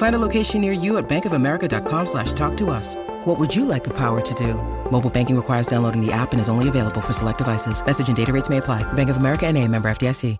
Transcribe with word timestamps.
Find 0.00 0.14
a 0.14 0.18
location 0.18 0.62
near 0.62 0.72
you 0.72 0.96
at 0.96 1.10
bankofamerica.com 1.10 2.06
slash 2.06 2.32
talk 2.32 2.56
to 2.56 2.70
us. 2.70 2.96
What 3.26 3.38
would 3.38 3.54
you 3.54 3.66
like 3.66 3.84
the 3.84 3.92
power 3.92 4.22
to 4.22 4.34
do? 4.34 4.54
Mobile 4.90 5.10
banking 5.10 5.36
requires 5.36 5.66
downloading 5.66 6.00
the 6.00 6.10
app 6.10 6.32
and 6.32 6.40
is 6.40 6.48
only 6.48 6.68
available 6.70 7.02
for 7.02 7.12
select 7.12 7.36
devices. 7.36 7.84
Message 7.84 8.08
and 8.08 8.16
data 8.16 8.32
rates 8.32 8.48
may 8.48 8.56
apply. 8.56 8.82
Bank 8.94 9.10
of 9.10 9.18
America 9.18 9.46
and 9.46 9.58
a 9.58 9.68
member 9.68 9.90
FDIC. 9.90 10.38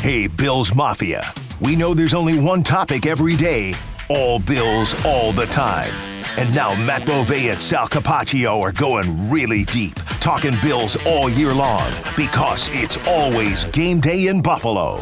Hey, 0.00 0.28
Bills 0.28 0.74
Mafia. 0.74 1.22
We 1.60 1.76
know 1.76 1.92
there's 1.92 2.14
only 2.14 2.38
one 2.38 2.62
topic 2.62 3.04
every 3.04 3.36
day. 3.36 3.74
All 4.08 4.38
Bills, 4.38 4.94
all 5.04 5.32
the 5.32 5.44
time. 5.46 5.92
And 6.38 6.54
now 6.54 6.74
Matt 6.74 7.04
Bove 7.04 7.32
and 7.32 7.60
Sal 7.60 7.88
Capaccio 7.88 8.62
are 8.62 8.72
going 8.72 9.28
really 9.28 9.64
deep, 9.64 9.96
talking 10.20 10.54
Bills 10.62 10.96
all 11.04 11.28
year 11.28 11.52
long 11.52 11.92
because 12.16 12.70
it's 12.72 12.96
always 13.06 13.66
game 13.66 14.00
day 14.00 14.28
in 14.28 14.40
Buffalo. 14.40 14.92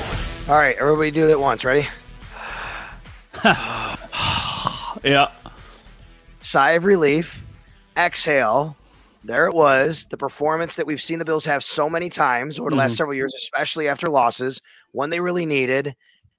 All 0.49 0.59
right, 0.59 0.75
everybody 0.81 1.13
do 1.13 1.29
it 1.29 1.31
at 1.31 1.39
once. 1.39 1.65
Ready? 1.65 1.87
Yeah. 5.03 5.31
Sigh 6.41 6.73
of 6.73 6.85
relief. 6.85 7.45
Exhale. 7.97 8.77
There 9.23 9.47
it 9.47 9.55
was. 9.55 10.07
The 10.07 10.17
performance 10.17 10.77
that 10.77 10.87
we've 10.87 11.01
seen 11.01 11.19
the 11.19 11.25
Bills 11.25 11.45
have 11.45 11.63
so 11.63 11.91
many 11.91 12.09
times 12.09 12.59
over 12.59 12.71
the 12.71 12.77
last 12.77 12.93
mm-hmm. 12.93 12.97
several 12.97 13.15
years, 13.15 13.35
especially 13.35 13.89
after 13.89 14.09
losses, 14.09 14.61
when 14.93 15.11
they 15.11 15.21
really 15.21 15.47
needed 15.47 15.95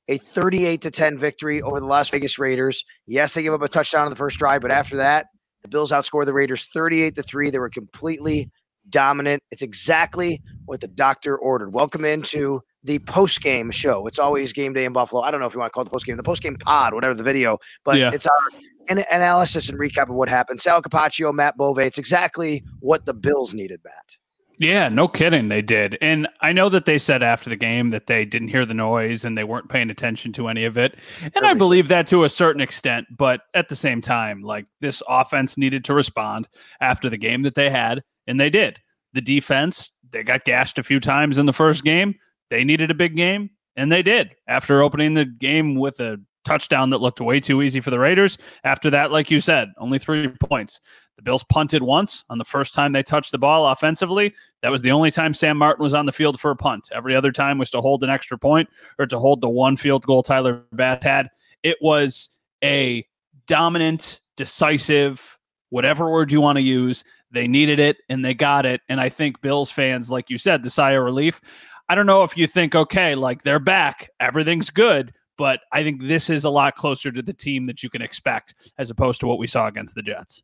a 0.08 0.18
38 0.18 0.82
to 0.82 0.92
10 0.92 1.18
victory 1.18 1.62
over 1.62 1.80
the 1.80 1.86
Las 1.86 2.10
Vegas 2.10 2.40
Raiders. 2.40 2.84
Yes, 3.06 3.34
they 3.34 3.44
gave 3.44 3.54
up 3.54 3.62
a 3.62 3.70
touchdown 3.70 4.06
on 4.06 4.10
the 4.10 4.16
first 4.16 4.40
drive, 4.40 4.62
but 4.62 4.72
after 4.72 4.98
that, 4.98 5.28
the 5.62 5.70
Bills 5.70 5.92
outscored 5.92 6.26
the 6.26 6.34
Raiders 6.34 6.68
38 6.74 7.16
to 7.16 7.24
3. 7.24 7.50
They 7.50 7.60
were 7.60 7.70
completely 7.70 8.50
dominant. 8.90 9.44
It's 9.52 9.62
exactly 9.62 10.42
what 10.66 10.82
the 10.82 10.88
doctor 10.88 11.38
ordered. 11.38 11.72
Welcome 11.72 12.04
into 12.04 12.62
the 12.84 13.00
post 13.00 13.42
game 13.42 13.70
show. 13.72 14.08
It's 14.08 14.20
always 14.20 14.54
game 14.54 14.74
day 14.74 14.86
in 14.86 14.94
Buffalo. 14.94 15.22
I 15.22 15.32
don't 15.32 15.40
know 15.40 15.46
if 15.46 15.54
you 15.54 15.60
want 15.60 15.70
to 15.72 15.74
call 15.74 15.82
it 15.84 15.86
the 15.86 15.92
post 15.92 16.06
game, 16.06 16.18
the 16.18 16.24
post 16.24 16.42
game 16.42 16.56
pod, 16.58 16.94
whatever 16.94 17.14
the 17.14 17.24
video, 17.24 17.58
but 17.84 17.98
Yeah. 17.98 18.12
it's 18.14 18.26
our 18.26 18.60
an- 18.90 19.06
analysis 19.12 19.70
and 19.70 19.80
recap 19.80 20.10
of 20.10 20.16
what 20.16 20.30
happened. 20.30 20.60
Sal 20.60 20.82
Capaccio, 20.82 21.34
Matt 21.34 21.58
Bove. 21.58 21.78
It's 21.80 21.98
exactly 21.98 22.64
what 22.80 23.06
the 23.06 23.14
Bills 23.14 23.54
needed, 23.54 23.82
Matt. 23.84 24.18
Yeah, 24.58 24.90
no 24.90 25.08
kidding. 25.08 25.48
They 25.50 25.64
did. 25.64 25.98
And 26.02 26.28
I 26.42 26.54
know 26.54 26.70
that 26.70 26.86
they 26.86 27.00
said 27.00 27.24
after 27.24 27.50
the 27.50 27.56
game 27.56 27.90
that 27.92 28.06
they 28.06 28.26
didn't 28.26 28.50
hear 28.50 28.64
the 28.64 28.76
noise 28.76 29.26
and 29.26 29.36
they 29.36 29.44
weren't 29.44 29.70
paying 29.70 29.90
attention 29.90 30.32
to 30.34 30.50
any 30.50 30.66
of 30.66 30.78
it. 30.78 31.00
And 31.36 31.48
I 31.48 31.56
believe 31.56 31.88
that 31.88 32.06
to 32.08 32.26
a 32.26 32.30
certain 32.30 32.62
extent. 32.62 33.08
But 33.18 33.42
at 33.56 33.70
the 33.70 33.76
same 33.76 34.02
time, 34.02 34.42
like 34.44 34.68
this 34.80 35.02
offense 35.10 35.58
needed 35.58 35.84
to 35.86 35.96
respond 35.96 36.48
after 36.80 37.10
the 37.10 37.18
game 37.18 37.42
that 37.42 37.56
they 37.56 37.72
had, 37.72 38.04
and 38.28 38.40
they 38.40 38.52
did. 38.52 38.80
The 39.14 39.22
defense, 39.22 39.90
they 40.12 40.22
got 40.24 40.46
gashed 40.46 40.78
a 40.78 40.84
few 40.84 41.00
times 41.00 41.40
in 41.40 41.48
the 41.48 41.54
first 41.54 41.84
game. 41.84 42.14
They 42.52 42.66
needed 42.66 42.92
a 42.92 42.94
big 42.94 43.16
game, 43.16 43.50
and 43.78 43.90
they 43.90 44.04
did 44.04 44.36
after 44.46 44.84
opening 44.84 45.14
the 45.14 45.24
game 45.24 45.76
with 45.76 46.02
a 46.02 46.20
touchdown 46.44 46.90
that 46.90 46.98
looked 46.98 47.22
way 47.22 47.40
too 47.40 47.62
easy 47.62 47.80
for 47.80 47.92
the 47.92 48.00
Raiders. 48.00 48.38
After 48.66 48.90
that, 48.90 49.10
like 49.10 49.32
you 49.32 49.40
said, 49.40 49.70
only 49.78 49.98
three 49.98 50.28
points. 50.28 50.82
The 51.16 51.22
Bills 51.22 51.46
punted 51.46 51.82
once 51.82 52.26
on 52.30 52.40
the 52.40 52.44
first 52.44 52.74
time 52.74 52.92
they 52.92 53.04
touched 53.04 53.32
the 53.32 53.38
ball 53.38 53.68
offensively. 53.68 54.36
That 54.64 54.70
was 54.70 54.82
the 54.82 54.92
only 54.92 55.12
time 55.12 55.34
Sam 55.34 55.58
Martin 55.58 55.82
was 55.82 55.94
on 55.94 56.06
the 56.08 56.12
field 56.12 56.42
for 56.42 56.52
a 56.52 56.56
punt. 56.56 56.90
Every 56.92 57.16
other 57.16 57.32
time 57.32 57.58
was 57.58 57.70
to 57.72 57.80
hold 57.80 58.04
an 58.04 58.10
extra 58.10 58.38
point 58.38 58.68
or 59.00 59.06
to 59.06 59.18
hold 59.18 59.40
the 59.40 59.50
one 59.50 59.78
field 59.78 60.06
goal 60.06 60.22
Tyler 60.22 60.64
Bass 60.74 61.04
had. 61.04 61.30
It 61.64 61.78
was 61.80 62.32
a 62.64 63.08
dominant, 63.48 64.20
decisive, 64.36 65.38
whatever 65.70 66.12
word 66.12 66.34
you 66.34 66.42
want 66.42 66.58
to 66.58 66.62
use. 66.62 67.06
They 67.32 67.48
needed 67.48 67.80
it 67.80 67.98
and 68.10 68.26
they 68.26 68.34
got 68.34 68.66
it. 68.66 68.82
And 68.90 69.00
I 69.00 69.10
think 69.10 69.42
Bills 69.42 69.72
fans, 69.72 70.12
like 70.12 70.30
you 70.30 70.38
said, 70.38 70.64
the 70.64 70.70
sigh 70.70 70.92
of 70.92 71.04
relief. 71.04 71.40
I 71.92 71.96
don't 71.96 72.06
know 72.06 72.24
if 72.24 72.38
you 72.38 72.48
think, 72.48 72.74
okay, 72.74 73.16
like 73.16 73.44
they're 73.44 73.60
back, 73.60 74.12
everything's 74.22 74.70
good, 74.70 75.12
but 75.38 75.60
I 75.74 75.84
think 75.84 76.02
this 76.02 76.30
is 76.30 76.46
a 76.46 76.50
lot 76.50 76.76
closer 76.76 77.12
to 77.12 77.22
the 77.22 77.34
team 77.34 77.66
that 77.66 77.84
you 77.84 77.90
can 77.90 78.02
expect 78.02 78.54
as 78.78 78.90
opposed 78.90 79.20
to 79.20 79.28
what 79.28 79.40
we 79.40 79.46
saw 79.46 79.68
against 79.68 79.96
the 79.96 80.02
Jets. 80.02 80.42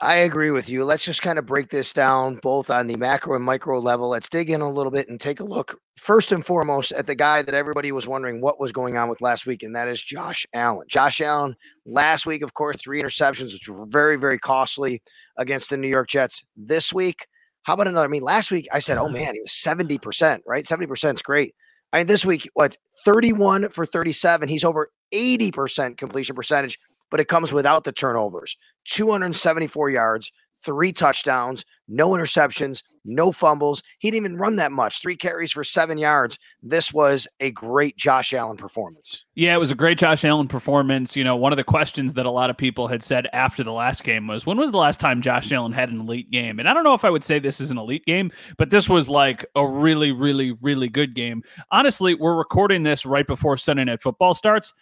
I 0.00 0.14
agree 0.14 0.50
with 0.50 0.70
you. 0.70 0.86
Let's 0.86 1.04
just 1.04 1.20
kind 1.20 1.38
of 1.38 1.44
break 1.44 1.68
this 1.68 1.92
down 1.92 2.36
both 2.36 2.70
on 2.70 2.86
the 2.86 2.96
macro 2.96 3.36
and 3.36 3.44
micro 3.44 3.80
level. 3.80 4.08
Let's 4.08 4.30
dig 4.30 4.48
in 4.48 4.62
a 4.62 4.70
little 4.70 4.90
bit 4.90 5.10
and 5.10 5.20
take 5.20 5.40
a 5.40 5.44
look 5.44 5.78
first 5.98 6.32
and 6.32 6.44
foremost 6.44 6.90
at 6.92 7.06
the 7.06 7.14
guy 7.14 7.42
that 7.42 7.54
everybody 7.54 7.92
was 7.92 8.08
wondering 8.08 8.40
what 8.40 8.58
was 8.58 8.72
going 8.72 8.96
on 8.96 9.10
with 9.10 9.20
last 9.20 9.44
week, 9.44 9.62
and 9.62 9.76
that 9.76 9.88
is 9.88 10.02
Josh 10.02 10.46
Allen. 10.54 10.86
Josh 10.88 11.20
Allen, 11.20 11.54
last 11.84 12.24
week, 12.24 12.42
of 12.42 12.54
course, 12.54 12.78
three 12.78 13.02
interceptions, 13.02 13.52
which 13.52 13.68
were 13.68 13.84
very, 13.90 14.16
very 14.16 14.38
costly 14.38 15.02
against 15.36 15.68
the 15.68 15.76
New 15.76 15.88
York 15.88 16.08
Jets. 16.08 16.42
This 16.56 16.94
week, 16.94 17.26
how 17.64 17.74
about 17.74 17.88
another? 17.88 18.04
I 18.04 18.08
mean, 18.08 18.22
last 18.22 18.50
week 18.50 18.68
I 18.72 18.78
said, 18.78 18.98
oh 18.98 19.04
uh-huh. 19.04 19.14
man, 19.14 19.34
he 19.34 19.40
was 19.40 19.50
70%, 19.50 20.40
right? 20.46 20.64
70% 20.64 21.14
is 21.14 21.22
great. 21.22 21.54
I 21.92 21.98
mean, 21.98 22.06
this 22.06 22.24
week, 22.24 22.48
what, 22.54 22.76
31 23.04 23.68
for 23.68 23.84
37? 23.84 24.48
He's 24.48 24.64
over 24.64 24.90
80% 25.12 25.98
completion 25.98 26.34
percentage, 26.34 26.78
but 27.10 27.20
it 27.20 27.28
comes 27.28 27.52
without 27.52 27.84
the 27.84 27.92
turnovers. 27.92 28.56
274 28.86 29.90
yards, 29.90 30.32
three 30.64 30.92
touchdowns, 30.92 31.64
no 31.88 32.10
interceptions, 32.10 32.82
no 33.04 33.32
fumbles. 33.32 33.82
He 33.98 34.10
didn't 34.10 34.26
even 34.26 34.38
run 34.38 34.56
that 34.56 34.72
much. 34.72 35.00
Three 35.00 35.16
carries 35.16 35.52
for 35.52 35.64
seven 35.64 35.98
yards. 35.98 36.38
This 36.62 36.92
was 36.92 37.26
a 37.40 37.50
great 37.50 37.96
Josh 37.96 38.32
Allen 38.32 38.56
performance. 38.56 39.24
Yeah, 39.34 39.54
it 39.54 39.58
was 39.58 39.70
a 39.70 39.74
great 39.74 39.98
Josh 39.98 40.24
Allen 40.24 40.48
performance. 40.48 41.16
You 41.16 41.24
know, 41.24 41.36
one 41.36 41.52
of 41.52 41.56
the 41.56 41.64
questions 41.64 42.12
that 42.14 42.26
a 42.26 42.30
lot 42.30 42.50
of 42.50 42.56
people 42.56 42.88
had 42.88 43.02
said 43.02 43.28
after 43.32 43.64
the 43.64 43.72
last 43.72 44.04
game 44.04 44.26
was 44.26 44.46
when 44.46 44.56
was 44.56 44.70
the 44.70 44.78
last 44.78 45.00
time 45.00 45.20
Josh 45.20 45.50
Allen 45.52 45.72
had 45.72 45.90
an 45.90 46.00
elite 46.00 46.30
game? 46.30 46.58
And 46.58 46.68
I 46.68 46.74
don't 46.74 46.84
know 46.84 46.94
if 46.94 47.04
I 47.04 47.10
would 47.10 47.24
say 47.24 47.38
this 47.38 47.60
is 47.60 47.70
an 47.70 47.78
elite 47.78 48.04
game, 48.04 48.30
but 48.56 48.70
this 48.70 48.88
was 48.88 49.08
like 49.08 49.44
a 49.56 49.66
really, 49.66 50.12
really, 50.12 50.52
really 50.62 50.88
good 50.88 51.14
game. 51.14 51.42
Honestly, 51.70 52.14
we're 52.14 52.36
recording 52.36 52.82
this 52.82 53.04
right 53.04 53.26
before 53.26 53.56
Sunday 53.56 53.84
Night 53.84 54.02
Football 54.02 54.34
starts. 54.34 54.72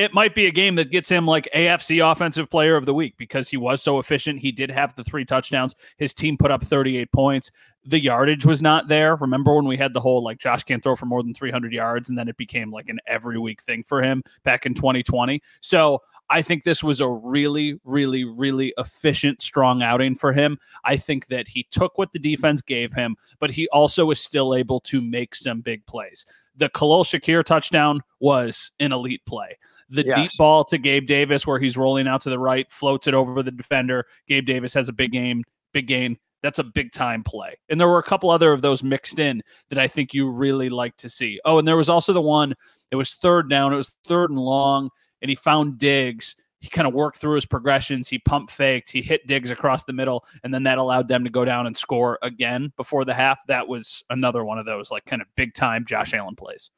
It 0.00 0.14
might 0.14 0.34
be 0.34 0.46
a 0.46 0.50
game 0.50 0.76
that 0.76 0.90
gets 0.90 1.10
him 1.10 1.26
like 1.26 1.46
AFC 1.54 2.10
Offensive 2.10 2.48
Player 2.48 2.74
of 2.74 2.86
the 2.86 2.94
Week 2.94 3.18
because 3.18 3.50
he 3.50 3.58
was 3.58 3.82
so 3.82 3.98
efficient. 3.98 4.40
He 4.40 4.50
did 4.50 4.70
have 4.70 4.94
the 4.94 5.04
three 5.04 5.26
touchdowns. 5.26 5.74
His 5.98 6.14
team 6.14 6.38
put 6.38 6.50
up 6.50 6.64
38 6.64 7.12
points. 7.12 7.50
The 7.84 8.00
yardage 8.00 8.46
was 8.46 8.62
not 8.62 8.88
there. 8.88 9.16
Remember 9.16 9.54
when 9.54 9.66
we 9.66 9.76
had 9.76 9.92
the 9.92 10.00
whole 10.00 10.24
like 10.24 10.38
Josh 10.38 10.64
can't 10.64 10.82
throw 10.82 10.96
for 10.96 11.04
more 11.04 11.22
than 11.22 11.34
300 11.34 11.70
yards, 11.70 12.08
and 12.08 12.16
then 12.16 12.28
it 12.28 12.38
became 12.38 12.70
like 12.70 12.88
an 12.88 12.98
every 13.06 13.38
week 13.38 13.62
thing 13.62 13.82
for 13.82 14.02
him 14.02 14.22
back 14.42 14.64
in 14.64 14.72
2020. 14.72 15.42
So 15.60 16.00
I 16.30 16.40
think 16.40 16.64
this 16.64 16.82
was 16.82 17.02
a 17.02 17.08
really, 17.08 17.78
really, 17.84 18.24
really 18.24 18.72
efficient, 18.78 19.42
strong 19.42 19.82
outing 19.82 20.14
for 20.14 20.32
him. 20.32 20.56
I 20.82 20.96
think 20.96 21.26
that 21.26 21.46
he 21.48 21.66
took 21.70 21.98
what 21.98 22.12
the 22.14 22.18
defense 22.18 22.62
gave 22.62 22.94
him, 22.94 23.16
but 23.38 23.50
he 23.50 23.68
also 23.68 24.10
is 24.10 24.20
still 24.20 24.54
able 24.54 24.80
to 24.80 25.02
make 25.02 25.34
some 25.34 25.60
big 25.60 25.84
plays. 25.84 26.24
The 26.56 26.68
Khalil 26.68 27.04
Shakir 27.04 27.44
touchdown 27.44 28.02
was 28.18 28.72
an 28.80 28.92
elite 28.92 29.24
play. 29.26 29.56
The 29.88 30.04
Yes. 30.04 30.16
deep 30.16 30.30
ball 30.38 30.64
to 30.64 30.78
Gabe 30.78 31.06
Davis, 31.06 31.46
where 31.46 31.58
he's 31.58 31.76
rolling 31.76 32.06
out 32.06 32.20
to 32.22 32.30
the 32.30 32.38
right, 32.38 32.70
floats 32.70 33.06
it 33.06 33.14
over 33.14 33.42
the 33.42 33.50
defender. 33.50 34.06
Gabe 34.28 34.46
Davis 34.46 34.74
has 34.74 34.88
a 34.88 34.92
big 34.92 35.12
game, 35.12 35.42
big 35.72 35.86
gain. 35.86 36.18
That's 36.42 36.58
a 36.58 36.64
big 36.64 36.92
time 36.92 37.22
play. 37.22 37.58
And 37.68 37.78
there 37.80 37.88
were 37.88 37.98
a 37.98 38.02
couple 38.02 38.30
other 38.30 38.52
of 38.52 38.62
those 38.62 38.82
mixed 38.82 39.18
in 39.18 39.42
that 39.68 39.78
I 39.78 39.88
think 39.88 40.14
you 40.14 40.30
really 40.30 40.68
like 40.70 40.96
to 40.98 41.08
see. 41.08 41.40
Oh, 41.44 41.58
and 41.58 41.68
there 41.68 41.76
was 41.76 41.90
also 41.90 42.12
the 42.12 42.20
one, 42.22 42.54
it 42.90 42.96
was 42.96 43.14
third 43.14 43.50
down, 43.50 43.72
it 43.72 43.76
was 43.76 43.94
third 44.06 44.30
and 44.30 44.38
long, 44.38 44.90
and 45.20 45.28
he 45.28 45.34
found 45.34 45.78
Diggs 45.78 46.36
he 46.60 46.68
kind 46.68 46.86
of 46.86 46.94
worked 46.94 47.18
through 47.18 47.34
his 47.34 47.46
progressions. 47.46 48.08
He 48.08 48.18
pump 48.18 48.50
faked, 48.50 48.90
he 48.90 49.02
hit 49.02 49.26
Diggs 49.26 49.50
across 49.50 49.84
the 49.84 49.92
middle, 49.92 50.24
and 50.44 50.52
then 50.52 50.62
that 50.64 50.78
allowed 50.78 51.08
them 51.08 51.24
to 51.24 51.30
go 51.30 51.44
down 51.44 51.66
and 51.66 51.76
score 51.76 52.18
again 52.22 52.72
before 52.76 53.04
the 53.04 53.14
half. 53.14 53.46
That 53.46 53.66
was 53.66 54.04
another 54.10 54.44
one 54.44 54.58
of 54.58 54.66
those 54.66 54.90
like 54.90 55.04
kind 55.06 55.22
of 55.22 55.28
big 55.36 55.54
time 55.54 55.84
Josh 55.86 56.14
Allen 56.14 56.36
plays. 56.36 56.70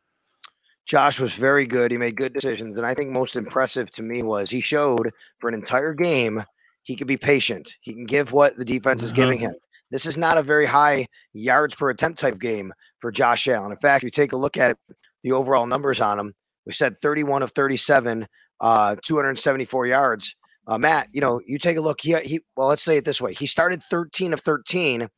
Josh 0.85 1.21
was 1.21 1.35
very 1.35 1.67
good. 1.67 1.91
He 1.91 1.99
made 1.99 2.17
good 2.17 2.33
decisions. 2.33 2.77
And 2.77 2.87
I 2.87 2.95
think 2.95 3.11
most 3.11 3.37
impressive 3.37 3.91
to 3.93 4.03
me 4.03 4.23
was 4.23 4.51
he 4.51 4.61
showed 4.61 5.13
for 5.39 5.49
an 5.49 5.55
entire 5.55 5.95
game 5.95 6.45
he 6.83 6.97
can 6.97 7.07
be 7.07 7.17
patient. 7.17 7.77
He 7.81 7.93
can 7.93 8.05
give 8.05 8.33
what 8.33 8.57
the 8.57 8.65
defense 8.65 9.03
is 9.03 9.13
giving 9.13 9.39
uh-huh. 9.39 9.53
him. 9.53 9.61
This 9.91 10.07
is 10.07 10.17
not 10.17 10.39
a 10.39 10.43
very 10.43 10.67
high 10.67 11.07
yards 11.33 11.75
per 11.75 11.91
attempt 11.91 12.19
type 12.19 12.39
game 12.39 12.73
for 12.99 13.13
Josh 13.13 13.47
Allen. 13.47 13.71
In 13.71 13.77
fact, 13.77 14.03
if 14.03 14.05
you 14.05 14.11
take 14.11 14.33
a 14.33 14.39
look 14.39 14.57
at 14.57 14.73
it, 14.73 14.79
the 15.23 15.33
overall 15.33 15.67
numbers 15.67 16.01
on 16.01 16.19
him, 16.19 16.35
we 16.67 16.73
said 16.73 17.01
31 17.01 17.43
of 17.43 17.51
37, 17.51 18.27
uh, 18.63 18.97
274 19.03 19.87
yards. 19.87 20.35
Uh, 20.67 20.79
Matt, 20.79 21.09
you 21.13 21.21
know, 21.21 21.41
you 21.45 21.59
take 21.59 21.77
a 21.77 21.81
look. 21.81 22.01
He, 22.01 22.15
he, 22.21 22.41
well, 22.57 22.69
let's 22.69 22.83
say 22.83 22.97
it 22.97 23.05
this 23.05 23.21
way: 23.21 23.35
he 23.35 23.47
started 23.47 23.83
13 23.83 24.33
of 24.33 24.41
13, 24.41 25.09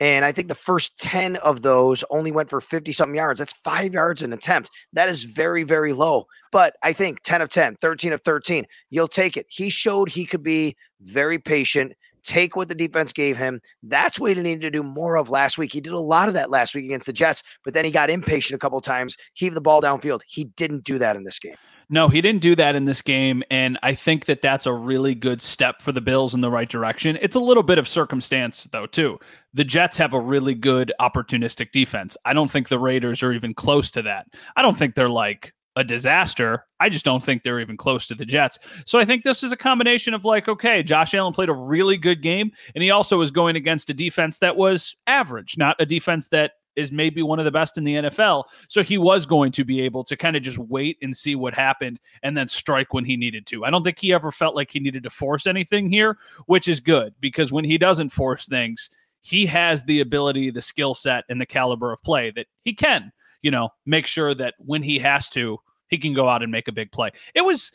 and 0.00 0.24
I 0.24 0.30
think 0.30 0.48
the 0.48 0.54
first 0.54 0.96
10 0.98 1.36
of 1.36 1.62
those 1.62 2.04
only 2.10 2.30
went 2.30 2.48
for 2.48 2.60
50 2.60 2.92
something 2.92 3.16
yards. 3.16 3.40
That's 3.40 3.54
five 3.64 3.92
yards 3.92 4.22
an 4.22 4.32
attempt. 4.32 4.70
That 4.92 5.08
is 5.08 5.24
very, 5.24 5.64
very 5.64 5.92
low. 5.92 6.26
But 6.52 6.76
I 6.82 6.92
think 6.92 7.22
10 7.24 7.42
of 7.42 7.48
10, 7.48 7.76
13 7.76 8.12
of 8.12 8.20
13, 8.22 8.64
you'll 8.90 9.08
take 9.08 9.36
it. 9.36 9.46
He 9.48 9.68
showed 9.68 10.08
he 10.08 10.24
could 10.24 10.44
be 10.44 10.76
very 11.00 11.38
patient 11.38 11.94
take 12.28 12.56
what 12.56 12.68
the 12.68 12.74
defense 12.74 13.12
gave 13.12 13.36
him. 13.36 13.60
That's 13.82 14.20
what 14.20 14.36
he 14.36 14.42
needed 14.42 14.60
to 14.60 14.70
do 14.70 14.82
more 14.82 15.16
of 15.16 15.30
last 15.30 15.56
week. 15.56 15.72
He 15.72 15.80
did 15.80 15.92
a 15.92 15.98
lot 15.98 16.28
of 16.28 16.34
that 16.34 16.50
last 16.50 16.74
week 16.74 16.84
against 16.84 17.06
the 17.06 17.12
Jets, 17.12 17.42
but 17.64 17.74
then 17.74 17.84
he 17.84 17.90
got 17.90 18.10
impatient 18.10 18.56
a 18.56 18.58
couple 18.58 18.80
times, 18.80 19.16
heaved 19.34 19.56
the 19.56 19.60
ball 19.60 19.80
downfield. 19.80 20.20
He 20.26 20.44
didn't 20.44 20.84
do 20.84 20.98
that 20.98 21.16
in 21.16 21.24
this 21.24 21.38
game. 21.38 21.54
No, 21.90 22.08
he 22.08 22.20
didn't 22.20 22.42
do 22.42 22.54
that 22.56 22.74
in 22.74 22.84
this 22.84 23.00
game. 23.00 23.42
And 23.50 23.78
I 23.82 23.94
think 23.94 24.26
that 24.26 24.42
that's 24.42 24.66
a 24.66 24.72
really 24.72 25.14
good 25.14 25.40
step 25.40 25.80
for 25.80 25.90
the 25.90 26.02
Bills 26.02 26.34
in 26.34 26.42
the 26.42 26.50
right 26.50 26.68
direction. 26.68 27.18
It's 27.22 27.36
a 27.36 27.40
little 27.40 27.62
bit 27.62 27.78
of 27.78 27.88
circumstance, 27.88 28.68
though, 28.72 28.86
too. 28.86 29.18
The 29.54 29.64
Jets 29.64 29.96
have 29.96 30.12
a 30.12 30.20
really 30.20 30.54
good 30.54 30.92
opportunistic 31.00 31.72
defense. 31.72 32.16
I 32.26 32.34
don't 32.34 32.50
think 32.50 32.68
the 32.68 32.78
Raiders 32.78 33.22
are 33.22 33.32
even 33.32 33.54
close 33.54 33.90
to 33.92 34.02
that. 34.02 34.26
I 34.54 34.60
don't 34.60 34.76
think 34.76 34.94
they're 34.94 35.08
like 35.08 35.54
a 35.76 35.84
disaster. 35.84 36.66
I 36.80 36.88
just 36.88 37.04
don't 37.04 37.22
think 37.22 37.42
they're 37.42 37.60
even 37.60 37.76
close 37.76 38.06
to 38.08 38.14
the 38.14 38.26
Jets. 38.26 38.58
So 38.84 38.98
I 38.98 39.04
think 39.04 39.22
this 39.22 39.42
is 39.42 39.52
a 39.52 39.56
combination 39.56 40.12
of 40.12 40.24
like, 40.24 40.48
okay, 40.48 40.82
Josh 40.82 41.14
Allen 41.14 41.32
played 41.32 41.48
a 41.48 41.54
really 41.54 41.96
good 41.96 42.20
game, 42.20 42.50
and 42.74 42.82
he 42.82 42.90
also 42.90 43.16
was 43.16 43.30
going 43.30 43.56
against 43.56 43.88
a 43.88 43.94
defense 43.94 44.40
that 44.40 44.56
was 44.56 44.96
average, 45.06 45.56
not 45.56 45.76
a 45.78 45.86
defense 45.86 46.28
that 46.28 46.52
is 46.78 46.92
maybe 46.92 47.22
one 47.22 47.40
of 47.40 47.44
the 47.44 47.50
best 47.50 47.76
in 47.76 47.84
the 47.84 47.96
NFL. 47.96 48.44
So 48.68 48.82
he 48.82 48.96
was 48.96 49.26
going 49.26 49.50
to 49.52 49.64
be 49.64 49.80
able 49.80 50.04
to 50.04 50.16
kind 50.16 50.36
of 50.36 50.42
just 50.42 50.58
wait 50.58 50.96
and 51.02 51.14
see 51.14 51.34
what 51.34 51.52
happened 51.52 51.98
and 52.22 52.36
then 52.36 52.46
strike 52.46 52.94
when 52.94 53.04
he 53.04 53.16
needed 53.16 53.46
to. 53.48 53.64
I 53.64 53.70
don't 53.70 53.82
think 53.82 53.98
he 53.98 54.12
ever 54.12 54.30
felt 54.30 54.54
like 54.54 54.70
he 54.70 54.78
needed 54.78 55.02
to 55.02 55.10
force 55.10 55.46
anything 55.46 55.90
here, 55.90 56.16
which 56.46 56.68
is 56.68 56.78
good 56.78 57.14
because 57.20 57.50
when 57.52 57.64
he 57.64 57.78
doesn't 57.78 58.10
force 58.10 58.46
things, 58.46 58.90
he 59.22 59.44
has 59.46 59.84
the 59.84 60.00
ability, 60.00 60.50
the 60.50 60.62
skill 60.62 60.94
set, 60.94 61.24
and 61.28 61.40
the 61.40 61.46
caliber 61.46 61.92
of 61.92 62.00
play 62.02 62.30
that 62.30 62.46
he 62.62 62.72
can, 62.72 63.12
you 63.42 63.50
know, 63.50 63.70
make 63.84 64.06
sure 64.06 64.32
that 64.34 64.54
when 64.58 64.82
he 64.82 65.00
has 65.00 65.28
to, 65.30 65.58
he 65.88 65.98
can 65.98 66.14
go 66.14 66.28
out 66.28 66.42
and 66.42 66.52
make 66.52 66.68
a 66.68 66.72
big 66.72 66.92
play. 66.92 67.10
It 67.34 67.44
was 67.44 67.72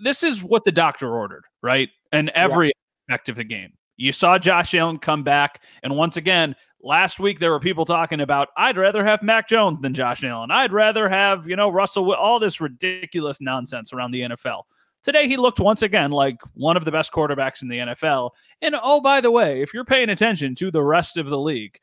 this 0.00 0.22
is 0.22 0.44
what 0.44 0.64
the 0.64 0.72
doctor 0.72 1.12
ordered, 1.12 1.44
right? 1.62 1.90
And 2.12 2.30
every 2.30 2.68
yeah. 2.68 3.14
aspect 3.14 3.28
of 3.28 3.36
the 3.36 3.44
game. 3.44 3.72
You 3.96 4.12
saw 4.12 4.38
Josh 4.38 4.74
Allen 4.74 4.98
come 4.98 5.22
back, 5.22 5.62
and 5.82 5.96
once 5.96 6.16
again, 6.16 6.56
last 6.84 7.18
week 7.18 7.40
there 7.40 7.50
were 7.50 7.58
people 7.58 7.84
talking 7.84 8.20
about 8.20 8.50
I'd 8.56 8.76
rather 8.76 9.04
have 9.04 9.22
Mac 9.22 9.48
Jones 9.48 9.80
than 9.80 9.94
Josh 9.94 10.22
Allen. 10.22 10.50
I'd 10.50 10.72
rather 10.72 11.08
have 11.08 11.48
you 11.48 11.56
know 11.56 11.70
Russell. 11.70 12.04
With 12.04 12.18
all 12.18 12.38
this 12.38 12.60
ridiculous 12.60 13.40
nonsense 13.40 13.92
around 13.92 14.12
the 14.12 14.20
NFL. 14.20 14.64
Today 15.02 15.26
he 15.26 15.36
looked 15.36 15.60
once 15.60 15.82
again 15.82 16.12
like 16.12 16.36
one 16.54 16.76
of 16.76 16.84
the 16.84 16.92
best 16.92 17.12
quarterbacks 17.12 17.62
in 17.62 17.68
the 17.68 17.78
NFL. 17.78 18.30
And 18.62 18.76
oh, 18.82 19.00
by 19.00 19.20
the 19.20 19.30
way, 19.30 19.60
if 19.60 19.74
you're 19.74 19.84
paying 19.84 20.10
attention 20.10 20.54
to 20.56 20.70
the 20.70 20.82
rest 20.82 21.16
of 21.16 21.28
the 21.28 21.38
league, 21.38 21.78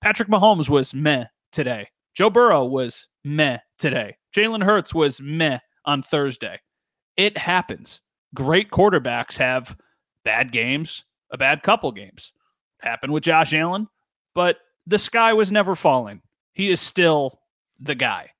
Patrick 0.00 0.28
Mahomes 0.28 0.68
was 0.68 0.94
meh 0.94 1.26
today. 1.52 1.88
Joe 2.14 2.30
Burrow 2.30 2.64
was 2.64 3.08
meh 3.24 3.58
today. 3.78 4.16
Jalen 4.34 4.64
Hurts 4.64 4.94
was 4.94 5.20
meh 5.20 5.58
on 5.84 6.02
Thursday. 6.02 6.60
It 7.16 7.38
happens. 7.38 8.00
Great 8.34 8.70
quarterbacks 8.70 9.36
have 9.38 9.76
bad 10.24 10.50
games, 10.50 11.04
a 11.30 11.38
bad 11.38 11.62
couple 11.62 11.92
games. 11.92 12.32
Happened 12.80 13.12
with 13.12 13.22
Josh 13.22 13.54
Allen, 13.54 13.88
but 14.36 14.58
the 14.86 14.98
sky 14.98 15.32
was 15.32 15.50
never 15.50 15.74
falling. 15.74 16.20
He 16.52 16.70
is 16.70 16.80
still 16.80 17.40
the 17.80 17.94
guy. 17.94 18.32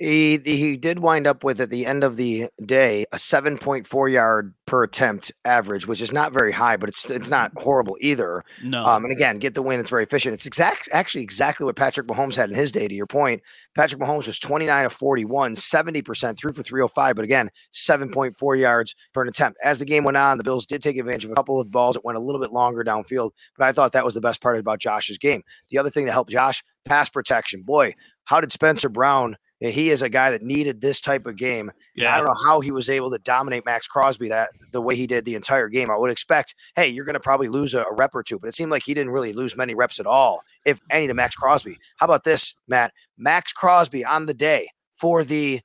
He 0.00 0.38
he 0.38 0.78
did 0.78 1.00
wind 1.00 1.26
up 1.26 1.44
with 1.44 1.60
at 1.60 1.68
the 1.68 1.84
end 1.84 2.04
of 2.04 2.16
the 2.16 2.48
day 2.64 3.04
a 3.12 3.16
7.4 3.16 4.10
yard 4.10 4.54
per 4.64 4.82
attempt 4.82 5.30
average, 5.44 5.86
which 5.86 6.00
is 6.00 6.10
not 6.10 6.32
very 6.32 6.52
high, 6.52 6.78
but 6.78 6.88
it's 6.88 7.10
it's 7.10 7.28
not 7.28 7.52
horrible 7.54 7.98
either. 8.00 8.42
No. 8.64 8.82
Um, 8.82 9.04
and 9.04 9.12
again, 9.12 9.38
get 9.38 9.54
the 9.54 9.60
win. 9.60 9.78
It's 9.78 9.90
very 9.90 10.04
efficient. 10.04 10.32
It's 10.32 10.46
exact 10.46 10.88
actually 10.90 11.20
exactly 11.20 11.66
what 11.66 11.76
Patrick 11.76 12.06
Mahomes 12.06 12.34
had 12.34 12.48
in 12.48 12.56
his 12.56 12.72
day. 12.72 12.88
To 12.88 12.94
your 12.94 13.06
point, 13.06 13.42
Patrick 13.74 14.00
Mahomes 14.00 14.26
was 14.26 14.38
29 14.38 14.86
of 14.86 14.92
41, 14.94 15.54
70 15.54 16.00
percent, 16.00 16.38
threw 16.38 16.54
for 16.54 16.62
305, 16.62 17.14
but 17.14 17.24
again, 17.26 17.50
7.4 17.74 18.58
yards 18.58 18.94
per 19.12 19.22
attempt. 19.24 19.58
As 19.62 19.80
the 19.80 19.84
game 19.84 20.04
went 20.04 20.16
on, 20.16 20.38
the 20.38 20.44
Bills 20.44 20.64
did 20.64 20.80
take 20.80 20.96
advantage 20.96 21.26
of 21.26 21.30
a 21.30 21.34
couple 21.34 21.60
of 21.60 21.70
balls 21.70 21.92
that 21.92 22.06
went 22.06 22.16
a 22.16 22.22
little 22.22 22.40
bit 22.40 22.52
longer 22.52 22.82
downfield, 22.82 23.32
but 23.58 23.66
I 23.66 23.72
thought 23.72 23.92
that 23.92 24.06
was 24.06 24.14
the 24.14 24.22
best 24.22 24.40
part 24.40 24.58
about 24.58 24.78
Josh's 24.78 25.18
game. 25.18 25.42
The 25.68 25.76
other 25.76 25.90
thing 25.90 26.06
that 26.06 26.12
helped 26.12 26.30
Josh, 26.30 26.64
pass 26.86 27.10
protection. 27.10 27.60
Boy, 27.60 27.92
how 28.24 28.40
did 28.40 28.50
Spencer 28.50 28.88
Brown? 28.88 29.36
He 29.60 29.90
is 29.90 30.00
a 30.00 30.08
guy 30.08 30.30
that 30.30 30.42
needed 30.42 30.80
this 30.80 31.00
type 31.00 31.26
of 31.26 31.36
game. 31.36 31.70
Yeah. 31.94 32.14
I 32.14 32.16
don't 32.16 32.26
know 32.26 32.40
how 32.46 32.60
he 32.60 32.70
was 32.70 32.88
able 32.88 33.10
to 33.10 33.18
dominate 33.18 33.66
Maxx 33.66 33.86
Crosby 33.86 34.28
that 34.28 34.50
the 34.72 34.80
way 34.80 34.96
he 34.96 35.06
did 35.06 35.26
the 35.26 35.34
entire 35.34 35.68
game. 35.68 35.90
I 35.90 35.96
would 35.98 36.10
expect, 36.10 36.54
hey, 36.76 36.88
you're 36.88 37.04
going 37.04 37.14
to 37.14 37.20
probably 37.20 37.48
lose 37.48 37.74
a, 37.74 37.82
a, 37.82 37.94
rep 37.94 38.14
or 38.14 38.22
two, 38.22 38.38
but 38.38 38.48
it 38.48 38.54
seemed 38.54 38.70
like 38.70 38.82
he 38.84 38.94
didn't 38.94 39.12
really 39.12 39.34
lose 39.34 39.56
many 39.56 39.74
reps 39.74 40.00
at 40.00 40.06
all, 40.06 40.40
if 40.64 40.80
any, 40.90 41.06
to 41.06 41.14
Maxx 41.14 41.34
Crosby. 41.34 41.76
How 41.98 42.06
about 42.06 42.24
this, 42.24 42.54
Matt? 42.68 42.94
Maxx 43.18 43.52
Crosby 43.52 44.02
on 44.02 44.24
the 44.24 44.34
day 44.34 44.70
for 44.94 45.24
the 45.24 45.60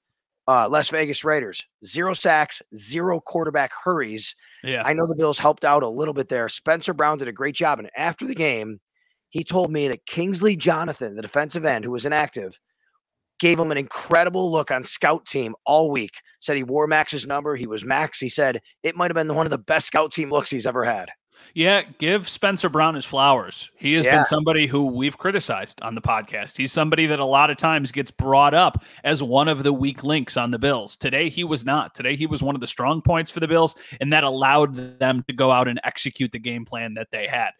uh, 0.48 0.68
Las 0.70 0.90
Vegas 0.90 1.24
Raiders, 1.24 1.66
zero 1.84 2.14
sacks, 2.14 2.62
zero 2.76 3.20
quarterback 3.22 3.72
hurries. 3.84 4.36
Yeah. 4.64 4.84
I 4.86 4.94
know 4.94 5.08
the 5.08 5.16
Bills 5.16 5.40
helped 5.40 5.64
out 5.66 5.84
a 5.84 5.88
little 5.88 6.14
bit 6.14 6.30
there. 6.30 6.50
Spencer 6.50 6.94
Brown 6.94 7.18
did 7.18 7.28
a 7.28 7.34
great 7.34 7.56
job. 7.56 7.80
And 7.80 7.90
after 7.96 8.28
the 8.28 8.36
game, 8.36 8.80
he 9.30 9.44
told 9.44 9.72
me 9.72 9.88
that 9.88 10.06
Kingsley 10.06 10.56
Jonathan, 10.56 11.16
the 11.16 11.22
defensive 11.22 11.66
end 11.66 11.84
who 11.84 11.92
was 11.92 12.06
inactive, 12.06 12.60
gave 13.46 13.60
him 13.60 13.72
an 13.72 13.78
incredible 13.78 14.52
look 14.52 14.72
on 14.72 14.82
scout 14.82 15.24
team 15.28 15.54
all 15.66 15.92
week. 15.92 16.16
Said 16.40 16.58
he 16.58 16.64
wore 16.64 16.88
Max's 16.88 17.28
number. 17.28 17.56
He 17.56 17.68
was 17.68 17.86
Max. 17.86 18.20
He 18.20 18.28
said 18.28 18.60
it 18.82 18.96
might 18.96 19.12
have 19.12 19.16
been 19.16 19.36
one 19.36 19.46
of 19.46 19.52
the 19.52 19.60
best 19.60 19.86
scout 19.86 20.12
team 20.12 20.32
looks 20.32 20.50
he's 20.50 20.66
ever 20.66 20.84
had. 20.84 21.12
Yeah, 21.54 21.84
give 22.00 22.28
Spencer 22.28 22.70
Brown 22.70 22.96
his 22.96 23.06
flowers. 23.06 23.70
He 23.78 23.94
has 23.94 24.06
yeah. 24.06 24.16
been 24.16 24.26
somebody 24.26 24.66
who 24.66 24.88
we've 24.88 25.20
criticized 25.20 25.80
on 25.84 25.94
the 25.94 26.02
podcast. 26.02 26.58
He's 26.58 26.72
somebody 26.72 27.06
that 27.06 27.20
a 27.20 27.26
lot 27.26 27.52
of 27.52 27.58
times 27.58 27.92
gets 27.92 28.10
brought 28.10 28.56
up 28.56 28.84
as 29.04 29.22
one 29.22 29.48
of 29.48 29.62
the 29.62 29.74
weak 29.74 30.04
links 30.04 30.38
on 30.38 30.50
the 30.50 30.58
Bills. 30.58 30.98
Today, 30.98 31.30
he 31.30 31.44
was 31.44 31.66
not. 31.66 31.94
Today, 31.94 32.16
he 32.16 32.26
was 32.26 32.42
one 32.42 32.56
of 32.56 32.62
the 32.62 32.68
strong 32.68 33.00
points 33.00 33.30
for 33.30 33.42
the 33.42 33.48
Bills, 33.48 33.76
and 34.02 34.12
that 34.12 34.24
allowed 34.24 34.98
them 34.98 35.24
to 35.28 35.36
go 35.36 35.52
out 35.52 35.68
and 35.68 35.80
execute 35.84 36.32
the 36.32 36.40
game 36.40 36.66
plan 36.66 36.96
that 36.96 37.10
they 37.12 37.28
had. 37.28 37.52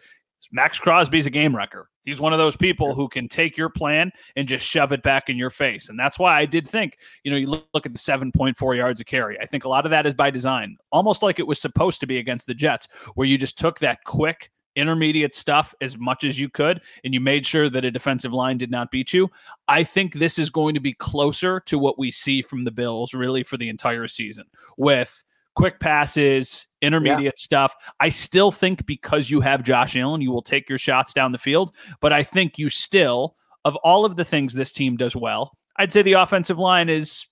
Maxx 0.52 0.80
Crosby's 0.80 1.26
a 1.26 1.30
game 1.30 1.56
wrecker. 1.56 1.90
He's 2.04 2.20
one 2.20 2.34
of 2.34 2.40
those 2.40 2.56
people 2.56 2.94
who 2.94 3.08
can 3.08 3.28
take 3.28 3.58
your 3.58 3.70
plan 3.70 4.12
and 4.36 4.48
just 4.48 4.66
shove 4.66 4.92
it 4.92 5.02
back 5.02 5.30
in 5.30 5.38
your 5.38 5.50
face. 5.50 5.90
And 5.90 6.00
that's 6.00 6.20
why 6.20 6.38
I 6.38 6.46
did 6.46 6.68
think, 6.70 6.98
you 7.24 7.32
know, 7.32 7.38
you 7.38 7.48
look, 7.48 7.68
look 7.74 7.86
at 7.86 7.94
the 7.94 8.00
7.4 8.00 8.78
yards 8.78 9.00
of 9.00 9.08
carry. 9.08 9.40
I 9.40 9.46
think 9.46 9.66
a 9.66 9.70
lot 9.70 9.86
of 9.86 9.92
that 9.92 10.06
is 10.06 10.14
by 10.14 10.30
design, 10.30 10.78
almost 10.92 11.24
like 11.24 11.40
it 11.40 11.48
was 11.48 11.60
supposed 11.60 12.00
to 12.02 12.08
be 12.08 12.20
against 12.20 12.48
the 12.48 12.54
Jets, 12.54 12.88
where 13.16 13.28
you 13.28 13.38
just 13.38 13.58
took 13.58 13.80
that 13.80 14.04
quick 14.06 14.52
intermediate 14.76 15.34
stuff 15.34 15.74
as 15.82 15.98
much 15.98 16.24
as 16.24 16.40
you 16.40 16.50
could 16.50 16.82
and 17.04 17.14
you 17.14 17.20
made 17.20 17.46
sure 17.46 17.70
that 17.70 17.86
a 17.86 17.92
defensive 17.92 18.34
line 18.34 18.58
did 18.58 18.70
not 18.70 18.92
beat 18.92 19.14
you. 19.14 19.30
I 19.68 19.84
think 19.84 20.14
this 20.14 20.38
is 20.38 20.50
going 20.50 20.74
to 20.76 20.82
be 20.82 20.94
closer 20.94 21.62
to 21.62 21.80
what 21.80 21.98
we 21.98 22.12
see 22.12 22.42
from 22.42 22.66
the 22.66 22.72
Bills 22.72 23.14
really 23.14 23.44
for 23.44 23.58
the 23.58 23.70
entire 23.70 24.08
season 24.08 24.46
with 24.78 25.24
quick 25.56 25.80
passes, 25.80 26.68
intermediate 26.82 27.24
yeah. 27.24 27.32
stuff. 27.36 27.76
I 28.00 28.10
still 28.10 28.52
think 28.52 28.86
because 28.86 29.30
you 29.30 29.42
have 29.42 29.64
Josh 29.64 29.96
Allen, 29.96 30.22
you 30.22 30.32
will 30.32 30.42
take 30.42 30.70
your 30.70 30.78
shots 30.78 31.14
down 31.14 31.32
the 31.32 31.38
field. 31.38 31.74
But 32.02 32.14
I 32.14 32.24
think 32.24 32.58
you 32.58 32.70
still, 32.70 33.36
of 33.64 33.76
all 33.78 34.06
of 34.06 34.16
the 34.16 34.26
things 34.26 34.54
this 34.54 34.72
team 34.72 34.98
does 34.98 35.16
well, 35.16 35.58
I'd 35.78 35.92
say 35.92 36.02
the 36.02 36.14
offensive 36.14 36.60
line 36.60 36.90
is 36.90 37.28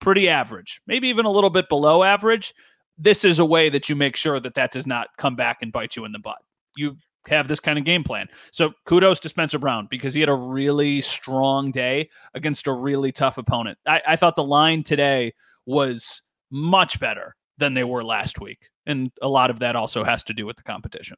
pretty 0.00 0.28
average, 0.28 0.80
maybe 0.86 1.08
even 1.08 1.24
a 1.24 1.30
little 1.30 1.50
bit 1.50 1.68
below 1.68 2.02
average. 2.02 2.54
This 2.96 3.24
is 3.24 3.38
a 3.38 3.44
way 3.44 3.68
that 3.68 3.88
you 3.88 3.96
make 3.96 4.16
sure 4.16 4.40
that 4.40 4.54
that 4.54 4.72
does 4.72 4.86
not 4.86 5.08
come 5.16 5.36
back 5.36 5.58
and 5.62 5.72
bite 5.72 5.96
you 5.96 6.04
in 6.04 6.12
the 6.12 6.18
butt. 6.18 6.38
You 6.76 6.96
have 7.28 7.48
this 7.48 7.60
kind 7.60 7.78
of 7.78 7.84
game 7.84 8.04
plan. 8.04 8.26
So 8.52 8.72
kudos 8.86 9.20
to 9.20 9.28
Spencer 9.28 9.58
Brown 9.58 9.86
because 9.90 10.14
he 10.14 10.20
had 10.20 10.28
a 10.28 10.34
really 10.34 11.00
strong 11.00 11.70
day 11.70 12.10
against 12.34 12.66
a 12.66 12.72
really 12.72 13.12
tough 13.12 13.38
opponent. 13.38 13.78
I, 13.86 14.00
I 14.08 14.16
thought 14.16 14.36
the 14.36 14.44
line 14.44 14.82
today 14.82 15.34
was 15.66 16.22
much 16.50 16.98
better 16.98 17.36
than 17.58 17.74
they 17.74 17.84
were 17.84 18.04
last 18.04 18.40
week. 18.40 18.70
And 18.86 19.10
a 19.20 19.28
lot 19.28 19.50
of 19.50 19.58
that 19.60 19.76
also 19.76 20.04
has 20.04 20.22
to 20.24 20.34
do 20.34 20.46
with 20.46 20.56
the 20.56 20.62
competition. 20.62 21.16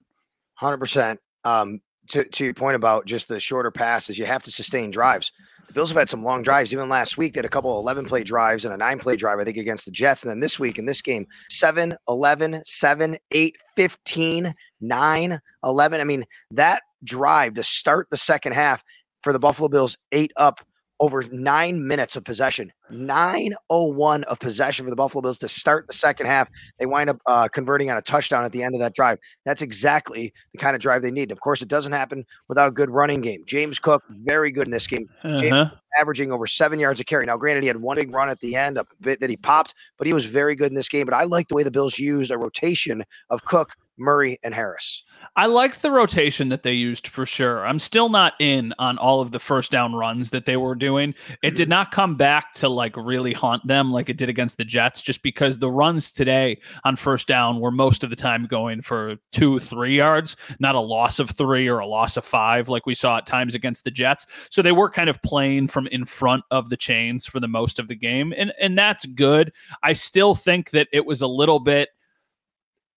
100%. 0.61 1.19
Um, 1.45 1.81
to, 2.09 2.25
to 2.25 2.45
your 2.45 2.55
point 2.55 2.75
about 2.75 3.07
just 3.07 3.29
the 3.29 3.39
shorter 3.39 3.71
passes, 3.71 4.19
you 4.19 4.27
have 4.27 4.43
to 4.43 4.51
sustain 4.51 4.91
drives. 4.91 5.31
The 5.69 5.75
Bills 5.75 5.91
have 5.91 5.99
had 5.99 6.09
some 6.09 6.25
long 6.25 6.43
drives. 6.43 6.73
Even 6.73 6.89
last 6.89 7.17
week, 7.17 7.35
they 7.35 7.39
had 7.39 7.45
a 7.45 7.51
couple 7.51 7.79
of 7.79 7.83
11 7.85 8.07
play 8.07 8.25
drives 8.25 8.65
and 8.65 8.75
a 8.75 8.77
nine 8.77 8.99
play 8.99 9.15
drive, 9.15 9.39
I 9.39 9.45
think, 9.45 9.57
against 9.57 9.85
the 9.85 9.93
Jets. 9.93 10.25
And 10.25 10.31
then 10.31 10.41
this 10.41 10.59
week 10.59 10.79
in 10.79 10.87
this 10.87 11.03
game, 11.03 11.27
7, 11.51 11.95
11, 12.09 12.63
7, 12.65 13.17
8, 13.31 13.57
15, 13.77 14.55
9, 14.81 15.41
11. 15.63 16.01
I 16.01 16.05
mean, 16.05 16.25
that 16.51 16.83
drive 17.05 17.55
to 17.55 17.63
start 17.63 18.09
the 18.11 18.17
second 18.17 18.53
half 18.53 18.83
for 19.23 19.33
the 19.33 19.39
Buffalo 19.39 19.69
Bills, 19.69 19.97
eight 20.13 20.33
up 20.37 20.61
over 21.01 21.23
nine 21.33 21.87
minutes 21.87 22.15
of 22.15 22.25
possession. 22.25 22.73
901 22.91 24.25
of 24.25 24.39
possession 24.39 24.85
for 24.85 24.91
the 24.91 24.97
Buffalo 24.97 25.23
Bills 25.23 25.39
to 25.39 25.49
start 25.49 25.87
the 25.87 25.95
second 25.95 26.27
half. 26.27 26.51
They 26.79 26.87
wind 26.87 27.09
up 27.09 27.19
uh, 27.27 27.49
converting 27.49 27.91
on 27.91 27.97
a 27.97 28.03
touchdown 28.03 28.45
at 28.45 28.53
the 28.53 28.63
end 28.63 28.75
of 28.75 28.81
that 28.81 28.95
drive. 28.95 29.19
That's 29.45 29.63
exactly 29.63 30.33
the 30.53 30.59
kind 30.59 30.77
of 30.77 30.83
drive 30.83 31.03
they 31.03 31.11
need. 31.11 31.33
Of 31.33 31.41
course, 31.41 31.63
it 31.63 31.69
doesn't 31.69 31.93
happen 31.93 32.27
without 32.49 32.69
a 32.69 32.73
good 32.73 32.91
running 32.91 33.23
game. 33.23 33.45
James 33.47 33.79
Cook, 33.79 34.03
very 34.11 34.51
good 34.51 34.67
in 34.67 34.73
this 34.73 34.87
game. 34.87 35.09
Uh-huh. 35.25 35.39
James 35.39 35.71
averaging 35.99 36.31
over 36.31 36.47
seven 36.47 36.79
yards 36.79 37.01
a 37.01 37.05
carry. 37.05 37.27
Now, 37.27 37.37
granted, 37.37 37.63
he 37.63 37.67
had 37.67 37.79
one 37.79 37.97
big 37.97 38.15
run 38.15 38.29
at 38.29 38.41
the 38.41 38.55
end, 38.55 38.79
a 38.79 38.87
bit 39.01 39.21
that 39.21 39.31
he 39.31 39.37
popped, 39.37 39.75
but 39.99 40.07
he 40.07 40.13
was 40.13 40.25
very 40.25 40.55
good 40.55 40.69
in 40.69 40.75
this 40.75 40.89
game. 40.89 41.07
But 41.07 41.15
I 41.15 41.25
like 41.25 41.49
the 41.49 41.55
way 41.55 41.63
the 41.63 41.71
Bills 41.71 41.99
used 41.99 42.31
a 42.31 42.39
rotation 42.39 43.05
of 43.31 43.45
Cook, 43.45 43.75
Murray, 44.01 44.39
and 44.43 44.55
Harris. 44.55 45.05
I 45.37 45.47
liked 45.47 45.83
the 45.83 45.91
rotation 45.91 46.49
that 46.49 46.63
they 46.63 46.73
used 46.73 47.07
for 47.07 47.27
sure. 47.27 47.65
I'm 47.67 47.79
still 47.79 48.09
not 48.09 48.33
in 48.41 48.75
on 48.79 48.99
all 48.99 49.21
of 49.21 49.31
the 49.31 49.39
first 49.39 49.71
down 49.71 49.95
runs 49.95 50.31
that 50.31 50.47
they 50.47 50.57
were 50.57 50.75
doing. 50.75 51.11
It 51.11 51.15
mm-hmm. 51.15 51.55
did 51.55 51.69
not 51.69 51.91
come 51.91 52.17
back 52.17 52.55
to 52.55 52.69
like 52.69 52.97
really 52.97 53.33
haunt 53.33 53.67
them 53.67 53.93
like 53.93 54.09
it 54.09 54.17
did 54.17 54.29
against 54.29 54.57
the 54.59 54.65
Jets, 54.65 55.03
just 55.03 55.23
because 55.23 55.59
the 55.59 55.71
runs 55.71 56.11
today 56.11 56.59
on 56.85 56.97
first 56.97 57.29
down 57.29 57.61
were 57.61 57.71
most 57.71 58.03
of 58.03 58.11
the 58.11 58.17
time 58.17 58.47
going 58.47 58.83
for 58.83 59.17
two, 59.33 59.59
three 59.59 59.97
yards, 59.97 60.37
not 60.59 60.75
a 60.75 60.81
loss 60.81 61.19
of 61.19 61.31
three 61.31 61.69
or 61.69 61.79
a 61.79 61.87
loss 61.87 62.17
of 62.17 62.25
five 62.25 62.69
like 62.69 62.87
we 62.87 62.95
saw 62.95 63.19
at 63.19 63.27
times 63.27 63.55
against 63.55 63.85
the 63.85 63.91
Jets. 63.91 64.27
So 64.51 64.63
they 64.63 64.73
were 64.73 64.91
kind 64.91 65.11
of 65.11 65.21
playing 65.23 65.69
from 65.69 65.87
in 65.89 66.05
front 66.05 66.45
of 66.51 66.71
the 66.71 66.77
chains 66.77 67.27
for 67.27 67.41
the 67.41 67.49
most 67.49 67.79
of 67.79 67.89
the 67.89 67.97
game. 67.97 68.33
And 68.37 68.53
and 68.61 68.79
that's 68.79 69.07
good. 69.07 69.53
I 69.83 69.93
still 69.93 70.35
think 70.35 70.71
that 70.71 70.89
it 70.93 71.07
was 71.07 71.23
a 71.23 71.27
little 71.27 71.61
bit 71.61 71.91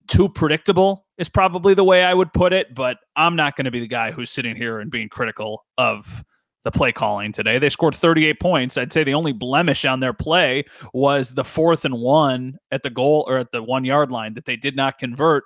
too 0.08 0.28
predictable 0.28 1.06
is 1.18 1.28
probably 1.28 1.74
the 1.74 1.84
way 1.84 2.04
I 2.04 2.14
would 2.14 2.32
put 2.32 2.52
it, 2.52 2.74
but 2.74 2.98
I'm 3.16 3.36
not 3.36 3.56
going 3.56 3.64
to 3.66 3.70
be 3.70 3.80
the 3.80 3.86
guy 3.86 4.10
who's 4.10 4.30
sitting 4.30 4.56
here 4.56 4.80
and 4.80 4.90
being 4.90 5.08
critical 5.08 5.64
of 5.78 6.24
the 6.64 6.70
play 6.70 6.92
calling 6.92 7.30
today. 7.30 7.58
They 7.58 7.68
scored 7.68 7.94
38 7.94 8.40
points. 8.40 8.76
I'd 8.76 8.92
say 8.92 9.04
the 9.04 9.14
only 9.14 9.32
blemish 9.32 9.84
on 9.84 10.00
their 10.00 10.14
play 10.14 10.64
was 10.92 11.30
the 11.30 11.44
fourth 11.44 11.84
and 11.84 12.00
one 12.00 12.58
at 12.70 12.82
the 12.82 12.90
goal 12.90 13.24
or 13.28 13.38
at 13.38 13.52
the 13.52 13.62
one 13.62 13.84
yard 13.84 14.10
line 14.10 14.34
that 14.34 14.46
they 14.46 14.56
did 14.56 14.74
not 14.74 14.98
convert. 14.98 15.44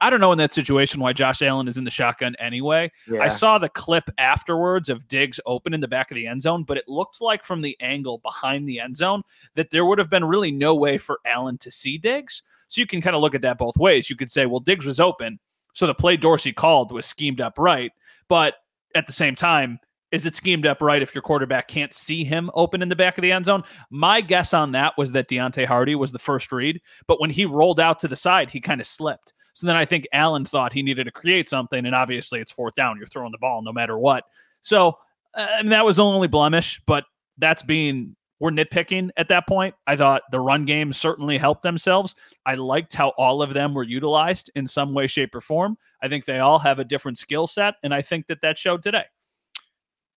I 0.00 0.10
don't 0.10 0.20
know 0.20 0.32
in 0.32 0.38
that 0.38 0.52
situation 0.52 1.00
why 1.00 1.12
Josh 1.12 1.42
Allen 1.42 1.66
is 1.66 1.76
in 1.76 1.84
the 1.84 1.90
shotgun 1.90 2.36
anyway. 2.38 2.90
Yeah. 3.08 3.20
I 3.20 3.28
saw 3.28 3.58
the 3.58 3.68
clip 3.68 4.08
afterwards 4.18 4.88
of 4.88 5.08
Diggs 5.08 5.40
open 5.46 5.74
in 5.74 5.80
the 5.80 5.88
back 5.88 6.10
of 6.10 6.14
the 6.14 6.26
end 6.26 6.42
zone, 6.42 6.62
but 6.62 6.76
it 6.76 6.84
looked 6.86 7.20
like 7.20 7.44
from 7.44 7.62
the 7.62 7.76
angle 7.80 8.18
behind 8.18 8.68
the 8.68 8.80
end 8.80 8.96
zone 8.96 9.22
that 9.54 9.70
there 9.70 9.84
would 9.84 9.98
have 9.98 10.10
been 10.10 10.24
really 10.24 10.52
no 10.52 10.74
way 10.74 10.98
for 10.98 11.18
Allen 11.26 11.58
to 11.58 11.70
see 11.70 11.98
Diggs. 11.98 12.42
So 12.68 12.80
you 12.80 12.86
can 12.86 13.00
kind 13.00 13.16
of 13.16 13.22
look 13.22 13.34
at 13.34 13.42
that 13.42 13.58
both 13.58 13.76
ways. 13.76 14.10
You 14.10 14.16
could 14.16 14.30
say, 14.30 14.46
well, 14.46 14.60
Diggs 14.60 14.84
was 14.84 15.00
open. 15.00 15.38
So 15.74 15.86
the 15.86 15.94
play 15.94 16.16
Dorsey 16.16 16.52
called 16.52 16.92
was 16.92 17.06
schemed 17.06 17.40
up 17.40 17.58
right. 17.58 17.92
But 18.28 18.54
at 18.94 19.06
the 19.06 19.12
same 19.12 19.34
time, 19.34 19.78
is 20.10 20.24
it 20.24 20.34
schemed 20.34 20.66
up 20.66 20.80
right 20.80 21.02
if 21.02 21.14
your 21.14 21.22
quarterback 21.22 21.68
can't 21.68 21.92
see 21.92 22.24
him 22.24 22.50
open 22.54 22.80
in 22.80 22.88
the 22.88 22.96
back 22.96 23.18
of 23.18 23.22
the 23.22 23.32
end 23.32 23.44
zone? 23.44 23.62
My 23.90 24.20
guess 24.20 24.54
on 24.54 24.72
that 24.72 24.94
was 24.96 25.12
that 25.12 25.28
Deonte 25.28 25.66
Harty 25.66 25.94
was 25.94 26.12
the 26.12 26.18
first 26.18 26.50
read, 26.50 26.80
but 27.06 27.20
when 27.20 27.30
he 27.30 27.44
rolled 27.44 27.78
out 27.78 27.98
to 28.00 28.08
the 28.08 28.16
side, 28.16 28.48
he 28.48 28.60
kind 28.60 28.80
of 28.80 28.86
slipped. 28.86 29.34
So 29.52 29.66
then 29.66 29.76
I 29.76 29.84
think 29.84 30.06
Allen 30.12 30.44
thought 30.44 30.72
he 30.72 30.82
needed 30.82 31.04
to 31.04 31.10
create 31.10 31.48
something, 31.48 31.84
and 31.84 31.94
obviously 31.94 32.40
it's 32.40 32.52
fourth 32.52 32.74
down. 32.74 32.96
You're 32.96 33.06
throwing 33.08 33.32
the 33.32 33.38
ball 33.38 33.60
no 33.62 33.72
matter 33.72 33.98
what. 33.98 34.24
So 34.62 34.96
uh, 35.34 35.46
and 35.58 35.70
that 35.72 35.84
was 35.84 35.96
the 35.96 36.04
only 36.04 36.28
blemish, 36.28 36.80
but 36.86 37.04
that's 37.38 37.62
being 37.62 38.16
we're 38.40 38.50
nitpicking 38.50 39.10
at 39.16 39.28
that 39.28 39.46
point. 39.48 39.74
I 39.86 39.96
thought 39.96 40.22
the 40.30 40.40
run 40.40 40.64
game 40.64 40.92
certainly 40.92 41.38
helped 41.38 41.62
themselves. 41.62 42.14
I 42.46 42.54
liked 42.54 42.94
how 42.94 43.10
all 43.18 43.42
of 43.42 43.54
them 43.54 43.74
were 43.74 43.82
utilized 43.82 44.50
in 44.54 44.66
some 44.66 44.94
way, 44.94 45.06
shape, 45.06 45.34
or 45.34 45.40
form. 45.40 45.76
I 46.02 46.08
think 46.08 46.24
they 46.24 46.38
all 46.38 46.58
have 46.60 46.78
a 46.78 46.84
different 46.84 47.18
skill 47.18 47.46
set, 47.46 47.74
and 47.82 47.92
I 47.92 48.02
think 48.02 48.26
that 48.28 48.40
that 48.42 48.58
showed 48.58 48.82
today 48.82 49.04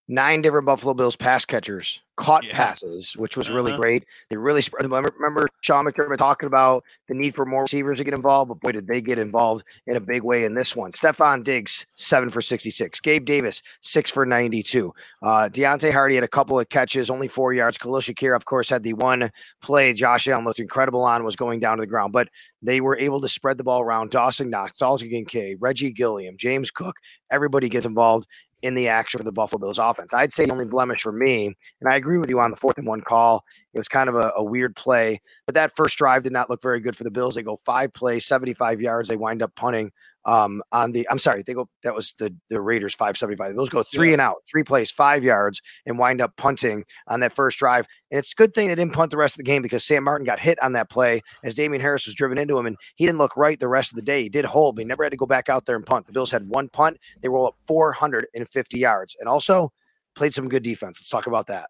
nine 0.08 0.42
different 0.42 0.66
Buffalo 0.66 0.94
Bills 0.94 1.16
pass 1.16 1.46
catchers 1.46 2.02
caught 2.22 2.44
yeah. 2.46 2.56
passes, 2.56 3.18
which 3.18 3.36
was 3.36 3.48
uh-huh. 3.48 3.56
really 3.56 3.74
great. 3.74 4.06
They 4.30 4.38
really 4.38 4.62
spread. 4.62 4.84
Remember, 4.84 5.12
remember 5.18 5.48
Sean 5.62 5.86
McDermott 5.86 6.20
talking 6.20 6.46
about 6.46 6.84
the 7.08 7.16
need 7.16 7.34
for 7.34 7.46
more 7.46 7.64
receivers 7.64 7.98
to 7.98 8.04
get 8.04 8.14
involved, 8.14 8.50
but 8.50 8.60
boy, 8.60 8.74
did 8.74 8.88
they 8.88 9.02
get 9.02 9.18
involved 9.18 9.64
in 9.88 9.96
a 9.96 10.00
big 10.00 10.22
way 10.24 10.44
in 10.44 10.54
this 10.54 10.76
one. 10.76 10.92
Stefon 10.92 11.44
Diggs, 11.44 11.86
seven 11.96 12.30
for 12.30 12.42
66. 12.42 13.00
Gabe 13.00 13.26
Davis, 13.26 13.64
six 13.82 14.12
for 14.12 14.26
92. 14.26 14.94
Uh, 15.24 15.50
Deonte 15.52 15.92
Harty 15.92 16.16
had 16.16 16.24
a 16.24 16.28
couple 16.28 16.60
of 16.60 16.70
catches, 16.70 17.10
only 17.10 17.28
four 17.28 17.54
yards. 17.54 17.80
Khalil 17.80 18.02
Shakir, 18.02 18.36
of 18.36 18.46
course, 18.46 18.70
had 18.70 18.84
the 18.84 18.94
one 18.94 19.32
play 19.62 19.94
Josh 19.94 20.28
Allen 20.28 20.46
looked 20.46 20.60
incredible 20.60 21.04
on, 21.04 21.24
was 21.24 21.36
going 21.36 21.60
down 21.60 21.78
to 21.78 21.82
the 21.82 21.88
ground, 21.88 22.14
but 22.14 22.30
they 22.62 22.82
were 22.82 22.98
able 22.98 23.20
to 23.22 23.28
spread 23.28 23.58
the 23.58 23.64
ball 23.64 23.82
around. 23.82 24.12
Dawson 24.12 24.50
Knox, 24.52 24.78
Dalton 24.78 25.10
Kincaid, 25.10 25.58
Reggie 25.60 25.92
Gilliam, 25.92 26.38
James 26.38 26.70
Cook, 26.70 26.98
everybody 27.32 27.68
gets 27.68 27.88
involved 27.88 28.28
in 28.62 28.76
the 28.76 28.88
action 28.88 29.18
for 29.18 29.24
the 29.24 29.32
Buffalo 29.32 29.60
Bills 29.60 29.80
offense. 29.80 30.14
I'd 30.14 30.34
say 30.34 30.46
the 30.46 30.52
only 30.52 30.66
blemish 30.66 31.02
for 31.02 31.12
me, 31.12 31.56
and 31.80 31.92
I 31.92 31.96
agree 31.96 32.18
with 32.18 32.30
you 32.30 32.40
on 32.40 32.52
the 32.52 32.58
fourth 32.58 32.78
and 32.78 32.88
one 32.88 33.02
call. 33.02 33.44
It 33.74 33.80
was 33.80 33.88
kind 33.88 34.10
of 34.10 34.16
a, 34.16 34.32
a, 34.36 34.44
weird 34.44 34.76
play, 34.76 35.22
but 35.46 35.56
that 35.56 35.76
first 35.76 35.98
drive 35.98 36.24
did 36.24 36.34
not 36.34 36.50
look 36.50 36.62
very 36.62 36.80
good 36.80 36.96
for 36.96 37.04
the 37.04 37.12
Bills. 37.12 37.36
They 37.36 37.44
go 37.44 37.56
five 37.56 37.94
plays, 37.94 38.26
75 38.26 38.82
yards. 38.82 39.10
They 39.10 39.16
wind 39.16 39.42
up 39.42 39.56
punting 39.56 39.92
um, 40.26 40.62
on 40.72 40.92
the 40.92 41.08
I'm 41.10 41.18
sorry, 41.18 41.44
they 41.44 41.54
go 41.54 41.68
that 41.84 41.96
was 41.96 42.14
the 42.14 42.36
the 42.50 42.62
Raiders 42.62 42.94
575. 42.94 43.50
The 43.50 43.56
Bills 43.56 43.70
go 43.70 43.84
three 43.84 44.10
yeah. 44.10 44.14
and 44.14 44.22
out, 44.22 44.38
three 44.50 44.64
plays, 44.64 44.92
five 44.92 45.24
yards, 45.24 45.62
and 45.86 45.98
wind 45.98 46.22
up 46.22 46.36
punting 46.38 46.86
on 47.08 47.22
that 47.22 47.34
first 47.34 47.58
drive. 47.58 47.88
And 48.12 48.20
it's 48.20 48.34
a 48.34 48.36
good 48.36 48.54
thing 48.54 48.68
they 48.68 48.76
didn't 48.76 48.94
punt 48.94 49.12
the 49.12 49.18
rest 49.18 49.36
of 49.36 49.38
the 49.38 49.44
game 49.44 49.62
because 49.62 49.84
Sam 49.84 50.04
Martin 50.04 50.26
got 50.26 50.40
hit 50.40 50.62
on 50.62 50.74
that 50.74 50.90
play 50.90 51.22
as 51.44 51.56
Damien 51.56 51.82
Harris 51.82 52.06
was 52.06 52.16
driven 52.16 52.38
into 52.38 52.58
him, 52.58 52.66
and 52.66 52.78
he 52.96 53.06
didn't 53.06 53.20
look 53.20 53.36
right 53.36 53.60
the 53.60 53.68
rest 53.68 53.92
of 53.92 53.96
the 53.96 54.02
day. 54.02 54.24
He 54.24 54.30
did 54.30 54.46
hold, 54.46 54.76
but 54.76 54.82
he 54.82 54.86
never 54.86 55.04
had 55.04 55.12
to 55.12 55.18
go 55.18 55.26
back 55.26 55.50
out 55.50 55.66
there 55.66 55.76
and 55.76 55.86
punt. 55.86 56.08
The 56.08 56.14
Bills 56.14 56.32
had 56.32 56.48
one 56.48 56.70
punt, 56.70 56.98
they 57.22 57.30
roll 57.30 57.48
up 57.48 57.56
450 57.66 58.78
yards, 58.78 59.16
and 59.20 59.28
also 59.28 59.72
played 60.16 60.34
some 60.34 60.50
good 60.50 60.64
defense. 60.64 61.00
Let's 61.00 61.10
talk 61.10 61.28
about 61.28 61.48
that. 61.48 61.70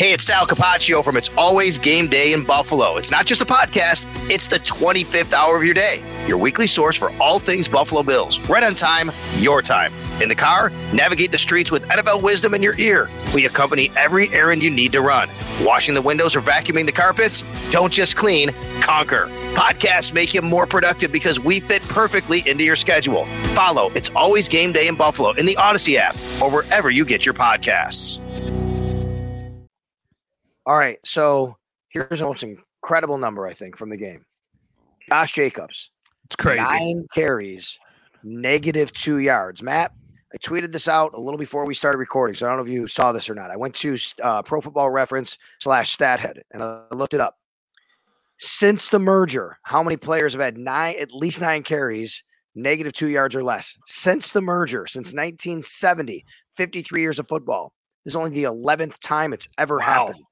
Hey, 0.00 0.14
it's 0.14 0.24
Sal 0.24 0.46
Capaccio 0.46 1.04
from 1.04 1.18
It's 1.18 1.28
Always 1.36 1.76
Game 1.76 2.08
Day 2.08 2.32
in 2.32 2.42
Buffalo. 2.42 2.96
It's 2.96 3.10
not 3.10 3.26
just 3.26 3.42
a 3.42 3.44
podcast, 3.44 4.06
it's 4.30 4.46
the 4.46 4.56
25th 4.56 5.34
hour 5.34 5.58
of 5.58 5.62
your 5.62 5.74
day. 5.74 6.02
Your 6.26 6.38
weekly 6.38 6.66
source 6.66 6.96
for 6.96 7.12
all 7.20 7.38
things 7.38 7.68
Buffalo 7.68 8.02
Bills. 8.02 8.40
Right 8.48 8.62
on 8.62 8.74
time, 8.74 9.10
your 9.36 9.60
time. 9.60 9.92
In 10.22 10.30
the 10.30 10.34
car, 10.34 10.70
navigate 10.94 11.32
the 11.32 11.36
streets 11.36 11.70
with 11.70 11.86
NFL 11.88 12.22
wisdom 12.22 12.54
in 12.54 12.62
your 12.62 12.78
ear. 12.78 13.10
We 13.34 13.44
accompany 13.44 13.92
every 13.94 14.30
errand 14.30 14.62
you 14.62 14.70
need 14.70 14.92
to 14.92 15.02
run. 15.02 15.28
Washing 15.60 15.92
the 15.92 16.00
windows 16.00 16.34
or 16.34 16.40
vacuuming 16.40 16.86
the 16.86 16.92
carpets? 16.92 17.44
Don't 17.70 17.92
just 17.92 18.16
clean, 18.16 18.54
conquer. 18.80 19.26
Podcasts 19.52 20.14
make 20.14 20.32
you 20.32 20.40
more 20.40 20.66
productive 20.66 21.12
because 21.12 21.38
we 21.38 21.60
fit 21.60 21.82
perfectly 21.82 22.42
into 22.48 22.64
your 22.64 22.74
schedule. 22.74 23.26
Follow 23.54 23.90
It's 23.90 24.08
Always 24.16 24.48
Game 24.48 24.72
Day 24.72 24.88
in 24.88 24.94
Buffalo 24.94 25.32
in 25.32 25.44
the 25.44 25.56
Audacy 25.56 25.96
app 25.96 26.16
or 26.40 26.50
wherever 26.50 26.90
you 26.90 27.04
get 27.04 27.26
your 27.26 27.34
podcasts. 27.34 28.22
All 30.66 30.76
right. 30.78 30.98
So 31.04 31.56
here's 31.88 32.18
the 32.20 32.24
most 32.24 32.42
incredible 32.42 33.18
number, 33.18 33.46
I 33.46 33.52
think, 33.52 33.76
from 33.76 33.90
the 33.90 33.96
game. 33.96 34.24
Josh 35.08 35.32
Jacobs. 35.32 35.90
It's 36.24 36.36
crazy. 36.36 36.62
Nine 36.62 37.06
carries 37.12 37.78
negative 38.22 38.92
two 38.92 39.18
yards. 39.18 39.62
Matt, 39.62 39.92
I 40.32 40.36
tweeted 40.38 40.70
this 40.72 40.86
out 40.86 41.12
a 41.14 41.20
little 41.20 41.38
before 41.38 41.66
we 41.66 41.74
started 41.74 41.98
recording, 41.98 42.34
so 42.34 42.46
I 42.46 42.50
don't 42.50 42.58
know 42.58 42.64
if 42.64 42.70
you 42.70 42.86
saw 42.86 43.10
this 43.12 43.28
or 43.28 43.34
not. 43.34 43.50
I 43.50 43.56
went 43.56 43.74
to 43.76 43.96
uh, 44.22 44.42
Pro 44.42 44.60
Football 44.60 44.90
Reference 44.90 45.36
slash 45.60 45.96
StatHead 45.96 46.40
and 46.52 46.62
I 46.62 46.84
looked 46.92 47.14
it 47.14 47.20
up. 47.20 47.36
Since 48.38 48.88
the 48.90 48.98
merger, 49.00 49.58
how 49.64 49.82
many 49.82 49.96
players 49.96 50.32
have 50.32 50.40
had 50.40 50.56
nine, 50.56 50.94
at 51.00 51.12
least 51.12 51.40
nine 51.40 51.62
carries, 51.62 52.22
negative 52.54 52.92
two 52.92 53.08
yards 53.08 53.34
or 53.34 53.42
less? 53.42 53.76
Since 53.86 54.32
the 54.32 54.40
merger, 54.40 54.86
since 54.86 55.08
1970, 55.12 56.24
53 56.56 57.00
years 57.02 57.18
of 57.18 57.26
football. 57.28 57.72
This 58.04 58.12
is 58.12 58.16
only 58.16 58.30
the 58.30 58.44
11th 58.44 58.98
time 59.00 59.32
it's 59.32 59.48
ever 59.58 59.76
Wow. 59.78 59.84
happened. 59.84 60.24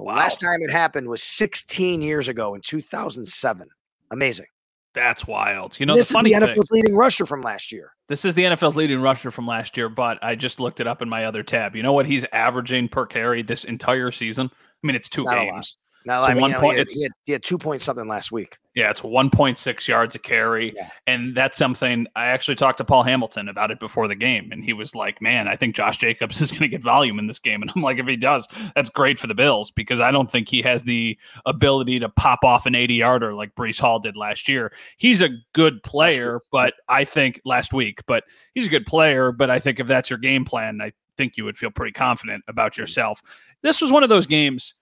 The 0.00 0.04
Wow. 0.04 0.16
last 0.16 0.40
time 0.40 0.62
it 0.62 0.70
happened 0.70 1.08
was 1.08 1.22
16 1.22 2.00
years 2.00 2.26
ago 2.28 2.54
in 2.54 2.62
2007. 2.62 3.68
Amazing. 4.10 4.46
That's 4.94 5.26
wild. 5.26 5.78
You 5.78 5.84
know, 5.84 5.94
this 5.94 6.08
the 6.08 6.14
funny 6.14 6.30
is 6.32 6.40
the 6.40 6.46
thing, 6.46 6.56
NFL's 6.56 6.70
leading 6.70 6.96
rusher 6.96 7.26
from 7.26 7.42
last 7.42 7.70
year. 7.70 7.92
this 8.08 8.24
is 8.24 8.34
the 8.34 8.44
NFL's 8.44 8.76
leading 8.76 9.02
rusher 9.02 9.30
from 9.30 9.46
last 9.46 9.76
year, 9.76 9.90
but 9.90 10.18
I 10.22 10.36
just 10.36 10.58
looked 10.58 10.80
it 10.80 10.86
up 10.86 11.02
in 11.02 11.08
my 11.10 11.26
other 11.26 11.42
tab. 11.42 11.76
You 11.76 11.82
know 11.82 11.92
what 11.92 12.06
he's 12.06 12.24
averaging 12.32 12.88
per 12.88 13.04
carry 13.04 13.42
this 13.42 13.64
entire 13.64 14.10
season? 14.10 14.50
I 14.50 14.86
mean, 14.86 14.96
it's 14.96 15.10
two 15.10 15.24
Not 15.24 15.34
games. 15.34 15.76
Now, 16.06 16.24
So 16.24 16.30
I 16.30 16.34
mean, 16.34 16.40
one 16.40 16.50
you 16.50 16.54
know, 16.54 16.60
point- 16.60 16.90
he, 16.90 17.02
had, 17.02 17.12
he, 17.24 17.32
had, 17.32 17.42
two 17.42 17.58
point 17.58 17.82
something 17.82 18.08
last 18.08 18.32
week. 18.32 18.58
Yeah, 18.74 18.90
it's 18.90 19.00
1.6 19.00 19.88
yards 19.88 20.14
a 20.14 20.18
carry. 20.18 20.72
Yeah. 20.74 20.88
And 21.06 21.36
that's 21.36 21.58
something 21.58 22.06
I 22.14 22.26
actually 22.26 22.54
talked 22.54 22.78
to 22.78 22.84
Paul 22.84 23.02
Hamilton 23.02 23.48
about 23.48 23.70
it 23.70 23.80
before 23.80 24.08
the 24.08 24.14
game. 24.14 24.52
And 24.52 24.64
he 24.64 24.72
was 24.72 24.94
like, 24.94 25.20
man, 25.20 25.48
I 25.48 25.56
think 25.56 25.74
Josh 25.74 25.98
Jacobs 25.98 26.40
is 26.40 26.50
going 26.50 26.62
to 26.62 26.68
get 26.68 26.82
volume 26.82 27.18
in 27.18 27.26
this 27.26 27.38
game. 27.38 27.62
And 27.62 27.70
I'm 27.74 27.82
like, 27.82 27.98
if 27.98 28.06
he 28.06 28.16
does, 28.16 28.46
that's 28.74 28.88
great 28.88 29.18
for 29.18 29.26
the 29.26 29.34
Bills 29.34 29.70
because 29.70 30.00
I 30.00 30.10
don't 30.10 30.30
think 30.30 30.48
he 30.48 30.62
has 30.62 30.84
the 30.84 31.18
ability 31.44 31.98
to 31.98 32.08
pop 32.08 32.44
off 32.44 32.66
an 32.66 32.74
80 32.74 32.94
yarder 32.94 33.34
like 33.34 33.54
Breece 33.54 33.80
Hall 33.80 33.98
did 33.98 34.16
last 34.16 34.48
year. 34.48 34.72
He's 34.96 35.20
a 35.20 35.30
good 35.52 35.82
player, 35.82 36.40
but 36.52 36.74
I 36.88 37.04
think 37.04 37.40
last 37.44 37.72
week, 37.74 38.00
but 38.06 38.24
he's 38.54 38.66
a 38.66 38.70
good 38.70 38.86
player. 38.86 39.32
But 39.32 39.50
I 39.50 39.58
think 39.58 39.80
if 39.80 39.86
that's 39.86 40.08
your 40.08 40.18
game 40.18 40.44
plan, 40.44 40.80
I 40.80 40.92
think 41.16 41.36
you 41.36 41.44
would 41.44 41.58
feel 41.58 41.70
pretty 41.70 41.92
confident 41.92 42.42
about 42.48 42.78
yourself. 42.78 43.20
This 43.62 43.82
was 43.82 43.92
one 43.92 44.02
of 44.02 44.08
those 44.08 44.26
games, 44.26 44.74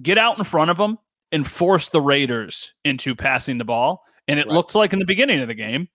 get 0.00 0.18
out 0.18 0.38
in 0.38 0.44
front 0.44 0.70
of 0.70 0.76
them 0.76 0.98
and 1.32 1.46
force 1.46 1.88
the 1.88 2.00
Raiders 2.00 2.74
into 2.84 3.14
passing 3.14 3.58
the 3.58 3.64
ball. 3.64 4.02
And 4.28 4.38
it 4.38 4.46
Right. 4.46 4.54
looked 4.54 4.74
like 4.74 4.92
in 4.92 4.98
the 4.98 5.04
beginning 5.04 5.40
of 5.40 5.48
the 5.48 5.54
game, 5.54 5.88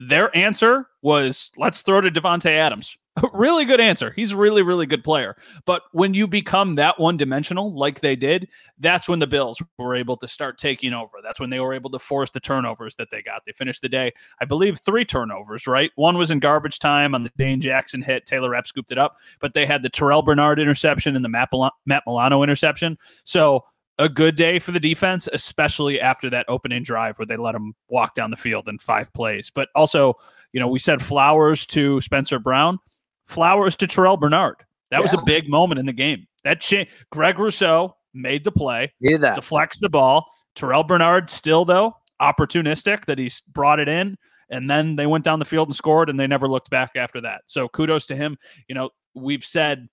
their 0.00 0.34
answer 0.36 0.86
was 1.02 1.50
let's 1.56 1.82
throw 1.82 2.00
to 2.00 2.10
Davante 2.10 2.50
Adams. 2.50 2.96
really 3.32 3.64
good 3.64 3.80
answer. 3.80 4.12
He's 4.14 4.32
a 4.32 4.36
really, 4.36 4.62
really 4.62 4.86
good 4.86 5.04
player. 5.04 5.36
But 5.64 5.82
when 5.92 6.14
you 6.14 6.26
become 6.26 6.76
that 6.76 6.98
one 6.98 7.16
dimensional 7.16 7.74
like 7.74 8.00
they 8.00 8.16
did, 8.16 8.48
that's 8.78 9.08
when 9.08 9.18
the 9.18 9.26
Bills 9.26 9.62
were 9.78 9.94
able 9.94 10.16
to 10.18 10.28
start 10.28 10.58
taking 10.58 10.92
over. 10.92 11.18
That's 11.22 11.40
when 11.40 11.50
they 11.50 11.60
were 11.60 11.74
able 11.74 11.90
to 11.90 11.98
force 11.98 12.30
the 12.30 12.40
turnovers 12.40 12.96
that 12.96 13.08
they 13.10 13.22
got. 13.22 13.42
They 13.46 13.52
finished 13.52 13.82
the 13.82 13.88
day, 13.88 14.12
I 14.40 14.44
believe, 14.44 14.78
three 14.78 15.04
turnovers, 15.04 15.66
right? 15.66 15.90
One 15.96 16.18
was 16.18 16.30
in 16.30 16.38
garbage 16.38 16.78
time 16.78 17.14
on 17.14 17.24
the 17.24 17.30
Dane 17.36 17.60
Jackson 17.60 18.02
hit. 18.02 18.26
Taylor 18.26 18.50
Rapp 18.50 18.66
scooped 18.66 18.92
it 18.92 18.98
up, 18.98 19.16
but 19.40 19.54
they 19.54 19.66
had 19.66 19.82
the 19.82 19.90
Terrel 19.90 20.24
Bernard 20.24 20.60
interception 20.60 21.16
and 21.16 21.24
the 21.24 21.28
Matt, 21.28 21.48
Mil- 21.52 21.70
Matt 21.86 22.04
Milano 22.06 22.42
interception. 22.42 22.98
So 23.24 23.64
a 23.98 24.08
good 24.08 24.36
day 24.36 24.58
for 24.58 24.72
the 24.72 24.80
defense, 24.80 25.28
especially 25.32 26.00
after 26.00 26.30
that 26.30 26.46
opening 26.48 26.82
drive 26.82 27.18
where 27.18 27.26
they 27.26 27.36
let 27.36 27.52
them 27.52 27.74
walk 27.88 28.14
down 28.14 28.30
the 28.30 28.36
field 28.36 28.68
in 28.68 28.78
five 28.78 29.12
plays. 29.12 29.50
But 29.52 29.68
also, 29.74 30.14
you 30.52 30.60
know, 30.60 30.68
we 30.68 30.78
said 30.78 31.02
flowers 31.02 31.66
to 31.66 32.00
Spencer 32.00 32.38
Brown, 32.38 32.78
flowers 33.26 33.76
to 33.76 33.86
Terrel 33.86 34.18
Bernard. 34.18 34.56
That 34.90 35.02
was 35.02 35.12
a 35.12 35.22
big 35.24 35.48
moment 35.48 35.78
in 35.78 35.86
the 35.86 35.92
game. 35.92 36.26
That 36.44 36.60
cha- 36.60 36.86
Greg 37.10 37.38
Rousseau 37.38 37.96
made 38.14 38.44
the 38.44 38.52
play, 38.52 38.92
that. 39.00 39.34
deflects 39.34 39.78
the 39.80 39.90
ball. 39.90 40.26
Terrel 40.54 40.86
Bernard 40.86 41.28
still 41.28 41.64
though 41.64 41.94
opportunistic 42.20 43.04
that 43.04 43.18
he 43.18 43.30
brought 43.52 43.80
it 43.80 43.88
in, 43.88 44.16
and 44.50 44.70
then 44.70 44.96
they 44.96 45.06
went 45.06 45.24
down 45.24 45.38
the 45.38 45.44
field 45.44 45.68
and 45.68 45.74
scored, 45.74 46.08
and 46.08 46.18
they 46.18 46.26
never 46.26 46.48
looked 46.48 46.70
back 46.70 46.92
after 46.96 47.20
that. 47.20 47.42
So 47.46 47.68
kudos 47.68 48.06
to 48.06 48.16
him. 48.16 48.36
You 48.68 48.74
know, 48.74 48.90
we've 49.14 49.44
said, 49.44 49.88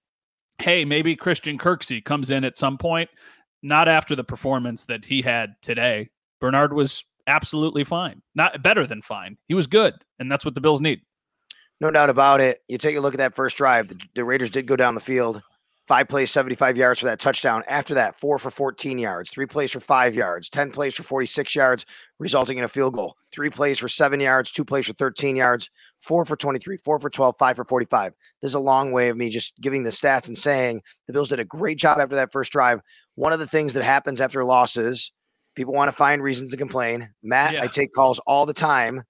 hey, 0.59 0.85
maybe 0.85 1.15
Christian 1.15 1.57
Kirksey 1.57 2.03
comes 2.03 2.31
in 2.31 2.43
at 2.43 2.57
some 2.57 2.77
point. 2.77 3.09
Not 3.65 3.87
after 3.87 4.15
the 4.15 4.23
performance 4.23 4.85
that 4.85 5.05
he 5.05 5.23
had 5.23 5.55
today. 5.63 6.11
Bernard 6.39 6.71
was 6.71 7.03
absolutely 7.25 7.83
fine, 7.83 8.21
not 8.35 8.61
better 8.61 8.85
than 8.85 9.01
fine. 9.01 9.37
He 9.47 9.55
was 9.55 9.65
good, 9.65 9.95
and 10.19 10.31
that's 10.31 10.45
what 10.45 10.53
the 10.53 10.61
Bills 10.61 10.81
need. 10.81 11.01
No 11.81 11.89
doubt 11.89 12.11
about 12.11 12.41
it. 12.41 12.59
You 12.67 12.77
take 12.77 12.95
a 12.95 12.99
look 12.99 13.15
at 13.15 13.17
that 13.17 13.35
first 13.35 13.57
drive. 13.57 13.87
The, 13.87 13.99
the 14.13 14.23
Raiders 14.23 14.51
did 14.51 14.67
go 14.67 14.75
down 14.75 14.93
the 14.93 15.01
field. 15.01 15.41
Five 15.87 16.07
plays, 16.07 16.29
75 16.29 16.77
yards 16.77 16.99
for 16.99 17.07
that 17.07 17.19
touchdown. 17.19 17.63
After 17.67 17.95
that, 17.95 18.19
four 18.19 18.37
for 18.37 18.51
14 18.51 18.99
yards, 18.99 19.31
three 19.31 19.47
plays 19.47 19.71
for 19.71 19.79
five 19.79 20.13
yards, 20.13 20.47
10 20.49 20.69
plays 20.69 20.93
for 20.93 21.01
46 21.01 21.55
yards, 21.55 21.87
resulting 22.19 22.59
in 22.59 22.63
a 22.63 22.67
field 22.67 22.95
goal. 22.95 23.17
Three 23.31 23.49
plays 23.49 23.79
for 23.79 23.87
seven 23.87 24.19
yards, 24.19 24.51
two 24.51 24.65
plays 24.65 24.85
for 24.85 24.93
13 24.93 25.35
yards, 25.35 25.71
four 25.99 26.23
for 26.25 26.35
23, 26.35 26.77
four 26.77 26.99
for 26.99 27.09
12, 27.09 27.35
five 27.37 27.55
for 27.55 27.65
45. 27.65 28.13
This 28.41 28.49
is 28.49 28.55
a 28.55 28.59
long 28.59 28.91
way 28.91 29.09
of 29.09 29.17
me 29.17 29.29
just 29.29 29.59
giving 29.59 29.83
the 29.83 29.89
stats 29.89 30.27
and 30.27 30.37
saying 30.37 30.81
the 31.07 31.13
Bills 31.13 31.29
did 31.29 31.39
a 31.39 31.45
great 31.45 31.77
job 31.77 31.99
after 31.99 32.15
that 32.15 32.31
first 32.31 32.51
drive. 32.51 32.81
One 33.15 33.33
of 33.33 33.39
the 33.39 33.47
things 33.47 33.73
that 33.73 33.83
happens 33.83 34.21
after 34.21 34.43
losses, 34.43 35.11
people 35.55 35.73
want 35.73 35.87
to 35.89 35.93
find 35.95 36.21
reasons 36.21 36.51
to 36.51 36.57
complain. 36.57 37.09
Matt, 37.23 37.53
I 37.61 37.67
take 37.67 37.91
calls 37.93 38.19
all 38.27 38.45
the 38.45 38.53
time 38.53 39.03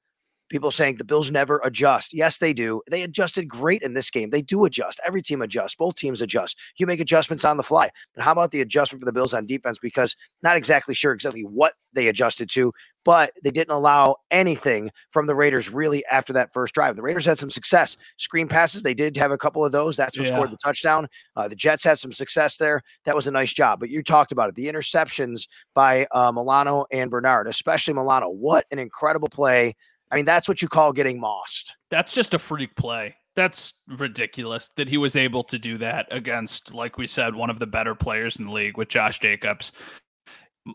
people 0.55 0.71
saying 0.71 0.95
the 0.95 1.03
Bills 1.03 1.31
never 1.31 1.59
adjust. 1.65 2.13
Yes, 2.13 2.37
they 2.37 2.53
do. 2.53 2.81
They 2.89 3.03
adjusted 3.03 3.49
great 3.49 3.81
in 3.81 3.93
this 3.93 4.09
game. 4.09 4.29
They 4.29 4.41
do 4.41 4.63
adjust. 4.63 5.01
Every 5.05 5.21
team 5.21 5.41
adjusts. 5.41 5.75
Both 5.75 5.95
teams 5.95 6.21
adjust. 6.21 6.57
You 6.77 6.87
make 6.87 7.01
adjustments 7.01 7.43
on 7.43 7.57
the 7.57 7.63
fly. 7.63 7.89
But 8.15 8.23
how 8.23 8.31
about 8.31 8.51
the 8.51 8.61
adjustment 8.61 9.01
for 9.01 9.05
the 9.05 9.11
Bills 9.11 9.33
on 9.33 9.45
defense? 9.47 9.79
Because 9.81 10.15
not 10.43 10.55
exactly 10.55 10.95
sure 10.95 11.11
exactly 11.11 11.41
what 11.41 11.73
they 11.91 12.07
adjusted 12.07 12.49
to, 12.51 12.71
but 13.03 13.33
they 13.43 13.51
didn't 13.51 13.73
allow 13.75 14.15
anything 14.31 14.91
from 15.11 15.27
the 15.27 15.35
Raiders 15.35 15.69
really 15.69 16.05
after 16.09 16.31
that 16.31 16.53
first 16.53 16.73
drive. 16.73 16.95
The 16.95 17.01
Raiders 17.01 17.25
had 17.25 17.37
some 17.37 17.49
success. 17.49 17.97
Screen 18.15 18.47
passes, 18.47 18.81
they 18.83 18.93
did 18.93 19.17
have 19.17 19.31
a 19.31 19.37
couple 19.37 19.65
of 19.65 19.73
those. 19.73 19.97
That's 19.97 20.17
what 20.17 20.25
Yeah. 20.25 20.35
scored 20.35 20.51
the 20.51 20.57
touchdown. 20.63 21.07
Uh, 21.35 21.49
the 21.49 21.55
Jets 21.55 21.83
had 21.83 21.99
some 21.99 22.13
success 22.13 22.55
there. 22.55 22.81
That 23.03 23.15
was 23.15 23.27
a 23.27 23.31
nice 23.31 23.51
job. 23.53 23.81
But 23.81 23.89
you 23.89 24.03
talked 24.03 24.31
about 24.31 24.47
it. 24.47 24.55
The 24.55 24.67
interceptions 24.71 25.47
by 25.73 26.07
uh, 26.11 26.31
Milano 26.31 26.85
and 26.91 27.11
Bernard, 27.11 27.47
especially 27.47 27.93
Milano. 27.93 28.29
What 28.29 28.65
an 28.71 28.79
incredible 28.79 29.27
play. 29.29 29.75
I 30.15 30.19
mean, 30.19 30.25
that's 30.25 30.47
what 30.47 30.61
you 30.61 30.69
call 30.69 30.93
getting 30.93 31.19
mossed. 31.19 31.75
That's 31.91 32.13
just 32.13 32.33
a 32.33 32.39
freak 32.39 32.73
play. 32.77 33.15
That's 33.35 33.73
ridiculous 33.89 34.71
that 34.77 34.87
he 34.87 34.97
was 34.97 35.17
able 35.17 35.43
to 35.43 35.59
do 35.59 35.77
that 35.79 36.07
against, 36.09 36.73
like 36.73 36.97
we 36.97 37.05
said, 37.05 37.35
one 37.35 37.49
of 37.49 37.59
the 37.59 37.67
better 37.67 37.93
players 37.95 38.37
in 38.37 38.45
the 38.45 38.51
league 38.53 38.77
with 38.77 38.87
Josh 38.87 39.19
Jacobs. 39.19 39.73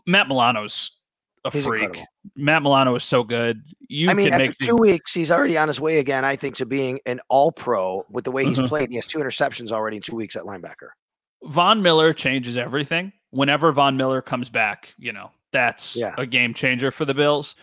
Matt 0.05 0.27
Milano's 0.27 0.91
a 1.43 1.49
He's 1.49 1.63
freak. 1.65 1.81
incredible. 1.85 2.05
Matt 2.35 2.61
Milano 2.61 2.93
is 2.93 3.03
so 3.03 3.23
good. 3.23 3.63
You 3.87 4.11
I 4.11 4.13
mean, 4.13 4.25
can 4.27 4.33
after 4.33 4.43
make 4.45 4.57
the- 4.59 4.65
two 4.67 4.77
weeks, 4.77 5.11
he's 5.11 5.31
already 5.31 5.57
on 5.57 5.67
his 5.69 5.81
way 5.81 5.97
again, 5.97 6.23
I 6.23 6.35
think, 6.35 6.53
to 6.57 6.67
being 6.67 6.99
an 7.07 7.19
all 7.29 7.51
pro 7.51 8.05
with 8.11 8.25
the 8.25 8.31
way 8.31 8.45
he's 8.45 8.59
Mhm. 8.59 8.67
played. 8.67 8.89
He 8.91 8.95
has 8.97 9.07
two 9.07 9.17
interceptions 9.17 9.71
already 9.71 9.97
in 9.97 10.03
two 10.03 10.15
weeks 10.15 10.35
at 10.35 10.43
linebacker. 10.43 10.89
Von 11.45 11.81
Miller 11.81 12.13
changes 12.13 12.59
everything. 12.59 13.11
Whenever 13.31 13.71
Von 13.71 13.97
Miller 13.97 14.21
comes 14.21 14.51
back, 14.51 14.93
you 14.99 15.11
know, 15.11 15.31
that's 15.51 15.95
Yeah. 15.95 16.13
a 16.19 16.27
game 16.27 16.53
changer 16.53 16.91
for 16.91 17.05
the 17.05 17.15
Bills. 17.15 17.55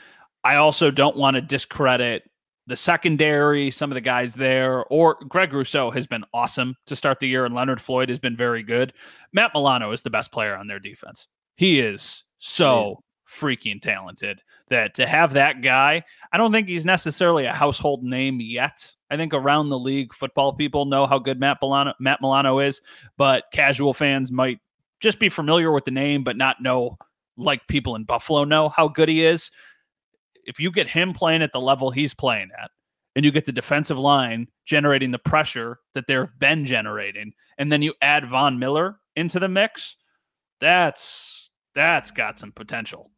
I 0.49 0.57
also 0.57 0.91
don't 0.91 1.15
want 1.15 1.35
to 1.35 1.43
discredit 1.43 2.23
the 2.67 2.75
secondary, 2.75 3.71
some 3.71 3.91
of 3.91 3.97
the 3.97 4.01
guys 4.01 4.35
there, 4.35 4.83
or 4.87 5.19
Greg 5.29 5.53
Rousseau 5.53 5.91
has 5.91 6.07
been 6.07 6.25
awesome 6.33 6.75
to 6.87 6.97
start 6.97 7.21
the 7.21 7.29
year, 7.29 7.45
and 7.45 7.55
Leonard 7.55 7.83
Floyd 7.83 8.09
has 8.09 8.19
been 8.19 8.35
very 8.35 8.63
good. 8.63 8.95
Matt 9.31 9.51
Milano 9.53 9.93
is 9.93 10.01
the 10.01 10.09
best 10.09 10.33
player 10.33 10.57
on 10.57 10.67
their 10.67 10.79
defense. 10.79 11.29
He 11.57 11.81
is 11.81 12.25
so 12.39 13.05
freaking 13.31 13.83
talented 13.83 14.41
that 14.71 14.95
to 14.95 15.07
have 15.07 15.35
that 15.35 15.61
guy, 15.61 16.03
I 16.33 16.39
don't 16.39 16.51
think 16.51 16.67
he's 16.67 16.87
necessarily 16.87 17.45
a 17.45 17.53
household 17.53 18.03
name 18.03 18.41
yet. 18.41 18.95
I 19.11 19.19
think 19.19 19.35
around 19.35 19.69
the 19.69 19.79
league, 19.79 20.15
football 20.15 20.55
people 20.55 20.87
know 20.87 21.07
how 21.07 21.19
good 21.19 21.39
Matt 21.39 21.59
Milano, 21.61 21.93
Matt 22.01 22.23
Milano 22.23 22.59
is, 22.59 22.81
but 23.19 23.45
casual 23.53 23.93
fans 23.93 24.33
might 24.33 24.61
just 25.01 25.19
be 25.19 25.29
familiar 25.29 25.73
with 25.73 25.85
the 25.85 25.91
name, 25.91 26.25
but 26.25 26.39
not 26.39 26.63
know, 26.63 26.97
like 27.37 27.69
people 27.69 27.97
in 27.97 28.05
Buffalo 28.05 28.45
know 28.45 28.71
how 28.71 28.89
good 28.89 29.11
he 29.11 29.27
is. 29.27 29.51
If 30.49 30.59
you 30.59 30.71
get 30.73 30.89
him 30.89 31.13
playing 31.13 31.43
at 31.43 31.53
the 31.53 31.61
level 31.61 31.91
he's 31.91 32.15
playing 32.15 32.49
at, 32.61 32.71
and 33.15 33.25
you 33.25 33.31
get 33.31 33.47
the 33.47 33.53
defensive 33.53 33.99
line 33.99 34.49
generating 34.65 35.11
the 35.11 35.19
pressure 35.19 35.79
that 35.95 36.07
they've 36.07 36.33
been 36.39 36.65
generating, 36.65 37.33
and 37.59 37.71
then 37.71 37.83
you 37.83 37.95
add 38.03 38.29
Von 38.29 38.59
Miller 38.59 38.99
into 39.17 39.39
the 39.39 39.49
mix, 39.49 39.97
that's 40.61 41.51
that's 41.75 42.11
got 42.11 42.39
some 42.39 42.53
potential. 42.53 43.11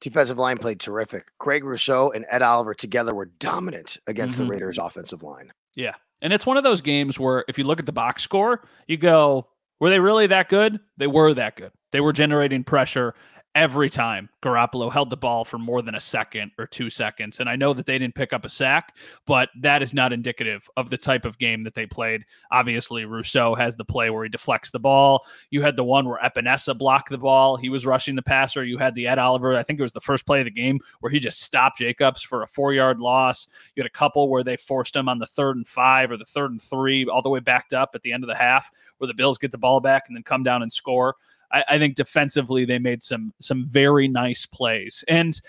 Defensive 0.00 0.38
line 0.38 0.58
played 0.58 0.80
terrific. 0.80 1.26
Greg 1.38 1.64
Rousseau 1.64 2.10
and 2.10 2.26
Ed 2.30 2.42
Oliver 2.42 2.74
together 2.74 3.14
were 3.14 3.26
dominant 3.26 3.98
against 4.06 4.36
Mhm. 4.38 4.42
the 4.44 4.46
Raiders' 4.50 4.78
offensive 4.78 5.22
line. 5.22 5.52
Yeah. 5.74 5.94
And 6.22 6.32
it's 6.32 6.46
one 6.46 6.56
of 6.56 6.64
those 6.64 6.80
games 6.80 7.18
where 7.20 7.44
if 7.48 7.58
you 7.58 7.64
look 7.64 7.78
at 7.78 7.86
the 7.86 7.92
box 7.92 8.22
score, 8.22 8.62
you 8.86 8.96
go, 8.96 9.48
were 9.80 9.90
they 9.90 10.00
really 10.00 10.26
that 10.28 10.48
good? 10.48 10.80
They 10.96 11.06
were 11.06 11.34
that 11.34 11.56
good. 11.56 11.72
They 11.92 12.00
were 12.00 12.12
generating 12.12 12.64
pressure 12.64 13.14
every 13.56 13.88
time 13.88 14.28
Garoppolo 14.42 14.92
held 14.92 15.08
the 15.08 15.16
ball 15.16 15.42
for 15.42 15.58
more 15.58 15.80
than 15.80 15.94
a 15.94 16.00
second 16.00 16.52
or 16.58 16.66
two 16.66 16.90
seconds. 16.90 17.40
And 17.40 17.48
I 17.48 17.56
know 17.56 17.72
that 17.72 17.86
they 17.86 17.98
didn't 17.98 18.14
pick 18.14 18.34
up 18.34 18.44
a 18.44 18.50
sack, 18.50 18.94
but 19.26 19.48
that 19.62 19.82
is 19.82 19.94
not 19.94 20.12
indicative 20.12 20.68
of 20.76 20.90
the 20.90 20.98
type 20.98 21.24
of 21.24 21.38
game 21.38 21.62
that 21.62 21.74
they 21.74 21.86
played. 21.86 22.26
Obviously, 22.52 23.06
Rousseau 23.06 23.54
has 23.54 23.74
the 23.74 23.84
play 23.84 24.10
where 24.10 24.24
he 24.24 24.28
deflects 24.28 24.72
the 24.72 24.78
ball. 24.78 25.24
You 25.48 25.62
had 25.62 25.74
the 25.74 25.84
one 25.84 26.06
where 26.06 26.20
Epenesa 26.22 26.76
blocked 26.76 27.08
the 27.08 27.16
ball. 27.16 27.56
He 27.56 27.70
was 27.70 27.86
rushing 27.86 28.14
the 28.14 28.22
passer. 28.22 28.62
You 28.62 28.76
had 28.76 28.94
the 28.94 29.06
Ed 29.06 29.18
Oliver, 29.18 29.56
I 29.56 29.62
think 29.62 29.78
it 29.78 29.84
was 29.84 29.94
the 29.94 30.00
first 30.02 30.26
play 30.26 30.40
of 30.40 30.44
the 30.44 30.50
game 30.50 30.78
where 31.00 31.10
he 31.10 31.18
just 31.18 31.40
stopped 31.40 31.78
Jacobs 31.78 32.20
for 32.22 32.42
a 32.42 32.46
four 32.46 32.74
yard 32.74 33.00
loss. 33.00 33.48
You 33.74 33.82
had 33.82 33.90
a 33.90 33.90
couple 33.90 34.28
where 34.28 34.44
they 34.44 34.58
forced 34.58 34.94
him 34.94 35.08
on 35.08 35.18
the 35.18 35.26
third 35.26 35.56
and 35.56 35.66
five 35.66 36.10
or 36.10 36.18
the 36.18 36.26
third 36.26 36.50
and 36.50 36.60
three, 36.60 37.06
all 37.06 37.22
the 37.22 37.30
way 37.30 37.40
backed 37.40 37.72
up 37.72 37.92
at 37.94 38.02
the 38.02 38.12
end 38.12 38.22
of 38.22 38.28
the 38.28 38.36
half, 38.36 38.70
where 38.98 39.08
the 39.08 39.14
Bills 39.14 39.38
get 39.38 39.50
the 39.50 39.56
ball 39.56 39.80
back 39.80 40.04
and 40.08 40.16
then 40.16 40.22
come 40.22 40.42
down 40.42 40.62
and 40.62 40.70
score. 40.70 41.16
I, 41.52 41.64
I 41.70 41.78
think 41.78 41.96
defensively 41.96 42.64
they 42.64 42.78
made 42.78 43.02
some 43.02 43.32
some 43.40 43.66
very 43.66 44.08
nice 44.08 44.46
plays. 44.46 45.04
And 45.08 45.40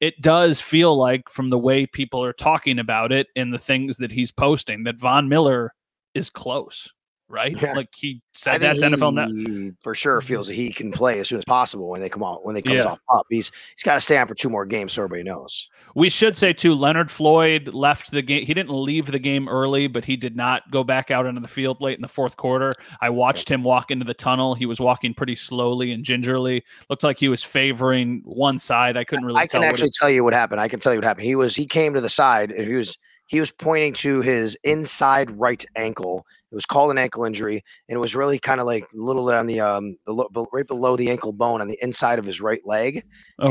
it 0.00 0.20
does 0.20 0.60
feel 0.60 0.96
like 0.96 1.28
from 1.28 1.50
the 1.50 1.58
way 1.58 1.86
people 1.86 2.24
are 2.24 2.32
talking 2.32 2.78
about 2.78 3.12
it 3.12 3.28
and 3.36 3.52
the 3.52 3.58
things 3.58 3.98
that 3.98 4.12
he's 4.12 4.32
posting 4.32 4.82
that 4.84 4.98
Von 4.98 5.28
Miller 5.28 5.74
is 6.14 6.28
close 6.28 6.92
right? 7.32 7.56
Yeah. 7.60 7.72
Like 7.72 7.88
he 7.96 8.20
said 8.34 8.58
that 8.60 8.76
NFL. 8.76 9.26
He 9.26 9.72
for 9.80 9.94
sure 9.94 10.20
feels 10.20 10.46
that 10.48 10.54
he 10.54 10.70
can 10.72 10.92
play 10.92 11.18
as 11.18 11.28
soon 11.28 11.38
as 11.38 11.44
possible 11.44 11.88
when 11.88 12.00
they 12.00 12.08
come 12.08 12.22
out 12.22 12.44
when 12.44 12.54
they 12.54 12.62
comes 12.62 12.76
Yeah. 12.84 12.84
off 12.92 12.98
PUP. 13.08 13.26
He's 13.30 13.50
he's 13.74 13.82
got 13.82 13.94
to 13.94 14.00
stay 14.00 14.18
on 14.18 14.26
for 14.28 14.34
two 14.34 14.50
more 14.50 14.66
games, 14.66 14.92
so 14.92 15.02
everybody 15.02 15.22
knows. 15.28 15.68
We 15.96 16.08
should 16.10 16.36
say 16.36 16.52
too, 16.52 16.74
Leonard 16.74 17.10
Floyd 17.10 17.72
left 17.74 18.10
the 18.10 18.22
game. 18.22 18.44
He 18.46 18.52
didn't 18.54 18.70
leave 18.74 19.06
the 19.06 19.18
game 19.18 19.48
early, 19.48 19.86
but 19.88 20.04
he 20.04 20.16
did 20.16 20.36
not 20.36 20.70
go 20.70 20.84
back 20.84 21.10
out 21.10 21.26
into 21.26 21.40
the 21.40 21.48
field 21.48 21.80
late 21.80 21.96
in 21.96 22.02
the 22.02 22.08
fourth 22.08 22.36
quarter. 22.36 22.72
I 23.00 23.08
watched 23.10 23.50
him 23.50 23.64
walk 23.64 23.90
into 23.90 24.04
the 24.04 24.14
tunnel. 24.14 24.54
He 24.54 24.66
was 24.66 24.78
walking 24.78 25.14
pretty 25.14 25.34
slowly 25.34 25.90
and 25.92 26.04
gingerly. 26.04 26.62
Looked 26.90 27.02
like 27.02 27.18
he 27.18 27.28
was 27.28 27.42
favoring 27.42 28.20
one 28.24 28.58
side. 28.58 28.96
I 28.96 29.04
couldn't 29.04 29.24
really 29.24 29.40
I 29.40 29.46
tell. 29.46 29.60
can 29.62 29.68
actually 29.70 29.88
it- 29.88 29.94
tell 29.98 30.10
you 30.10 30.22
what 30.22 30.34
happened. 30.34 30.60
I 30.60 30.68
can 30.68 30.80
tell 30.80 30.92
you 30.92 30.98
what 30.98 31.04
happened. 31.04 31.24
He 31.26 31.34
was 31.34 31.56
he 31.56 31.64
came 31.66 31.94
to 31.94 32.00
the 32.00 32.08
side 32.10 32.50
and 32.52 32.66
he 32.66 32.74
was 32.74 32.98
he 33.28 33.40
was 33.40 33.50
pointing 33.50 33.94
to 33.94 34.20
his 34.20 34.58
inside 34.62 35.30
right 35.38 35.64
ankle. 35.76 36.26
It 36.52 36.54
was 36.54 36.66
called 36.66 36.90
an 36.90 36.98
ankle 36.98 37.24
injury, 37.24 37.64
and 37.88 37.96
it 37.96 38.00
was 38.00 38.14
really 38.14 38.38
kind 38.38 38.60
of 38.60 38.66
like 38.66 38.84
a 38.84 38.86
little 38.92 39.30
on 39.30 39.46
the 39.46 39.60
um 39.60 39.96
the 40.04 40.12
lo- 40.12 40.28
right 40.52 40.66
below 40.66 40.96
the 40.96 41.10
ankle 41.10 41.32
bone 41.32 41.62
on 41.62 41.68
the 41.68 41.78
inside 41.82 42.18
of 42.18 42.26
his 42.26 42.42
right 42.42 42.60
leg. 42.66 43.04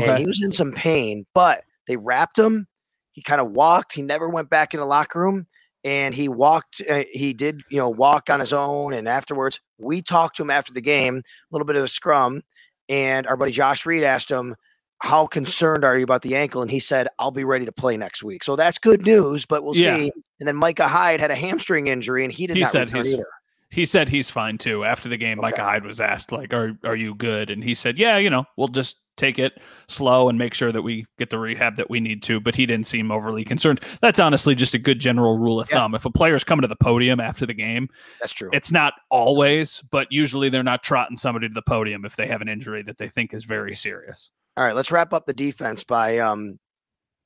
And 0.06 0.18
he 0.18 0.26
was 0.26 0.40
in 0.42 0.52
some 0.52 0.72
pain, 0.72 1.26
but 1.34 1.64
they 1.88 1.96
wrapped 1.96 2.38
him. 2.38 2.68
He 3.10 3.20
kind 3.20 3.40
of 3.40 3.50
walked. 3.50 3.94
He 3.94 4.02
never 4.02 4.28
went 4.28 4.48
back 4.50 4.72
in 4.72 4.80
the 4.80 4.86
locker 4.86 5.20
room. 5.20 5.46
And 5.84 6.14
he 6.14 6.28
walked, 6.28 6.80
uh, 6.88 7.02
he 7.10 7.32
did, 7.32 7.60
you 7.68 7.76
know, 7.76 7.90
walk 7.90 8.30
on 8.30 8.38
his 8.38 8.52
own. 8.52 8.92
And 8.94 9.08
afterwards, 9.08 9.58
we 9.78 10.00
talked 10.00 10.36
to 10.36 10.44
him 10.44 10.50
after 10.50 10.72
the 10.72 10.80
game, 10.80 11.16
a 11.16 11.22
little 11.50 11.66
bit 11.66 11.74
of 11.74 11.82
a 11.82 11.88
scrum. 11.88 12.42
And 12.88 13.26
our 13.26 13.36
buddy 13.36 13.50
Josh 13.50 13.84
Reed 13.84 14.04
asked 14.04 14.30
him, 14.30 14.54
How 15.02 15.26
concerned 15.26 15.84
are 15.84 15.98
you 15.98 16.04
about 16.04 16.22
the 16.22 16.36
ankle? 16.36 16.62
And 16.62 16.70
he 16.70 16.78
said, 16.78 17.08
I'll 17.18 17.32
be 17.32 17.42
ready 17.42 17.64
to 17.64 17.72
play 17.72 17.96
next 17.96 18.22
week. 18.22 18.44
So 18.44 18.54
that's 18.54 18.78
good 18.78 19.04
news, 19.04 19.44
but 19.44 19.64
we'll 19.64 19.76
Yeah. 19.76 19.96
see. 19.96 20.12
And 20.38 20.46
then 20.48 20.54
Micah 20.56 20.86
Hyde 20.86 21.18
had 21.18 21.32
a 21.32 21.34
hamstring 21.34 21.88
injury 21.88 22.22
and 22.24 22.32
he 22.32 22.46
did 22.46 22.56
He 22.56 22.62
not 22.62 22.72
return 22.72 23.04
either. 23.06 23.26
he 23.70 23.84
said 23.84 24.08
he's 24.08 24.30
fine 24.30 24.58
too. 24.58 24.84
After 24.84 25.08
the 25.08 25.16
game, 25.16 25.38
Micah 25.40 25.62
Hyde 25.64 25.84
was 25.84 26.00
asked, 26.00 26.30
like, 26.30 26.54
"Are 26.54 26.78
are 26.84 26.94
you 26.94 27.16
good?" 27.16 27.50
And 27.50 27.64
he 27.64 27.74
said, 27.74 27.98
"Yeah, 27.98 28.16
you 28.18 28.30
know, 28.30 28.44
we'll 28.56 28.68
just 28.68 28.98
take 29.16 29.38
it 29.40 29.60
slow 29.88 30.28
and 30.28 30.38
make 30.38 30.54
sure 30.54 30.70
that 30.72 30.82
we 30.82 31.04
get 31.18 31.30
the 31.30 31.38
rehab 31.38 31.76
that 31.76 31.90
we 31.90 31.98
need 31.98 32.22
to." 32.24 32.38
But 32.38 32.54
he 32.54 32.64
didn't 32.64 32.86
seem 32.86 33.10
overly 33.10 33.44
concerned. 33.44 33.80
That's 34.02 34.20
honestly 34.20 34.54
just 34.54 34.74
a 34.74 34.78
good 34.78 35.00
general 35.00 35.36
rule 35.36 35.58
of 35.60 35.68
Yeah. 35.68 35.78
thumb. 35.78 35.94
If 35.96 36.04
a 36.04 36.10
player's 36.10 36.44
coming 36.44 36.62
to 36.62 36.68
the 36.68 36.76
podium 36.76 37.18
after 37.18 37.44
the 37.44 37.54
game, 37.54 37.88
That's 38.20 38.32
true. 38.32 38.50
it's 38.52 38.70
not 38.70 38.92
always, 39.10 39.82
but 39.90 40.06
usually 40.12 40.48
they're 40.48 40.62
not 40.62 40.82
trotting 40.84 41.16
somebody 41.16 41.48
to 41.48 41.54
the 41.54 41.62
podium 41.62 42.04
if 42.04 42.14
they 42.14 42.26
have 42.28 42.40
an 42.42 42.48
injury 42.48 42.82
that 42.84 42.98
they 42.98 43.08
think 43.08 43.34
is 43.34 43.42
very 43.44 43.74
serious. 43.74 44.30
All 44.56 44.64
right, 44.64 44.74
let's 44.74 44.90
wrap 44.90 45.12
up 45.12 45.26
the 45.26 45.32
defense 45.32 45.82
by 45.82 46.18
um, 46.18 46.58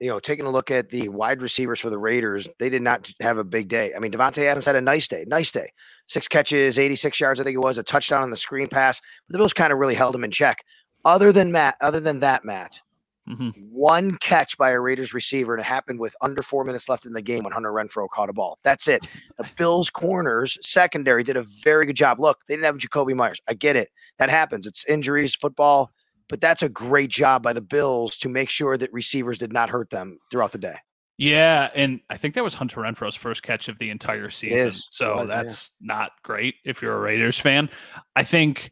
you 0.00 0.10
know, 0.10 0.18
taking 0.18 0.44
a 0.46 0.50
look 0.50 0.70
at 0.70 0.90
the 0.90 1.08
wide 1.08 1.40
receivers 1.40 1.80
for 1.80 1.90
the 1.90 1.98
Raiders. 1.98 2.46
They 2.58 2.68
did 2.68 2.82
not 2.82 3.10
have 3.20 3.38
a 3.38 3.44
big 3.44 3.68
day. 3.68 3.92
I 3.96 3.98
mean, 3.98 4.12
Davante 4.12 4.44
Adams 4.44 4.66
had 4.66 4.76
a 4.76 4.80
nice 4.80 5.08
day, 5.08 5.24
nice 5.26 5.50
day. 5.50 5.70
Six 6.06 6.28
catches, 6.28 6.78
86 6.78 7.18
yards, 7.18 7.40
I 7.40 7.44
think 7.44 7.54
it 7.54 7.60
was, 7.60 7.78
a 7.78 7.82
touchdown 7.82 8.22
on 8.22 8.30
the 8.30 8.36
screen 8.36 8.66
pass. 8.66 9.00
But 9.26 9.32
the 9.32 9.38
Bills 9.38 9.54
kind 9.54 9.72
of 9.72 9.78
really 9.78 9.94
held 9.94 10.14
him 10.14 10.24
in 10.24 10.30
check. 10.30 10.58
Other 11.04 11.32
than 11.32 11.52
Matt, 11.52 11.76
other 11.80 12.00
than 12.00 12.20
that, 12.20 12.44
Matt, 12.44 12.80
hmm 13.26 13.50
one 13.70 14.16
catch 14.18 14.56
by 14.56 14.70
a 14.70 14.80
Raiders 14.80 15.12
receiver, 15.12 15.54
and 15.54 15.60
it 15.60 15.66
happened 15.66 15.98
with 15.98 16.14
under 16.20 16.42
four 16.42 16.64
minutes 16.64 16.88
left 16.88 17.06
in 17.06 17.12
the 17.12 17.22
game 17.22 17.44
when 17.44 17.52
Hunter 17.52 17.72
Renfrow 17.72 18.08
caught 18.08 18.30
a 18.30 18.32
ball. 18.32 18.58
That's 18.62 18.88
it. 18.88 19.06
The 19.36 19.46
Bills' 19.58 19.90
corners 19.90 20.56
secondary 20.62 21.22
did 21.22 21.36
a 21.36 21.44
very 21.62 21.86
good 21.86 21.96
job. 21.96 22.18
Look, 22.18 22.38
they 22.46 22.54
didn't 22.54 22.66
have 22.66 22.76
Jakobi 22.76 23.14
Meyers. 23.14 23.40
I 23.48 23.54
get 23.54 23.76
it. 23.76 23.90
That 24.18 24.30
happens. 24.30 24.66
It's 24.66 24.84
injuries, 24.86 25.34
football, 25.34 25.90
but 26.28 26.40
that's 26.40 26.62
a 26.62 26.68
great 26.68 27.10
job 27.10 27.42
by 27.42 27.52
the 27.52 27.60
Bills 27.60 28.16
to 28.18 28.28
make 28.28 28.48
sure 28.48 28.76
that 28.76 28.92
receivers 28.92 29.38
did 29.38 29.52
not 29.52 29.70
hurt 29.70 29.90
them 29.90 30.18
throughout 30.30 30.52
the 30.52 30.58
day. 30.58 30.76
Yeah, 31.18 31.70
and 31.74 32.00
I 32.10 32.18
think 32.18 32.34
that 32.34 32.44
was 32.44 32.54
Hunter 32.54 32.82
Renfrow's 32.82 33.14
first 33.14 33.42
catch 33.42 33.68
of 33.68 33.78
the 33.78 33.88
entire 33.88 34.28
season. 34.28 34.72
So 34.72 35.14
was, 35.14 35.20
yeah. 35.20 35.24
that's 35.24 35.70
not 35.80 36.12
great 36.22 36.56
if 36.64 36.82
you're 36.82 36.94
a 36.94 37.00
Raiders 37.00 37.38
fan. 37.38 37.70
I 38.14 38.22
think 38.22 38.70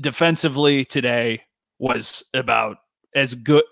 defensively 0.00 0.84
today 0.84 1.42
was 1.78 2.22
about 2.32 2.78
as 3.14 3.34
good. 3.34 3.64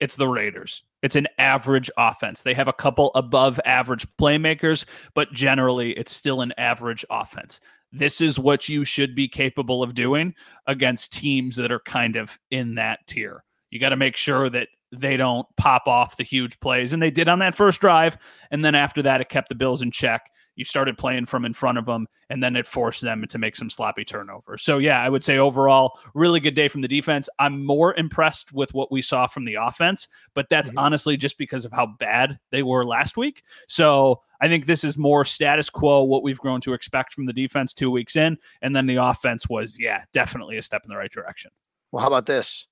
It's 0.00 0.16
the 0.16 0.26
Raiders. 0.26 0.82
It's 1.02 1.16
an 1.16 1.28
average 1.38 1.90
offense. 1.96 2.42
They 2.42 2.54
have 2.54 2.66
a 2.66 2.72
couple 2.72 3.12
above 3.14 3.60
average 3.64 4.06
playmakers, 4.16 4.84
but 5.14 5.32
generally 5.32 5.92
it's 5.92 6.12
still 6.12 6.40
an 6.40 6.52
average 6.58 7.04
offense. 7.10 7.60
This 7.96 8.20
is 8.20 8.38
what 8.38 8.68
you 8.68 8.84
should 8.84 9.14
be 9.14 9.28
capable 9.28 9.82
of 9.82 9.94
doing 9.94 10.34
against 10.66 11.12
teams 11.12 11.56
that 11.56 11.70
are 11.70 11.80
kind 11.80 12.16
of 12.16 12.38
in 12.50 12.74
that 12.74 13.06
tier. 13.06 13.44
You 13.70 13.78
got 13.78 13.90
to 13.90 13.96
make 13.96 14.16
sure 14.16 14.50
that 14.50 14.68
they 14.92 15.16
don't 15.16 15.46
pop 15.56 15.86
off 15.86 16.16
the 16.16 16.24
huge 16.24 16.58
plays. 16.60 16.92
And 16.92 17.02
they 17.02 17.10
did 17.10 17.28
on 17.28 17.38
that 17.40 17.54
first 17.54 17.80
drive. 17.80 18.16
And 18.50 18.64
then 18.64 18.74
after 18.74 19.02
that, 19.02 19.20
it 19.20 19.28
kept 19.28 19.48
the 19.48 19.54
Bills 19.54 19.82
in 19.82 19.90
check. 19.90 20.30
You 20.56 20.64
started 20.64 20.96
playing 20.96 21.26
from 21.26 21.44
in 21.44 21.52
front 21.52 21.78
of 21.78 21.86
them, 21.86 22.06
and 22.30 22.42
then 22.42 22.56
it 22.56 22.66
forced 22.66 23.00
them 23.02 23.24
to 23.28 23.38
make 23.38 23.56
some 23.56 23.70
sloppy 23.70 24.04
turnovers. 24.04 24.62
So, 24.62 24.78
yeah, 24.78 25.00
I 25.02 25.08
would 25.08 25.24
say 25.24 25.38
overall, 25.38 25.98
really 26.14 26.40
good 26.40 26.54
day 26.54 26.68
from 26.68 26.80
the 26.80 26.88
defense. 26.88 27.28
I'm 27.38 27.64
more 27.64 27.94
impressed 27.96 28.52
with 28.52 28.72
what 28.72 28.92
we 28.92 29.02
saw 29.02 29.26
from 29.26 29.44
the 29.44 29.54
offense, 29.54 30.08
but 30.34 30.48
that's 30.48 30.70
Mhm. 30.70 30.78
honestly 30.78 31.16
just 31.16 31.38
because 31.38 31.64
of 31.64 31.72
how 31.72 31.86
bad 31.86 32.38
they 32.50 32.62
were 32.62 32.84
last 32.84 33.16
week. 33.16 33.42
So, 33.68 34.22
I 34.40 34.48
think 34.48 34.66
this 34.66 34.84
is 34.84 34.98
more 34.98 35.24
status 35.24 35.70
quo, 35.70 36.02
what 36.02 36.22
we've 36.22 36.38
grown 36.38 36.60
to 36.62 36.74
expect 36.74 37.14
from 37.14 37.26
the 37.26 37.32
defense 37.32 37.72
two 37.72 37.90
weeks 37.90 38.14
in. 38.14 38.36
And 38.60 38.76
then 38.76 38.86
the 38.86 38.96
offense 38.96 39.48
was, 39.48 39.78
yeah, 39.78 40.02
definitely 40.12 40.58
a 40.58 40.62
step 40.62 40.82
in 40.84 40.90
the 40.90 40.96
right 40.96 41.10
direction. 41.10 41.50
Well, 41.92 42.02
how 42.02 42.08
about 42.08 42.26
this? 42.26 42.66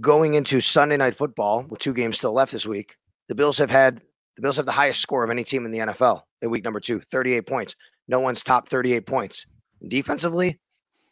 Going 0.00 0.34
into 0.34 0.60
Sunday 0.60 0.96
night 0.96 1.14
football 1.14 1.64
with 1.68 1.80
two 1.80 1.94
games 1.94 2.18
still 2.18 2.32
left 2.32 2.52
this 2.52 2.66
week, 2.66 2.96
the 3.28 3.34
Bills 3.34 3.58
have 3.58 3.70
had 3.70 4.02
the 4.38 4.42
Bills 4.42 4.56
have 4.56 4.66
the 4.66 4.72
highest 4.72 5.00
score 5.00 5.24
of 5.24 5.30
any 5.30 5.42
team 5.42 5.66
in 5.66 5.72
the 5.72 5.80
NFL 5.80 6.22
in 6.42 6.50
week 6.50 6.62
number 6.62 6.78
two, 6.78 7.00
38 7.00 7.44
points. 7.44 7.74
No 8.06 8.20
one's 8.20 8.44
top 8.44 8.68
38 8.68 9.04
points. 9.04 9.46
Defensively, 9.88 10.60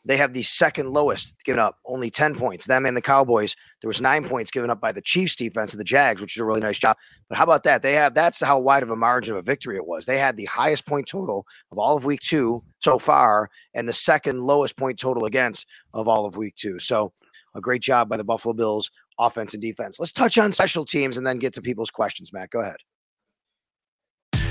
they 0.04 0.16
have 0.16 0.32
the 0.32 0.44
second 0.44 0.90
lowest 0.90 1.34
given 1.44 1.58
up, 1.58 1.76
only 1.84 2.08
10 2.08 2.36
points. 2.36 2.68
Them 2.68 2.86
and 2.86 2.96
the 2.96 3.02
Cowboys, 3.02 3.56
there 3.82 3.88
was 3.88 4.00
nine 4.00 4.28
points 4.28 4.52
given 4.52 4.70
up 4.70 4.80
by 4.80 4.92
the 4.92 5.00
Chiefs 5.00 5.34
defense 5.34 5.72
of 5.72 5.78
the 5.78 5.84
Jags, 5.84 6.20
which 6.20 6.36
is 6.36 6.40
a 6.40 6.44
really 6.44 6.60
nice 6.60 6.78
job. 6.78 6.96
But 7.28 7.36
how 7.36 7.42
about 7.42 7.64
that? 7.64 7.82
They 7.82 7.94
have 7.94 8.14
that's 8.14 8.40
how 8.40 8.60
wide 8.60 8.84
of 8.84 8.90
a 8.90 8.96
margin 8.96 9.34
of 9.34 9.40
a 9.40 9.42
victory 9.42 9.74
it 9.74 9.88
was. 9.88 10.06
They 10.06 10.18
had 10.18 10.36
the 10.36 10.44
highest 10.44 10.86
point 10.86 11.08
total 11.08 11.48
of 11.72 11.78
all 11.78 11.96
of 11.96 12.04
week 12.04 12.20
two 12.20 12.62
so 12.78 12.96
far, 12.96 13.50
and 13.74 13.88
the 13.88 13.92
second 13.92 14.44
lowest 14.44 14.76
point 14.76 15.00
total 15.00 15.24
against 15.24 15.66
of 15.92 16.06
all 16.06 16.26
of 16.26 16.36
week 16.36 16.54
two. 16.54 16.78
So 16.78 17.12
a 17.56 17.60
great 17.60 17.82
job 17.82 18.08
by 18.08 18.18
the 18.18 18.22
Buffalo 18.22 18.54
Bills 18.54 18.88
offense 19.18 19.52
and 19.52 19.60
defense. 19.60 19.98
Let's 19.98 20.12
touch 20.12 20.38
on 20.38 20.52
special 20.52 20.84
teams 20.84 21.16
and 21.16 21.26
then 21.26 21.40
get 21.40 21.54
to 21.54 21.62
people's 21.62 21.90
questions, 21.90 22.32
Matt. 22.32 22.50
Go 22.50 22.60
ahead. 22.60 22.76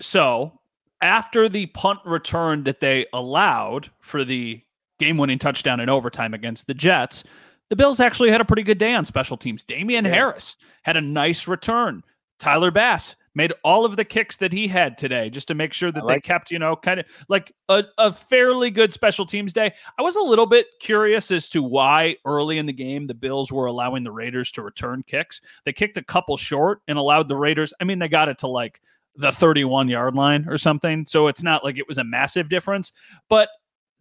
So 0.00 0.60
after 1.00 1.48
the 1.48 1.66
punt 1.66 2.00
return 2.04 2.64
that 2.64 2.80
they 2.80 3.06
allowed 3.12 3.90
for 4.00 4.24
the 4.24 4.62
game 4.98 5.16
winning 5.16 5.38
touchdown 5.38 5.80
in 5.80 5.88
overtime 5.88 6.34
against 6.34 6.66
the 6.66 6.74
Jets, 6.74 7.24
the 7.68 7.76
Bills 7.76 8.00
actually 8.00 8.30
had 8.30 8.40
a 8.40 8.44
pretty 8.44 8.62
good 8.62 8.78
day 8.78 8.94
on 8.94 9.04
special 9.04 9.36
teams. 9.36 9.64
Damien 9.64 10.04
Yeah. 10.04 10.12
Harris 10.12 10.56
had 10.82 10.96
a 10.96 11.00
nice 11.00 11.48
return. 11.48 12.02
Tyler 12.38 12.70
Bass, 12.70 13.16
made 13.36 13.52
all 13.62 13.84
of 13.84 13.96
the 13.96 14.04
kicks 14.04 14.38
that 14.38 14.50
he 14.50 14.66
had 14.66 14.96
today 14.96 15.28
just 15.28 15.46
to 15.46 15.54
make 15.54 15.74
sure 15.74 15.92
that 15.92 16.04
like 16.04 16.16
they 16.16 16.20
kept, 16.20 16.50
you 16.50 16.58
know, 16.58 16.74
kind 16.74 16.98
of 17.00 17.06
like 17.28 17.52
a, 17.68 17.84
a 17.98 18.10
fairly 18.12 18.70
good 18.70 18.94
special 18.94 19.26
teams 19.26 19.52
day. 19.52 19.72
I 19.98 20.02
was 20.02 20.16
a 20.16 20.22
little 20.22 20.46
bit 20.46 20.66
curious 20.80 21.30
as 21.30 21.50
to 21.50 21.62
why 21.62 22.16
early 22.24 22.56
in 22.56 22.64
the 22.64 22.72
game 22.72 23.06
the 23.06 23.14
Bills 23.14 23.52
were 23.52 23.66
allowing 23.66 24.04
the 24.04 24.10
Raiders 24.10 24.50
to 24.52 24.62
return 24.62 25.04
kicks. 25.06 25.42
They 25.64 25.74
kicked 25.74 25.98
a 25.98 26.02
couple 26.02 26.38
short 26.38 26.80
and 26.88 26.96
allowed 26.96 27.28
the 27.28 27.36
Raiders, 27.36 27.74
I 27.78 27.84
mean, 27.84 27.98
they 27.98 28.08
got 28.08 28.30
it 28.30 28.38
to 28.38 28.48
like 28.48 28.80
the 29.16 29.32
31 29.32 29.88
yard 29.88 30.14
line 30.14 30.46
or 30.48 30.58
something. 30.58 31.06
So 31.06 31.26
it's 31.26 31.42
not 31.42 31.64
like 31.64 31.78
it 31.78 31.88
was 31.88 31.98
a 31.98 32.04
massive 32.04 32.48
difference, 32.48 32.92
but 33.28 33.48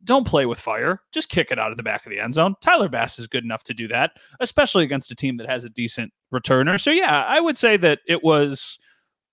don't 0.04 0.28
play 0.28 0.46
with 0.46 0.60
fire. 0.60 1.02
Just 1.12 1.30
kick 1.30 1.52
it 1.52 1.60
out 1.60 1.72
of 1.72 1.78
the 1.78 1.84
back 1.84 2.06
of 2.06 2.12
the 2.12 2.20
end 2.20 2.34
zone. 2.34 2.56
Tyler 2.62 2.90
Bass 2.90 3.18
is 3.18 3.28
good 3.28 3.44
enough 3.44 3.64
to 3.64 3.74
do 3.74 3.88
that, 3.88 4.12
especially 4.40 4.84
against 4.84 5.12
a 5.12 5.16
team 5.16 5.38
that 5.38 5.50
has 5.50 5.64
a 5.64 5.70
decent 5.70 6.12
returner. 6.34 6.80
So 6.80 6.92
yeah, 6.92 7.26
I 7.28 7.40
would 7.40 7.58
say 7.58 7.78
that 7.78 8.00
it 8.08 8.24
was 8.24 8.78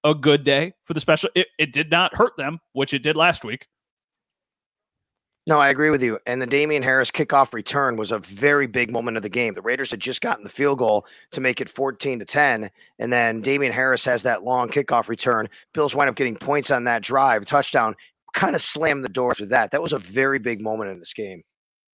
a 0.04 0.14
good 0.14 0.44
day 0.44 0.72
for 0.84 0.94
the 0.94 1.00
special. 1.00 1.30
It, 1.34 1.48
it 1.58 1.72
did 1.72 1.90
not 1.90 2.16
hurt 2.16 2.32
them, 2.36 2.58
which 2.72 2.94
it 2.94 3.02
did 3.02 3.16
last 3.16 3.44
week. 3.44 3.66
No, 5.48 5.58
I 5.58 5.70
agree 5.70 5.90
with 5.90 6.02
you. 6.02 6.20
And 6.24 6.40
the 6.40 6.46
Damien 6.46 6.84
Harris 6.84 7.10
kickoff 7.10 7.52
return 7.52 7.96
was 7.96 8.12
a 8.12 8.20
very 8.20 8.68
big 8.68 8.92
moment 8.92 9.16
of 9.16 9.24
the 9.24 9.28
game. 9.28 9.54
The 9.54 9.62
Raiders 9.62 9.90
had 9.90 9.98
just 9.98 10.20
gotten 10.20 10.44
the 10.44 10.50
field 10.50 10.78
goal 10.78 11.04
to 11.32 11.40
make 11.40 11.60
it 11.60 11.68
14 11.68 12.20
to 12.20 12.24
10. 12.24 12.70
And 13.00 13.12
then 13.12 13.40
Damien 13.40 13.72
Harris 13.72 14.04
has 14.04 14.22
that 14.22 14.44
long 14.44 14.68
kickoff 14.68 15.08
return. 15.08 15.48
Bills 15.74 15.96
wind 15.96 16.08
up 16.08 16.14
getting 16.14 16.36
points 16.36 16.70
on 16.70 16.84
that 16.84 17.02
drive, 17.02 17.44
touchdown, 17.44 17.96
kind 18.34 18.54
of 18.54 18.62
slammed 18.62 19.04
the 19.04 19.08
door 19.08 19.32
after 19.32 19.46
that. 19.46 19.72
That 19.72 19.82
was 19.82 19.92
a 19.92 19.98
very 19.98 20.38
big 20.38 20.60
moment 20.60 20.90
in 20.90 21.00
this 21.00 21.12
game. 21.12 21.42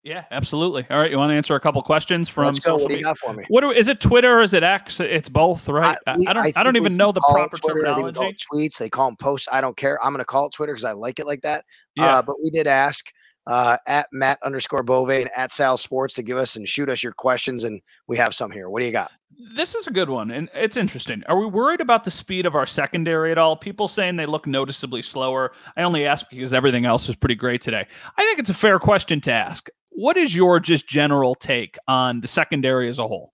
Yeah, 0.03 0.25
absolutely. 0.31 0.85
All 0.89 0.97
right, 0.97 1.11
you 1.11 1.17
want 1.17 1.31
to 1.31 1.35
answer 1.35 1.55
a 1.55 1.59
couple 1.59 1.81
questions 1.81 2.29
from 2.29 2.45
Let's 2.45 2.59
go. 2.59 2.77
What 2.77 2.87
do 2.87 2.95
you 2.95 3.03
got 3.03 3.17
for 3.17 3.33
me? 3.33 3.43
What 3.49 3.61
do, 3.61 3.71
is 3.71 3.89
it? 3.89 3.99
Twitter 3.99 4.39
or 4.39 4.41
is 4.41 4.53
it 4.53 4.63
X? 4.63 5.01
It's 5.01 5.27
both, 5.27 5.67
right? 5.67 5.97
I, 6.07 6.15
we- 6.15 6.25
I 6.25 6.33
don't. 6.33 6.41
I, 6.41 6.51
think 6.51 6.55
don't 6.63 6.77
even 6.77 6.95
know 6.95 7.11
the 7.11 7.19
proper 7.19 7.57
Twitter. 7.57 7.85
I 7.85 7.95
think 7.95 7.97
we 7.97 8.13
call 8.13 8.13
terminology. 8.13 8.35
it 8.35 8.45
tweets. 8.71 8.77
They 8.77 8.89
call 8.89 9.07
them 9.09 9.17
posts. 9.17 9.49
I 9.51 9.59
don't 9.59 9.75
care. 9.75 10.03
I'm 10.03 10.13
going 10.13 10.19
to 10.19 10.25
call 10.25 10.45
it 10.45 10.53
Twitter 10.53 10.71
because 10.73 10.85
I 10.85 10.93
like 10.93 11.19
it 11.19 11.25
like 11.25 11.41
that. 11.41 11.65
Yeah. 11.95 12.19
Uh, 12.19 12.21
but 12.21 12.37
we 12.41 12.49
did 12.49 12.65
ask 12.65 13.11
uh, 13.49 13.77
at 13.87 14.07
Matt 14.11 14.37
underscore 14.43 14.83
Bove 14.83 15.09
and 15.09 15.29
at 15.35 15.51
Sal 15.51 15.75
Sports 15.75 16.13
to 16.13 16.23
give 16.23 16.37
us 16.37 16.55
and 16.55 16.69
shoot 16.69 16.87
us 16.87 17.01
your 17.01 17.13
questions, 17.13 17.63
and 17.63 17.81
we 18.07 18.15
have 18.15 18.35
some 18.35 18.51
here. 18.51 18.69
What 18.69 18.79
do 18.79 18.85
you 18.85 18.91
got? 18.91 19.11
This 19.55 19.73
is 19.73 19.87
a 19.87 19.91
good 19.91 20.09
one, 20.09 20.29
and 20.29 20.49
it's 20.53 20.77
interesting. 20.77 21.23
Are 21.27 21.39
we 21.39 21.47
worried 21.47 21.81
about 21.81 22.03
the 22.03 22.11
speed 22.11 22.45
of 22.45 22.53
our 22.55 22.67
secondary 22.67 23.31
at 23.31 23.39
all? 23.39 23.55
People 23.55 23.87
saying 23.87 24.17
they 24.17 24.27
look 24.27 24.45
noticeably 24.45 25.01
slower. 25.01 25.51
I 25.75 25.81
only 25.81 26.05
ask 26.05 26.29
because 26.29 26.53
everything 26.53 26.85
else 26.85 27.07
was 27.07 27.15
pretty 27.15 27.35
great 27.35 27.61
today. 27.61 27.87
I 28.17 28.21
think 28.23 28.37
it's 28.37 28.51
a 28.51 28.55
fair 28.55 28.77
question 28.77 29.19
to 29.21 29.31
ask. 29.31 29.67
What 29.89 30.15
is 30.15 30.35
your 30.35 30.59
just 30.59 30.87
general 30.87 31.33
take 31.33 31.75
on 31.87 32.21
the 32.21 32.27
secondary 32.27 32.87
as 32.87 32.99
a 32.99 33.07
whole? 33.07 33.33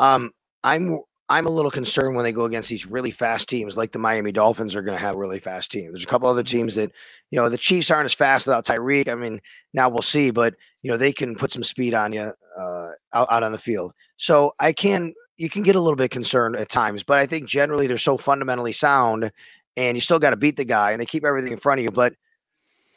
Um, 0.00 0.32
I'm 0.64 0.98
I'm 1.32 1.46
a 1.46 1.50
little 1.50 1.70
concerned 1.70 2.14
when 2.14 2.24
they 2.24 2.32
go 2.32 2.44
against 2.44 2.68
these 2.68 2.84
really 2.84 3.10
fast 3.10 3.48
teams, 3.48 3.74
like 3.74 3.92
the 3.92 3.98
Miami 3.98 4.32
Dolphins 4.32 4.76
are 4.76 4.82
going 4.82 4.96
to 4.98 5.02
have 5.02 5.14
a 5.14 5.18
really 5.18 5.40
fast 5.40 5.70
team. 5.70 5.86
There's 5.90 6.04
a 6.04 6.06
couple 6.06 6.28
other 6.28 6.42
teams 6.42 6.74
that, 6.74 6.92
you 7.30 7.40
know, 7.40 7.48
the 7.48 7.56
Chiefs 7.56 7.90
aren't 7.90 8.04
as 8.04 8.12
fast 8.12 8.46
without 8.46 8.66
Tyreek. 8.66 9.08
I 9.08 9.14
mean, 9.14 9.40
now 9.72 9.88
we'll 9.88 10.02
see, 10.02 10.30
but 10.30 10.54
you 10.82 10.90
know 10.90 10.98
they 10.98 11.10
can 11.10 11.34
put 11.34 11.50
some 11.50 11.62
speed 11.62 11.94
on 11.94 12.12
you 12.12 12.32
uh, 12.58 12.90
out 13.14 13.32
out 13.32 13.42
on 13.42 13.52
the 13.52 13.58
field. 13.58 13.94
So 14.18 14.54
I 14.60 14.74
can 14.74 15.14
you 15.38 15.48
can 15.48 15.62
get 15.62 15.74
a 15.74 15.80
little 15.80 15.96
bit 15.96 16.10
concerned 16.10 16.54
at 16.56 16.68
times, 16.68 17.02
but 17.02 17.18
I 17.18 17.24
think 17.24 17.48
generally 17.48 17.86
they're 17.86 17.96
so 17.96 18.18
fundamentally 18.18 18.72
sound, 18.72 19.32
and 19.74 19.96
you 19.96 20.02
still 20.02 20.18
got 20.18 20.30
to 20.30 20.36
beat 20.36 20.58
the 20.58 20.64
guy, 20.66 20.90
and 20.92 21.00
they 21.00 21.06
keep 21.06 21.24
everything 21.24 21.52
in 21.52 21.58
front 21.58 21.80
of 21.80 21.84
you. 21.84 21.90
But 21.90 22.12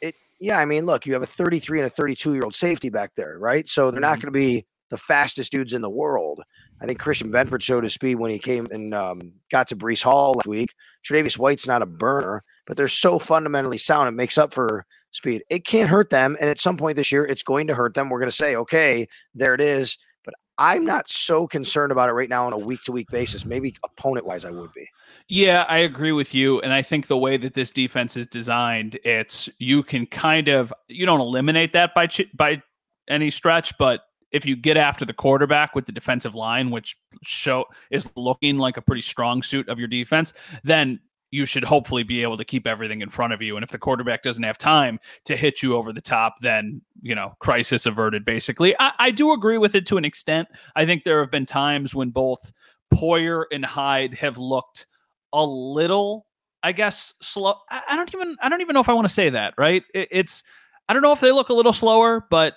it, 0.02 0.14
yeah, 0.40 0.58
I 0.58 0.66
mean, 0.66 0.84
look, 0.84 1.06
you 1.06 1.14
have 1.14 1.22
a 1.22 1.26
33 1.26 1.78
and 1.78 1.86
a 1.86 1.90
32 1.90 2.34
year 2.34 2.44
old 2.44 2.54
safety 2.54 2.90
back 2.90 3.12
there, 3.16 3.38
right? 3.38 3.66
So 3.66 3.90
they're 3.90 3.98
not 4.00 4.18
Mhm. 4.18 4.22
going 4.22 4.34
to 4.34 4.38
be 4.38 4.66
the 4.90 4.98
fastest 4.98 5.52
dudes 5.52 5.72
in 5.72 5.80
the 5.80 5.90
world. 5.90 6.42
I 6.80 6.86
think 6.86 6.98
Christian 6.98 7.30
Benford 7.30 7.62
showed 7.62 7.84
his 7.84 7.94
speed 7.94 8.16
when 8.16 8.30
he 8.30 8.38
came 8.38 8.66
and 8.70 8.94
um, 8.94 9.32
got 9.50 9.68
to 9.68 9.76
Breece 9.76 10.02
Hall 10.02 10.34
last 10.34 10.46
week. 10.46 10.74
Tre'Davious 11.04 11.38
White's 11.38 11.66
not 11.66 11.82
a 11.82 11.86
burner, 11.86 12.42
but 12.66 12.76
they're 12.76 12.88
so 12.88 13.18
fundamentally 13.18 13.78
sound. 13.78 14.08
It 14.08 14.12
makes 14.12 14.36
up 14.36 14.52
for 14.52 14.84
speed. 15.10 15.42
It 15.48 15.64
can't 15.64 15.88
hurt 15.88 16.10
them, 16.10 16.36
and 16.40 16.50
at 16.50 16.58
some 16.58 16.76
point 16.76 16.96
this 16.96 17.10
year, 17.10 17.24
it's 17.24 17.42
going 17.42 17.66
to 17.68 17.74
hurt 17.74 17.94
them. 17.94 18.08
We're 18.08 18.18
going 18.18 18.30
to 18.30 18.36
say, 18.36 18.56
okay, 18.56 19.06
there 19.34 19.54
it 19.54 19.60
is. 19.60 19.96
But 20.24 20.34
I'm 20.58 20.84
not 20.84 21.08
so 21.08 21.46
concerned 21.46 21.92
about 21.92 22.08
it 22.08 22.12
right 22.12 22.28
now 22.28 22.46
on 22.46 22.52
a 22.52 22.58
week 22.58 22.82
to 22.84 22.92
week 22.92 23.08
basis. 23.10 23.46
Maybe 23.46 23.74
opponent 23.84 24.26
wise, 24.26 24.44
I 24.44 24.50
would 24.50 24.72
be. 24.74 24.86
Yeah, 25.28 25.64
I 25.68 25.78
agree 25.78 26.12
with 26.12 26.34
you. 26.34 26.60
And 26.60 26.72
I 26.72 26.82
think 26.82 27.06
the 27.06 27.16
way 27.16 27.36
that 27.36 27.54
this 27.54 27.70
defense 27.70 28.16
is 28.16 28.26
designed, 28.26 28.98
it's 29.04 29.48
you 29.58 29.84
can 29.84 30.04
kind 30.06 30.48
of 30.48 30.74
you 30.88 31.06
don't 31.06 31.20
eliminate 31.20 31.72
that 31.74 31.94
by 31.94 32.08
by 32.34 32.60
any 33.08 33.30
stretch, 33.30 33.78
but 33.78 34.00
if 34.32 34.44
you 34.44 34.56
get 34.56 34.76
after 34.76 35.04
the 35.04 35.12
quarterback 35.12 35.74
with 35.74 35.86
the 35.86 35.92
defensive 35.92 36.34
line, 36.34 36.70
which 36.70 36.96
show 37.22 37.64
is 37.90 38.08
looking 38.16 38.58
like 38.58 38.76
a 38.76 38.82
pretty 38.82 39.02
strong 39.02 39.42
suit 39.42 39.68
of 39.68 39.78
your 39.78 39.88
defense, 39.88 40.32
then 40.64 41.00
you 41.30 41.44
should 41.44 41.64
hopefully 41.64 42.02
be 42.02 42.22
able 42.22 42.36
to 42.36 42.44
keep 42.44 42.66
everything 42.66 43.02
in 43.02 43.10
front 43.10 43.32
of 43.32 43.42
you. 43.42 43.56
And 43.56 43.64
if 43.64 43.70
the 43.70 43.78
quarterback 43.78 44.22
doesn't 44.22 44.42
have 44.44 44.58
time 44.58 44.98
to 45.24 45.36
hit 45.36 45.62
you 45.62 45.76
over 45.76 45.92
the 45.92 46.00
top, 46.00 46.36
then 46.40 46.82
you 47.02 47.14
know 47.14 47.34
crisis 47.40 47.86
averted. 47.86 48.24
Basically, 48.24 48.74
I, 48.78 48.92
I 48.98 49.10
do 49.10 49.32
agree 49.32 49.58
with 49.58 49.74
it 49.74 49.86
to 49.86 49.96
an 49.96 50.04
extent. 50.04 50.48
I 50.74 50.86
think 50.86 51.04
there 51.04 51.20
have 51.20 51.30
been 51.30 51.46
times 51.46 51.94
when 51.94 52.10
both 52.10 52.52
Poyer 52.94 53.44
and 53.52 53.64
Hyde 53.64 54.14
have 54.14 54.38
looked 54.38 54.86
a 55.32 55.44
little, 55.44 56.26
I 56.62 56.72
guess, 56.72 57.14
slow. 57.20 57.54
I, 57.70 57.82
I 57.90 57.96
don't 57.96 58.14
even 58.14 58.36
I 58.40 58.48
don't 58.48 58.60
even 58.60 58.74
know 58.74 58.80
if 58.80 58.88
I 58.88 58.94
want 58.94 59.08
to 59.08 59.14
say 59.14 59.30
that, 59.30 59.54
right? 59.58 59.82
It, 59.94 60.08
it's 60.10 60.42
I 60.88 60.92
don't 60.92 61.02
know 61.02 61.12
if 61.12 61.20
they 61.20 61.32
look 61.32 61.48
a 61.48 61.54
little 61.54 61.72
slower, 61.72 62.24
but 62.30 62.54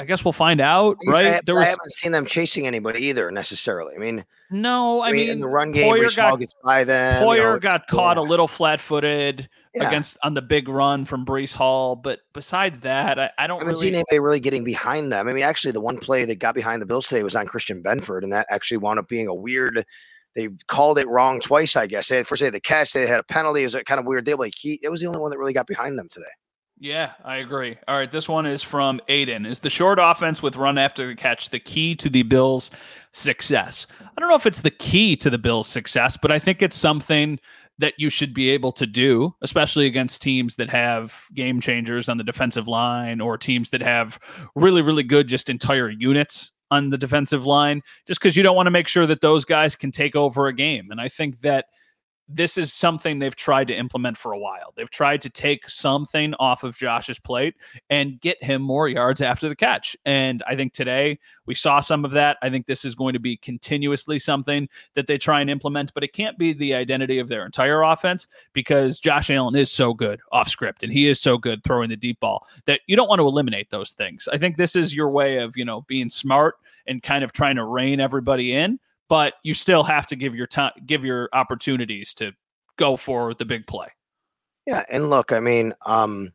I 0.00 0.04
guess 0.04 0.24
we'll 0.24 0.32
find 0.32 0.60
out, 0.60 0.96
I, 1.06 1.10
right? 1.10 1.24
have, 1.24 1.56
I 1.56 1.64
haven't 1.64 1.92
seen 1.92 2.12
them 2.12 2.24
chasing 2.24 2.66
anybody 2.66 3.04
either 3.04 3.30
necessarily. 3.30 3.94
I 3.94 3.98
mean, 3.98 4.24
no, 4.50 5.02
I, 5.02 5.10
I 5.10 5.12
mean, 5.12 5.28
in 5.28 5.40
the 5.40 5.46
run 5.46 5.72
game, 5.72 5.92
Poyer 5.92 6.06
Breece 6.06 6.18
Hall 6.18 6.30
got 6.30 6.40
gets 6.40 6.54
by 6.64 6.84
them. 6.84 7.22
you 7.22 7.28
Poyer 7.28 7.52
know, 7.52 7.58
got 7.58 7.86
caught 7.86 8.16
yeah. 8.16 8.22
a 8.22 8.24
little 8.24 8.48
flat-footed 8.48 9.48
Yeah. 9.74 9.86
against 9.86 10.16
on 10.24 10.32
the 10.34 10.42
big 10.42 10.68
run 10.68 11.04
from 11.04 11.26
Breece 11.26 11.54
Hall, 11.54 11.96
but 11.96 12.20
besides 12.32 12.80
that, 12.80 13.18
I, 13.18 13.30
I 13.38 13.46
don't 13.46 13.58
I 13.58 13.60
haven't 13.60 13.66
really. 13.66 13.86
seen 13.86 13.94
anybody 13.94 14.18
really 14.18 14.40
getting 14.40 14.64
behind 14.64 15.12
them. 15.12 15.28
I 15.28 15.32
mean, 15.32 15.44
actually, 15.44 15.72
the 15.72 15.80
one 15.82 15.98
play 15.98 16.24
that 16.24 16.36
got 16.36 16.54
behind 16.54 16.80
the 16.80 16.86
Bills 16.86 17.06
today 17.06 17.22
was 17.22 17.36
on 17.36 17.46
Christian 17.46 17.82
Benford, 17.82 18.22
and 18.22 18.32
that 18.32 18.46
actually 18.48 18.78
wound 18.78 18.98
up 18.98 19.06
being 19.08 19.28
a 19.28 19.34
weird. 19.34 19.84
They 20.34 20.48
called 20.66 20.98
it 20.98 21.08
wrong 21.08 21.40
twice, 21.40 21.76
I 21.76 21.86
guess. 21.86 22.08
They 22.08 22.18
had, 22.18 22.26
first 22.26 22.40
they 22.40 22.46
had 22.46 22.54
the 22.54 22.60
catch, 22.60 22.92
they 22.92 23.06
had 23.06 23.20
a 23.20 23.24
penalty. 23.24 23.62
It 23.62 23.66
was 23.66 23.74
a 23.74 23.84
kind 23.84 23.98
of 23.98 24.06
weird 24.06 24.24
deal. 24.24 24.38
Like 24.38 24.54
he, 24.56 24.78
it 24.82 24.88
was 24.88 25.00
the 25.00 25.06
only 25.06 25.20
one 25.20 25.30
that 25.30 25.38
really 25.38 25.52
got 25.52 25.66
behind 25.66 25.98
them 25.98 26.08
today. 26.08 26.26
Yeah, 26.82 27.12
I 27.22 27.36
agree. 27.36 27.76
All 27.86 27.96
right, 27.98 28.10
this 28.10 28.26
one 28.26 28.46
is 28.46 28.62
from 28.62 29.02
Aiden. 29.06 29.46
Is 29.46 29.58
the 29.58 29.68
short 29.68 29.98
offense 30.00 30.42
with 30.42 30.56
run 30.56 30.78
after 30.78 31.06
the 31.08 31.14
catch 31.14 31.50
the 31.50 31.60
key 31.60 31.94
to 31.96 32.08
the 32.08 32.22
Bills' 32.22 32.70
success? 33.12 33.86
I 34.00 34.18
don't 34.18 34.30
know 34.30 34.34
if 34.34 34.46
it's 34.46 34.62
the 34.62 34.70
key 34.70 35.14
to 35.16 35.28
the 35.28 35.36
Bills' 35.36 35.68
success, 35.68 36.16
but 36.16 36.32
I 36.32 36.38
think 36.38 36.62
it's 36.62 36.78
something 36.78 37.38
that 37.76 37.92
you 37.98 38.08
should 38.08 38.32
be 38.32 38.48
able 38.48 38.72
to 38.72 38.86
do, 38.86 39.34
especially 39.42 39.86
against 39.86 40.22
teams 40.22 40.56
that 40.56 40.70
have 40.70 41.24
game 41.34 41.60
changers 41.60 42.08
on 42.08 42.16
the 42.16 42.24
defensive 42.24 42.66
line 42.66 43.20
or 43.20 43.36
teams 43.36 43.68
that 43.70 43.82
have 43.82 44.18
really, 44.54 44.80
really 44.80 45.02
good 45.02 45.28
just 45.28 45.50
entire 45.50 45.90
units 45.90 46.50
on 46.70 46.88
the 46.88 46.98
defensive 46.98 47.44
line, 47.44 47.82
just 48.06 48.20
because 48.20 48.38
you 48.38 48.42
don't 48.42 48.56
want 48.56 48.68
to 48.68 48.70
make 48.70 48.88
sure 48.88 49.06
that 49.06 49.20
those 49.20 49.44
guys 49.44 49.76
can 49.76 49.90
take 49.90 50.16
over 50.16 50.46
a 50.46 50.52
game. 50.54 50.90
And 50.90 50.98
I 50.98 51.08
think 51.08 51.40
that 51.40 51.66
this 52.32 52.56
is 52.56 52.72
something 52.72 53.18
they've 53.18 53.34
tried 53.34 53.68
to 53.68 53.74
implement 53.74 54.16
for 54.16 54.32
a 54.32 54.38
while. 54.38 54.72
They've 54.76 54.90
tried 54.90 55.20
to 55.22 55.30
take 55.30 55.68
something 55.68 56.34
off 56.34 56.62
of 56.62 56.76
Josh's 56.76 57.18
plate 57.18 57.54
and 57.88 58.20
get 58.20 58.42
him 58.42 58.62
more 58.62 58.88
yards 58.88 59.20
after 59.20 59.48
the 59.48 59.56
catch. 59.56 59.96
And 60.04 60.42
I 60.46 60.54
think 60.54 60.72
today 60.72 61.18
we 61.46 61.54
saw 61.54 61.80
some 61.80 62.04
of 62.04 62.12
that. 62.12 62.38
I 62.42 62.50
think 62.50 62.66
this 62.66 62.84
is 62.84 62.94
going 62.94 63.14
to 63.14 63.18
be 63.18 63.36
continuously 63.36 64.18
something 64.18 64.68
that 64.94 65.06
they 65.06 65.18
try 65.18 65.40
and 65.40 65.50
implement, 65.50 65.92
but 65.92 66.04
it 66.04 66.12
can't 66.12 66.38
be 66.38 66.52
the 66.52 66.74
identity 66.74 67.18
of 67.18 67.28
their 67.28 67.44
entire 67.44 67.82
offense 67.82 68.26
because 68.52 69.00
Josh 69.00 69.30
Allen 69.30 69.56
is 69.56 69.70
so 69.72 69.92
good 69.92 70.20
off 70.30 70.48
script 70.48 70.82
and 70.82 70.92
he 70.92 71.08
is 71.08 71.20
so 71.20 71.36
good 71.36 71.64
throwing 71.64 71.90
the 71.90 71.96
deep 71.96 72.20
ball 72.20 72.46
that 72.66 72.80
you 72.86 72.96
don't 72.96 73.08
want 73.08 73.18
to 73.18 73.26
eliminate 73.26 73.70
those 73.70 73.92
things. 73.92 74.28
I 74.32 74.38
think 74.38 74.56
this 74.56 74.76
is 74.76 74.94
your 74.94 75.10
way 75.10 75.38
of, 75.38 75.56
you 75.56 75.64
know, 75.64 75.82
being 75.82 76.08
smart 76.08 76.56
and 76.86 77.02
kind 77.02 77.24
of 77.24 77.32
trying 77.32 77.56
to 77.56 77.64
rein 77.64 78.00
everybody 78.00 78.54
in 78.54 78.78
but 79.10 79.34
you 79.42 79.52
still 79.52 79.82
have 79.82 80.06
to 80.06 80.16
give 80.16 80.34
your 80.34 80.46
time 80.46 80.72
give 80.86 81.04
your 81.04 81.28
opportunities 81.34 82.14
to 82.14 82.32
go 82.78 82.96
for 82.96 83.34
the 83.34 83.44
big 83.44 83.66
play 83.66 83.88
Yeah, 84.66 84.84
and 84.90 85.10
look, 85.10 85.32
I 85.32 85.40
mean, 85.40 85.74
um, 85.84 86.32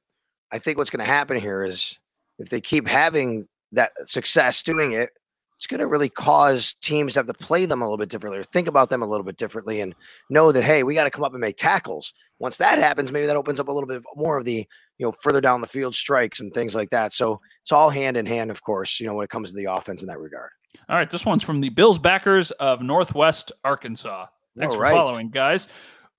I 0.52 0.60
think 0.60 0.78
what's 0.78 0.90
going 0.90 1.04
to 1.04 1.12
happen 1.12 1.38
here 1.38 1.64
is 1.64 1.98
if 2.38 2.50
they 2.50 2.60
keep 2.62 2.88
having 2.88 3.48
that 3.72 3.92
success 4.06 4.62
doing 4.62 4.92
it, 4.92 5.12
it's 5.58 5.68
going 5.68 5.80
to 5.80 5.88
really 5.88 6.10
cause 6.10 6.74
teams 6.82 7.14
to 7.14 7.20
have 7.20 7.28
to 7.28 7.34
play 7.34 7.66
them 7.66 7.82
a 7.82 7.86
little 7.86 7.98
bit 7.98 8.10
differently 8.10 8.40
or 8.40 8.44
think 8.44 8.68
about 8.68 8.90
them 8.90 9.02
a 9.02 9.06
little 9.06 9.24
bit 9.24 9.38
differently 9.38 9.80
and 9.80 9.96
know 10.30 10.52
that 10.52 10.66
hey, 10.66 10.84
we 10.84 10.96
got 10.96 11.06
to 11.06 11.10
come 11.10 11.24
up 11.24 11.32
and 11.32 11.40
make 11.40 11.56
tackles. 11.56 12.14
Once 12.40 12.58
that 12.58 12.78
happens, 12.78 13.12
maybe 13.12 13.26
that 13.26 13.38
opens 13.38 13.60
up 13.60 13.70
a 13.70 13.72
little 13.72 13.88
bit 13.88 14.04
more 14.16 14.38
of 14.38 14.44
the 14.44 14.68
you 14.98 15.06
know 15.06 15.14
further 15.14 15.40
down 15.40 15.62
the 15.62 15.68
field 15.68 15.96
strikes 15.96 16.42
and 16.42 16.54
things 16.54 16.76
like 16.76 16.90
that. 16.90 17.14
So 17.14 17.40
it's 17.62 17.72
all 17.72 17.90
hand 17.90 18.18
in 18.18 18.26
hand, 18.26 18.52
of 18.52 18.62
course. 18.62 19.00
You 19.00 19.08
know 19.08 19.14
when 19.14 19.24
it 19.24 19.30
comes 19.30 19.52
to 19.52 19.56
the 19.56 19.72
offense 19.72 20.02
in 20.02 20.10
that 20.10 20.20
regard. 20.20 20.50
All 20.90 20.96
right 20.96 21.10
this 21.10 21.26
one's 21.26 21.44
from 21.44 21.62
the 21.62 21.70
bills 21.70 22.00
backers 22.00 22.52
of 22.52 22.82
northwest 22.82 23.52
arkansas 23.64 24.26
thanks 24.58 24.76
All 24.76 24.82
for 24.82 24.90
following 24.90 25.30
guys 25.30 25.68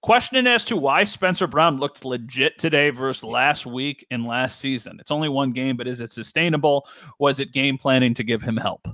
questioning 0.02 0.46
as 0.46 0.64
to 0.66 0.76
why 0.76 1.04
spencer 1.04 1.46
brown 1.46 1.78
looked 1.78 2.04
legit 2.04 2.58
today 2.58 2.90
versus 2.90 3.24
last 3.24 3.66
week 3.66 4.06
and 4.10 4.26
last 4.26 4.58
season 4.60 4.98
it's 5.00 5.10
only 5.10 5.28
one 5.28 5.52
game 5.52 5.76
but 5.76 5.86
is 5.88 6.00
it 6.00 6.12
sustainable 6.12 6.86
was 7.18 7.40
it 7.40 7.52
game 7.52 7.78
planning 7.78 8.14
to 8.14 8.24
give 8.24 8.42
him 8.42 8.56
help 8.56 8.86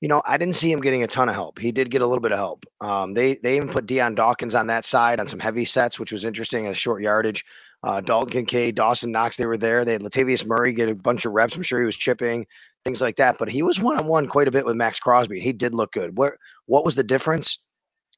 You 0.00 0.08
know, 0.08 0.20
I 0.26 0.36
didn't 0.36 0.56
see 0.56 0.70
him 0.70 0.82
getting 0.82 1.02
a 1.02 1.06
ton 1.06 1.30
of 1.30 1.34
help. 1.34 1.58
He 1.58 1.72
did 1.72 1.88
get 1.90 2.02
a 2.02 2.06
little 2.06 2.20
bit 2.20 2.32
of 2.32 2.36
help. 2.36 2.66
Um, 2.82 3.14
they 3.14 3.36
they 3.36 3.56
even 3.56 3.70
put 3.70 3.86
Dion 3.86 4.14
Dawkins 4.14 4.54
on 4.54 4.66
that 4.66 4.84
side 4.84 5.18
on 5.18 5.26
some 5.26 5.38
heavy 5.38 5.64
sets, 5.64 5.98
which 5.98 6.12
was 6.12 6.26
interesting 6.26 6.66
as 6.66 6.76
short 6.76 7.00
yardage. 7.00 7.42
Uh, 7.82 8.02
Dalton 8.02 8.30
Kincaid, 8.30 8.74
Dawson 8.74 9.12
Knox, 9.12 9.38
they 9.38 9.46
were 9.46 9.56
there. 9.56 9.82
They 9.82 9.92
had 9.92 10.02
Latavius 10.02 10.44
Murray 10.44 10.74
get 10.74 10.90
a 10.90 10.94
bunch 10.94 11.24
of 11.24 11.32
reps. 11.32 11.56
I'm 11.56 11.62
sure 11.62 11.80
he 11.80 11.86
was 11.86 11.96
chipping 11.96 12.46
things 12.84 13.00
like 13.00 13.16
that. 13.16 13.38
But 13.38 13.48
he 13.48 13.62
was 13.62 13.80
one 13.80 13.98
on 13.98 14.06
one 14.06 14.26
quite 14.26 14.48
a 14.48 14.50
bit 14.50 14.66
with 14.66 14.76
Maxx 14.76 14.98
Crosby. 14.98 15.40
He 15.40 15.52
did 15.52 15.74
look 15.74 15.92
good. 15.92 16.16
What 16.16 16.34
what 16.66 16.84
was 16.84 16.94
the 16.94 17.04
difference? 17.04 17.58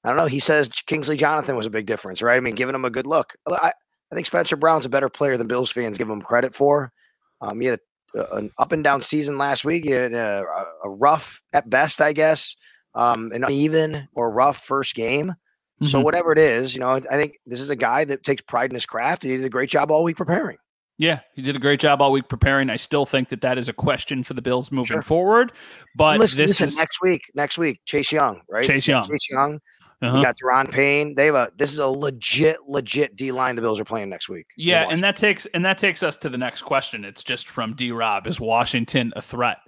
I 0.04 0.08
don't 0.08 0.16
know. 0.16 0.26
He 0.26 0.38
says 0.40 0.68
Kingsley 0.68 1.16
Jonathan 1.16 1.56
was 1.56 1.66
a 1.66 1.70
big 1.70 1.86
difference, 1.86 2.22
right? 2.22 2.36
I 2.36 2.40
mean, 2.40 2.54
giving 2.54 2.74
him 2.74 2.84
a 2.84 2.90
good 2.90 3.06
look. 3.06 3.34
I, 3.48 3.72
I 4.12 4.14
think 4.14 4.26
Spencer 4.26 4.56
Brown's 4.56 4.86
a 4.86 4.90
better 4.90 5.08
player 5.08 5.36
than 5.36 5.48
Bills 5.48 5.70
fans 5.70 5.98
give 5.98 6.08
him 6.08 6.22
credit 6.22 6.54
for. 6.54 6.92
Um, 7.40 7.60
he 7.60 7.66
had 7.66 7.80
a, 8.14 8.36
an 8.36 8.50
up 8.58 8.72
and 8.72 8.84
down 8.84 9.02
season 9.02 9.36
last 9.36 9.64
week. 9.64 9.84
He 9.84 9.90
had 9.90 10.12
a, 10.12 10.44
a 10.84 10.90
rough 10.90 11.42
at 11.52 11.68
best, 11.68 12.00
I 12.00 12.12
guess, 12.12 12.54
um, 12.94 13.32
an 13.32 13.42
uneven 13.44 14.08
or 14.14 14.30
rough 14.30 14.58
first 14.58 14.94
game. 14.94 15.28
Mm-hmm. 15.28 15.86
So 15.86 16.00
whatever 16.00 16.32
it 16.32 16.38
is, 16.38 16.74
you 16.74 16.80
know, 16.80 16.90
I 16.90 17.00
think 17.00 17.38
this 17.44 17.60
is 17.60 17.70
a 17.70 17.76
guy 17.76 18.04
that 18.04 18.22
takes 18.22 18.42
pride 18.42 18.70
in 18.70 18.74
his 18.74 18.86
craft, 18.86 19.24
and 19.24 19.32
he 19.32 19.38
did 19.38 19.46
a 19.46 19.50
great 19.50 19.68
job 19.68 19.90
all 19.90 20.04
week 20.04 20.16
preparing. 20.16 20.56
Yeah, 20.98 21.20
he 21.34 21.42
did 21.42 21.54
a 21.56 21.58
great 21.58 21.80
job 21.80 22.00
all 22.00 22.10
week 22.10 22.28
preparing. 22.28 22.70
I 22.70 22.76
still 22.76 23.04
think 23.04 23.28
that 23.28 23.42
that 23.42 23.58
is 23.58 23.68
a 23.68 23.72
question 23.72 24.22
for 24.22 24.34
the 24.34 24.40
Bills 24.40 24.72
moving 24.72 24.96
sure. 24.96 25.02
forward. 25.02 25.52
But 25.94 26.18
listen, 26.18 26.38
this 26.38 26.48
listen, 26.48 26.68
is 26.68 26.76
next 26.76 27.00
week. 27.02 27.30
Next 27.34 27.58
week, 27.58 27.80
Chase 27.84 28.10
Young, 28.12 28.40
right? 28.48 28.64
Chase 28.64 28.88
Young. 28.88 29.02
Chase 29.02 29.30
Young. 29.30 29.60
Uh-huh. 30.02 30.16
You 30.16 30.22
got 30.22 30.36
Daron 30.36 30.70
Payne. 30.70 31.14
They 31.14 31.26
have 31.26 31.34
a 31.34 31.50
this 31.56 31.72
is 31.72 31.78
a 31.78 31.86
legit, 31.86 32.58
legit 32.66 33.16
D 33.16 33.32
line 33.32 33.56
the 33.56 33.62
Bills 33.62 33.78
are 33.80 33.84
playing 33.84 34.08
next 34.08 34.28
week. 34.28 34.46
Yeah, 34.56 34.88
and 34.90 35.00
that 35.00 35.16
takes 35.16 35.46
and 35.46 35.64
that 35.64 35.78
takes 35.78 36.02
us 36.02 36.16
to 36.16 36.28
the 36.28 36.38
next 36.38 36.62
question. 36.62 37.04
It's 37.04 37.24
just 37.24 37.48
from 37.48 37.74
D 37.74 37.92
Rob. 37.92 38.26
Is 38.26 38.40
Washington 38.40 39.12
a 39.16 39.22
threat? 39.22 39.58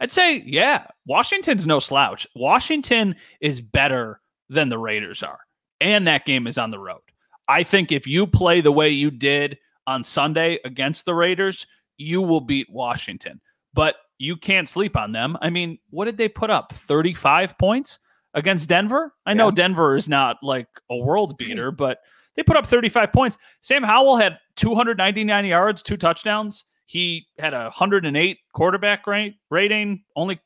I'd 0.00 0.12
say, 0.12 0.42
yeah. 0.46 0.86
Washington's 1.06 1.66
no 1.66 1.80
slouch. 1.80 2.26
Washington 2.34 3.16
is 3.40 3.60
better 3.60 4.20
than 4.48 4.68
the 4.68 4.78
Raiders 4.78 5.22
are. 5.22 5.40
And 5.80 6.06
that 6.06 6.24
game 6.24 6.46
is 6.46 6.58
on 6.58 6.70
the 6.70 6.78
road. 6.78 7.00
I 7.48 7.62
think 7.62 7.90
if 7.90 8.06
you 8.06 8.26
play 8.26 8.60
the 8.60 8.72
way 8.72 8.90
you 8.90 9.10
did 9.10 9.58
on 9.88 10.04
Sunday 10.04 10.58
against 10.64 11.04
the 11.04 11.14
Raiders, 11.14 11.66
you 11.96 12.22
will 12.22 12.40
beat 12.40 12.68
Washington. 12.70 13.40
But 13.74 13.96
you 14.18 14.36
can't 14.36 14.68
sleep 14.68 14.96
on 14.96 15.12
them. 15.12 15.36
I 15.40 15.50
mean, 15.50 15.78
what 15.90 16.04
did 16.04 16.16
they 16.16 16.28
put 16.28 16.50
up? 16.50 16.72
35 16.72 17.56
points? 17.58 17.98
against 18.34 18.68
Denver. 18.68 19.14
I 19.26 19.34
know 19.34 19.50
Denver 19.50 19.96
is 19.96 20.08
not 20.08 20.38
like 20.42 20.68
a 20.90 20.96
world 20.96 21.36
beater, 21.38 21.70
but 21.70 21.98
they 22.34 22.42
put 22.42 22.56
up 22.56 22.66
35 22.66 23.12
points. 23.12 23.38
Sam 23.60 23.82
Howell 23.82 24.16
had 24.16 24.38
299 24.56 25.44
yards, 25.44 25.82
two 25.82 25.96
touchdowns. 25.96 26.64
He 26.86 27.26
had 27.38 27.52
a 27.52 27.64
108 27.64 28.38
quarterback 28.54 29.06
rate 29.06 29.34
rating, 29.50 30.04
only 30.16 30.40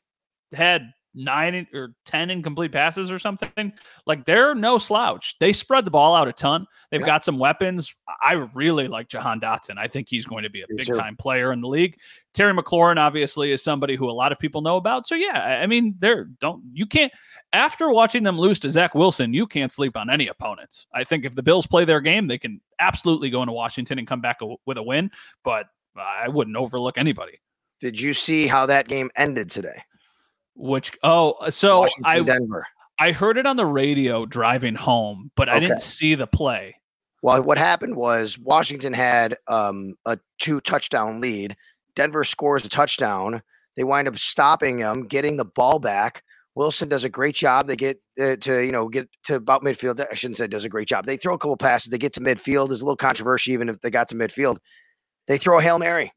had 0.51 0.91
nine 1.15 1.67
or 1.73 1.93
10 2.05 2.29
incomplete 2.29 2.71
passes 2.71 3.11
or 3.11 3.19
something. 3.19 3.73
Like 4.05 4.25
they're 4.25 4.55
no 4.55 4.77
slouch. 4.77 5.37
They 5.39 5.53
spread 5.53 5.85
the 5.85 5.91
ball 5.91 6.15
out 6.15 6.27
a 6.27 6.33
ton. 6.33 6.65
They've 6.91 7.01
yeah. 7.01 7.07
got 7.07 7.25
some 7.25 7.39
weapons. 7.39 7.93
I 8.21 8.33
really 8.53 8.87
like 8.87 9.07
Jahan 9.09 9.39
Dotson. 9.39 9.77
I 9.77 9.87
think 9.87 10.07
he's 10.09 10.25
going 10.25 10.43
to 10.43 10.49
be 10.49 10.61
a 10.61 10.65
big 10.69 10.93
time 10.93 11.15
player 11.15 11.51
in 11.51 11.61
the 11.61 11.67
league. 11.67 11.97
Terry 12.33 12.53
McLaurin 12.53 12.97
obviously 12.97 13.51
is 13.51 13.63
somebody 13.63 13.95
who 13.95 14.09
a 14.09 14.11
lot 14.11 14.31
of 14.31 14.39
people 14.39 14.61
know 14.61 14.77
about. 14.77 15.07
So 15.07 15.15
yeah, 15.15 15.59
I 15.61 15.67
mean, 15.67 15.95
they're 15.99 16.25
don't 16.39 16.63
you 16.73 16.85
can't 16.85 17.13
after 17.51 17.91
watching 17.91 18.23
them 18.23 18.39
lose 18.39 18.59
to 18.61 18.69
Zach 18.69 18.95
Wilson, 18.95 19.33
you 19.33 19.45
can't 19.45 19.71
sleep 19.71 19.95
on 19.95 20.09
any 20.09 20.27
opponents. 20.27 20.87
I 20.93 21.03
think 21.03 21.25
if 21.25 21.35
the 21.35 21.43
Bills 21.43 21.67
play 21.67 21.85
their 21.85 22.01
game, 22.01 22.27
they 22.27 22.39
can 22.39 22.59
absolutely 22.79 23.29
go 23.29 23.41
into 23.43 23.53
Washington 23.53 23.99
and 23.99 24.07
come 24.07 24.21
back 24.21 24.41
a, 24.41 24.55
with 24.65 24.77
a 24.77 24.83
win, 24.83 25.11
but 25.43 25.67
I 25.95 26.27
wouldn't 26.27 26.57
overlook 26.57 26.97
anybody. 26.97 27.39
Did 27.79 27.99
you 27.99 28.13
see 28.13 28.47
how 28.47 28.65
that 28.67 28.87
game 28.87 29.11
ended 29.15 29.49
today? 29.49 29.83
Which 30.55 30.91
oh, 31.03 31.31
uh, 31.33 31.49
so 31.49 31.81
Washington, 31.81 32.13
I 32.13 32.19
Denver. 32.21 32.65
I 32.99 33.11
heard 33.11 33.37
it 33.37 33.45
on 33.45 33.55
the 33.55 33.65
radio 33.65 34.25
driving 34.25 34.75
home, 34.75 35.31
but 35.35 35.49
I 35.49 35.59
didn't 35.59 35.81
see 35.81 36.15
the 36.15 36.27
play. 36.27 36.75
Well, 37.23 37.41
what 37.41 37.57
happened 37.57 37.95
was 37.95 38.37
Washington 38.37 38.93
had 38.93 39.37
um, 39.47 39.95
a 40.05 40.19
two 40.39 40.61
touchdown 40.61 41.21
lead. 41.21 41.55
Denver 41.95 42.23
scores 42.23 42.65
a 42.65 42.69
touchdown. 42.69 43.41
They 43.75 43.83
wind 43.83 44.07
up 44.07 44.17
stopping 44.17 44.77
them, 44.77 45.07
getting 45.07 45.37
the 45.37 45.45
ball 45.45 45.79
back. 45.79 46.23
Wilson 46.55 46.87
does 46.87 47.03
a 47.03 47.09
great 47.09 47.33
job. 47.33 47.65
They 47.65 47.75
get 47.75 47.99
uh, 48.21 48.35
to 48.41 48.59
you 48.59 48.71
know 48.71 48.89
get 48.89 49.09
to 49.23 49.35
about 49.35 49.63
midfield. 49.63 50.05
I 50.09 50.13
shouldn't 50.13 50.37
say 50.37 50.45
does 50.47 50.65
a 50.65 50.69
great 50.69 50.87
job. 50.87 51.05
They 51.05 51.17
throw 51.17 51.33
a 51.33 51.37
couple 51.37 51.57
passes. 51.57 51.89
They 51.89 51.97
get 51.97 52.13
to 52.13 52.21
midfield. 52.21 52.67
There's 52.67 52.81
a 52.81 52.85
little 52.85 52.95
controversy 52.95 53.53
even 53.53 53.69
if 53.69 53.79
they 53.79 53.89
got 53.89 54.09
to 54.09 54.15
midfield. 54.15 54.57
They 55.25 55.37
throw 55.37 55.57
a 55.57 55.63
hail 55.63 55.79
mary 55.79 56.13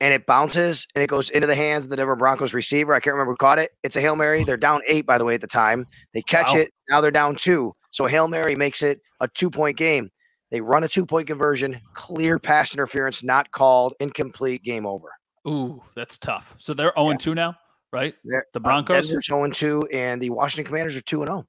and 0.00 0.14
it 0.14 0.26
bounces 0.26 0.86
and 0.94 1.02
it 1.02 1.08
goes 1.08 1.30
into 1.30 1.46
the 1.46 1.54
hands 1.54 1.84
of 1.84 1.90
the 1.90 1.96
Denver 1.96 2.16
Broncos 2.16 2.54
receiver. 2.54 2.94
I 2.94 3.00
can't 3.00 3.14
remember 3.14 3.32
who 3.32 3.36
caught 3.36 3.58
it. 3.58 3.70
It's 3.82 3.96
a 3.96 4.00
Hail 4.00 4.16
Mary. 4.16 4.44
They're 4.44 4.56
down 4.56 4.80
eight, 4.86 5.06
by 5.06 5.18
the 5.18 5.24
way, 5.24 5.34
at 5.34 5.40
the 5.40 5.46
time. 5.46 5.86
They 6.14 6.22
catch 6.22 6.52
wow. 6.52 6.60
it. 6.60 6.72
Now 6.88 7.00
they're 7.00 7.10
down 7.10 7.36
two. 7.36 7.74
So 7.90 8.06
Hail 8.06 8.28
Mary 8.28 8.54
makes 8.54 8.82
it 8.82 9.00
a 9.20 9.28
two 9.28 9.50
point 9.50 9.76
game. 9.76 10.10
They 10.50 10.60
run 10.60 10.84
a 10.84 10.88
two 10.88 11.04
point 11.04 11.26
conversion, 11.26 11.80
clear 11.94 12.38
pass 12.38 12.72
interference, 12.72 13.22
not 13.22 13.50
called, 13.50 13.94
incomplete, 14.00 14.62
game 14.62 14.86
over. 14.86 15.08
Ooh, 15.46 15.82
that's 15.94 16.18
tough. 16.18 16.54
So 16.58 16.74
they're 16.74 16.92
0 16.96 17.10
yeah. 17.10 17.16
2 17.16 17.34
now, 17.34 17.54
right? 17.92 18.14
They're, 18.24 18.44
the 18.52 18.60
uh, 18.60 18.62
Broncos? 18.62 19.06
Denver's 19.06 19.26
0 19.26 19.50
2, 19.50 19.88
and 19.92 20.20
the 20.20 20.30
Washington 20.30 20.66
Commanders 20.66 20.96
are 20.96 21.00
2 21.02 21.24
0. 21.24 21.46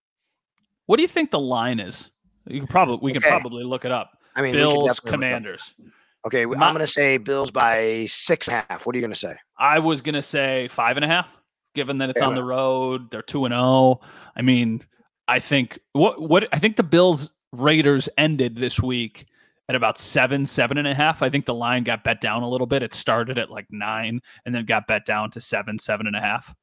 What 0.85 0.95
do 0.95 1.01
you 1.01 1.07
think 1.07 1.31
the 1.31 1.39
line 1.39 1.79
is? 1.79 2.09
You 2.47 2.59
can 2.59 2.67
probably 2.67 2.99
we 3.01 3.11
okay. 3.11 3.19
can 3.19 3.29
probably 3.29 3.63
look 3.63 3.85
it 3.85 3.91
up. 3.91 4.11
I 4.35 4.41
mean, 4.41 4.53
Bills 4.53 4.99
Commanders. 4.99 5.73
Okay, 6.25 6.45
My, 6.45 6.67
I'm 6.67 6.73
going 6.73 6.85
to 6.85 6.91
say 6.91 7.17
Bills 7.17 7.49
by 7.49 8.05
six 8.07 8.47
and 8.47 8.57
a 8.57 8.65
half. 8.69 8.85
What 8.85 8.95
are 8.95 8.97
you 8.97 9.01
going 9.01 9.13
to 9.13 9.19
say? 9.19 9.35
I 9.57 9.79
was 9.79 10.01
going 10.01 10.15
to 10.15 10.21
say 10.21 10.67
five 10.69 10.97
and 10.97 11.05
a 11.05 11.07
half, 11.07 11.31
given 11.75 11.97
that 11.99 12.09
it's 12.09 12.21
on 12.21 12.35
the 12.35 12.43
road. 12.43 13.09
They're 13.09 13.21
two 13.21 13.45
and 13.45 13.53
zero. 13.53 13.61
Oh. 13.63 14.01
I 14.35 14.41
mean, 14.41 14.83
I 15.27 15.39
think 15.39 15.79
what 15.93 16.21
what 16.21 16.47
I 16.51 16.59
think 16.59 16.75
the 16.75 16.83
Bills 16.83 17.31
Raiders 17.53 18.09
ended 18.17 18.57
this 18.57 18.81
week 18.81 19.25
at 19.69 19.75
about 19.75 19.97
seven, 19.97 20.45
seven 20.45 20.77
and 20.77 20.87
a 20.87 20.93
half. 20.93 21.21
I 21.21 21.29
think 21.29 21.45
the 21.45 21.53
line 21.53 21.83
got 21.83 22.03
bet 22.03 22.19
down 22.19 22.43
a 22.43 22.49
little 22.49 22.67
bit. 22.67 22.83
It 22.83 22.93
started 22.93 23.37
at 23.37 23.51
like 23.51 23.67
nine 23.69 24.19
and 24.45 24.53
then 24.53 24.65
got 24.65 24.87
bet 24.87 25.05
down 25.05 25.31
to 25.31 25.39
seven, 25.39 25.77
seven 25.77 26.07
and 26.07 26.15
a 26.15 26.19
half. 26.19 26.53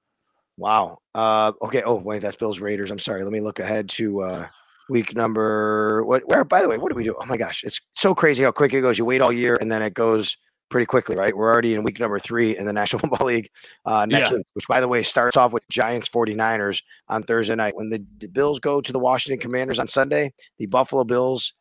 Wow. 0.58 0.98
Uh, 1.14 1.52
okay. 1.62 1.82
Oh, 1.84 1.94
wait, 1.96 2.20
that's 2.20 2.36
Bills 2.36 2.60
Raiders. 2.60 2.90
I'm 2.90 2.98
sorry. 2.98 3.22
Let 3.22 3.32
me 3.32 3.40
look 3.40 3.60
ahead 3.60 3.88
to 3.90 4.22
uh, 4.22 4.46
week 4.88 5.14
number 5.14 6.04
what 6.04 6.22
where 6.28 6.44
by 6.44 6.62
the 6.62 6.68
way 6.68 6.78
what 6.78 6.90
do 6.90 6.96
we 6.96 7.04
do? 7.04 7.14
Oh 7.20 7.26
my 7.26 7.36
gosh 7.36 7.64
it's 7.64 7.80
so 7.94 8.14
crazy 8.14 8.42
how 8.42 8.52
quick 8.52 8.72
it 8.72 8.80
goes. 8.80 8.98
You 8.98 9.04
wait 9.04 9.20
all 9.20 9.32
year 9.32 9.56
and 9.60 9.70
then 9.70 9.82
it 9.82 9.94
goes 9.94 10.36
pretty 10.70 10.86
quickly 10.86 11.16
right? 11.16 11.36
We're 11.36 11.50
already 11.50 11.74
in 11.74 11.82
week 11.82 12.00
number 12.00 12.18
three 12.18 12.56
in 12.56 12.66
the 12.66 12.72
national 12.80 13.00
football 13.00 13.26
league 13.26 13.48
uh, 13.84 14.06
next 14.06 14.30
yeah. 14.30 14.38
week 14.38 14.46
which 14.54 14.68
by 14.68 14.80
the 14.80 14.88
way 14.88 15.02
starts 15.02 15.36
off 15.36 15.52
with 15.52 15.62
giants 15.70 16.08
49ers 16.08 16.82
on 17.08 17.22
thursday 17.22 17.54
night. 17.54 17.76
When 17.76 17.90
the, 17.90 18.04
the 18.18 18.28
bills 18.28 18.60
go 18.60 18.80
to 18.80 18.92
the 18.92 18.98
washington 18.98 19.40
commanders 19.40 19.78
on 19.78 19.88
sunday 19.88 20.32
the 20.58 20.66
buffalo 20.66 21.04
bills 21.04 21.52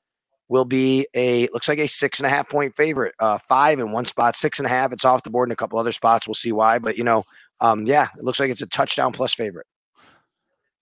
will 0.48 0.66
be 0.66 1.08
a 1.16 1.48
looks 1.54 1.68
like 1.68 1.80
a 1.80 1.88
six 1.88 2.20
and 2.20 2.28
a 2.28 2.30
half 2.30 2.48
point 2.50 2.76
favorite 2.76 3.16
uh 3.20 3.40
five 3.50 3.80
in 3.80 3.92
one 3.92 4.06
spot 4.06 4.36
six 4.36 4.60
and 4.60 4.66
a 4.66 4.70
half. 4.70 4.92
It's 4.92 5.06
off 5.06 5.24
the 5.24 5.30
board 5.30 5.50
in 5.50 5.54
a 5.54 5.56
couple 5.56 5.80
other 5.80 5.92
spots. 5.92 6.28
We'll 6.28 6.36
see 6.36 6.52
why 6.52 6.80
but 6.80 6.98
you 6.98 7.04
know 7.04 7.24
um 7.62 7.86
yeah 7.86 8.10
it 8.18 8.24
looks 8.24 8.40
like 8.40 8.52
it's 8.52 8.62
a 8.62 8.68
touchdown 8.68 9.12
plus 9.12 9.34
favorite. 9.34 9.68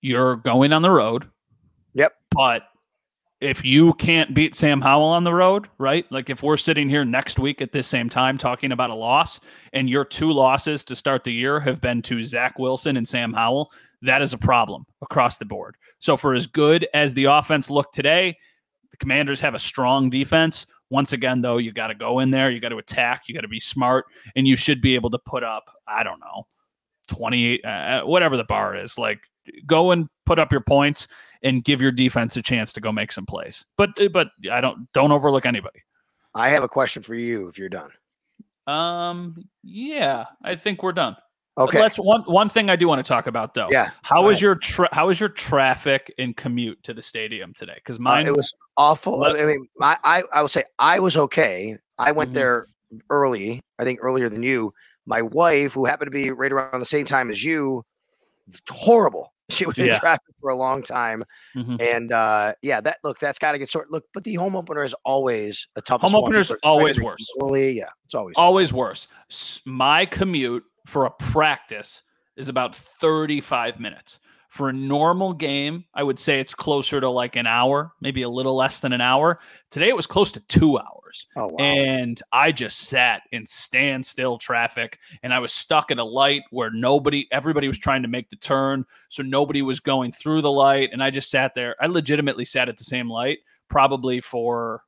You're 0.02 0.36
going 0.38 0.74
on 0.74 0.82
the 0.82 0.92
road 0.92 1.30
Yep. 1.94 2.14
But 2.32 2.64
if 3.44 3.66
you 3.66 3.94
can't 3.96 4.34
beat 4.34 4.56
Sam 4.56 4.80
Howell 4.80 5.04
on 5.04 5.26
the 5.26 5.34
road, 5.34 5.68
right? 5.78 6.10
Like 6.12 6.30
if 6.30 6.42
we're 6.42 6.58
sitting 6.58 6.90
here 6.90 7.04
next 7.04 7.40
week 7.40 7.62
at 7.62 7.74
this 7.74 7.88
same 7.88 8.08
time 8.08 8.38
talking 8.38 8.72
about 8.72 8.90
a 8.90 8.96
loss, 8.96 9.40
and 9.74 9.90
your 9.90 10.06
two 10.06 10.32
losses 10.32 10.84
to 10.86 10.96
start 10.96 11.24
the 11.26 11.34
year 11.34 11.60
have 11.60 11.82
been 11.82 12.02
to 12.04 12.24
Zach 12.24 12.58
Wilson 12.58 12.96
and 12.96 13.08
Sam 13.08 13.34
Howell, 13.34 13.72
that 14.02 14.22
is 14.22 14.32
a 14.32 14.38
problem 14.38 14.86
across 15.02 15.38
the 15.38 15.46
board. 15.46 15.76
So 16.00 16.16
for 16.16 16.34
as 16.34 16.48
good 16.48 16.88
as 16.94 17.14
the 17.14 17.26
offense 17.26 17.70
looked 17.70 17.94
today, 17.94 18.38
the 18.92 18.98
Commanders 18.98 19.42
have 19.42 19.56
a 19.56 19.60
strong 19.60 20.10
defense. 20.10 20.66
Once 20.90 21.12
again, 21.12 21.42
though, 21.42 21.58
you 21.58 21.74
got 21.74 21.88
to 21.88 21.96
go 21.96 22.20
in 22.20 22.30
there, 22.30 22.50
you 22.50 22.62
got 22.62 22.70
to 22.70 22.78
attack, 22.78 23.24
you 23.28 23.36
got 23.36 23.42
to 23.42 23.48
be 23.48 23.60
smart, 23.60 24.06
and 24.36 24.48
you 24.48 24.56
should 24.56 24.80
be 24.82 24.96
able 24.96 25.10
to 25.10 25.20
put 25.20 25.44
up, 25.44 25.66
I 25.88 26.04
don't 26.04 26.20
know, 26.20 26.48
28, 27.08 27.66
uh, 27.66 28.04
whatever 28.04 28.38
the 28.38 28.44
bar 28.46 28.76
is. 28.76 28.98
Like 28.98 29.20
go 29.66 29.92
and 29.92 30.08
put 30.26 30.40
up 30.40 30.52
your 30.52 30.62
points 30.62 31.08
and 31.44 31.64
give 31.64 31.82
your 31.82 31.92
defense 31.92 32.36
a 32.38 32.42
chance 32.42 32.74
to 32.74 32.82
go 32.82 32.92
make 32.92 33.12
some 33.12 33.26
plays. 33.26 33.66
But 33.78 33.90
but 34.12 34.30
I 34.52 34.62
don't 34.62 34.92
don't 34.94 35.12
overlook 35.12 35.46
anybody. 35.46 35.80
I 36.34 36.50
have 36.50 36.64
a 36.64 36.70
question 36.70 37.04
for 37.04 37.16
you 37.16 37.48
if 37.48 37.58
you're 37.58 37.70
done. 37.70 37.92
Um 38.66 39.36
yeah, 39.64 40.26
I 40.44 40.56
think 40.56 40.82
we're 40.82 40.94
done. 40.94 41.16
Okay. 41.58 41.80
Let's 41.80 41.98
one 41.98 42.22
one 42.24 42.50
thing 42.50 42.70
I 42.70 42.76
do 42.76 42.88
want 42.88 43.06
to 43.06 43.08
talk 43.08 43.28
about 43.28 43.54
though. 43.54 43.68
Yeah. 43.70 43.92
How 44.02 44.24
was 44.24 44.42
your 44.42 44.56
tra- 44.56 44.90
how 44.92 45.08
was 45.08 45.20
your 45.20 45.30
traffic 45.30 46.12
and 46.18 46.36
commute 46.36 46.82
to 46.84 46.94
the 46.94 47.02
stadium 47.02 47.54
today? 47.54 47.76
Because 47.76 48.00
mine 48.00 48.26
uh, 48.26 48.32
it 48.32 48.36
was 48.36 48.52
awful. 48.78 49.20
Let, 49.20 49.40
I 49.40 49.46
mean, 49.46 49.68
I, 49.80 49.98
I 50.04 50.24
I 50.34 50.42
will 50.42 50.48
say 50.48 50.64
I 50.80 51.00
was 51.00 51.16
okay. 51.16 51.78
I 52.00 52.12
went 52.12 52.30
mm-hmm. 52.30 52.36
there 52.36 52.68
early. 53.10 53.62
I 53.78 53.84
think 53.84 54.00
earlier 54.02 54.30
than 54.30 54.42
you. 54.42 54.74
My 55.06 55.22
wife, 55.22 55.74
who 55.74 55.86
happened 55.86 56.08
to 56.08 56.12
be 56.12 56.32
right 56.32 56.52
around 56.52 56.80
the 56.80 56.86
same 56.86 57.06
time 57.06 57.30
as 57.30 57.44
you, 57.44 57.84
horrible. 58.70 59.33
She 59.50 59.66
was 59.66 59.78
in 59.78 59.88
yeah. 59.88 60.00
traffic 60.00 60.34
for 60.40 60.50
a 60.50 60.56
long 60.56 60.84
time, 60.84 61.24
mm-hmm. 61.56 61.76
and 61.80 62.12
uh, 62.12 62.54
yeah, 62.62 62.80
that 62.82 62.98
look 63.04 63.20
that's 63.20 63.40
got 63.40 63.52
to 63.52 63.58
get 63.58 63.70
sorted. 63.70 63.92
Look, 63.92 64.06
but 64.14 64.24
the 64.24 64.36
home 64.36 64.56
opener 64.56 64.84
is 64.84 64.96
always 65.04 65.68
a 65.76 65.82
tough. 65.82 66.02
Home 66.02 66.16
openers 66.16 66.52
always 66.64 67.00
worse. 67.00 67.30
yeah, 67.76 67.90
it's 68.06 68.16
always 68.16 68.36
always 68.38 68.72
worse. 68.72 69.08
My 69.66 70.06
commute 70.06 70.64
for 70.86 71.06
a 71.06 71.12
practice 71.12 72.02
is 72.36 72.50
about 72.50 72.76
35 72.76 73.80
minutes. 73.80 74.20
For 74.54 74.70
a 74.70 74.74
normal 74.74 75.34
game, 75.34 75.86
I 75.96 76.04
would 76.04 76.20
say 76.20 76.40
it's 76.40 76.54
closer 76.54 77.02
to 77.02 77.10
like 77.10 77.36
an 77.36 77.48
hour, 77.48 77.92
maybe 78.00 78.22
a 78.22 78.30
little 78.30 78.56
less 78.56 78.82
than 78.82 78.94
an 78.94 79.02
hour. 79.02 79.40
Today 79.72 79.90
it 79.90 79.96
was 79.96 80.06
close 80.06 80.32
to 80.34 80.42
two 80.42 80.78
hours. 80.78 81.26
Oh, 81.36 81.48
wow. 81.48 81.56
And 81.58 82.22
I 82.32 82.52
just 82.52 82.82
sat 82.82 83.24
in 83.32 83.48
standstill 83.48 84.38
traffic 84.38 85.00
and 85.24 85.34
I 85.34 85.40
was 85.40 85.54
stuck 85.54 85.90
at 85.90 85.98
a 85.98 86.04
light 86.04 86.44
where 86.52 86.70
nobody, 86.70 87.28
everybody 87.32 87.68
was 87.68 87.80
trying 87.80 88.04
to 88.04 88.08
make 88.08 88.30
the 88.30 88.36
turn. 88.36 88.86
So 89.10 89.24
nobody 89.24 89.64
was 89.64 89.80
going 89.80 90.12
through 90.12 90.44
the 90.44 90.52
light. 90.52 90.92
And 90.94 91.02
I 91.02 91.10
just 91.10 91.32
sat 91.32 91.56
there. 91.56 91.76
I 91.82 91.88
legitimately 91.88 92.46
sat 92.46 92.70
at 92.70 92.78
the 92.78 92.84
same 92.84 93.10
light 93.10 93.40
probably 93.70 94.22
for 94.22 94.84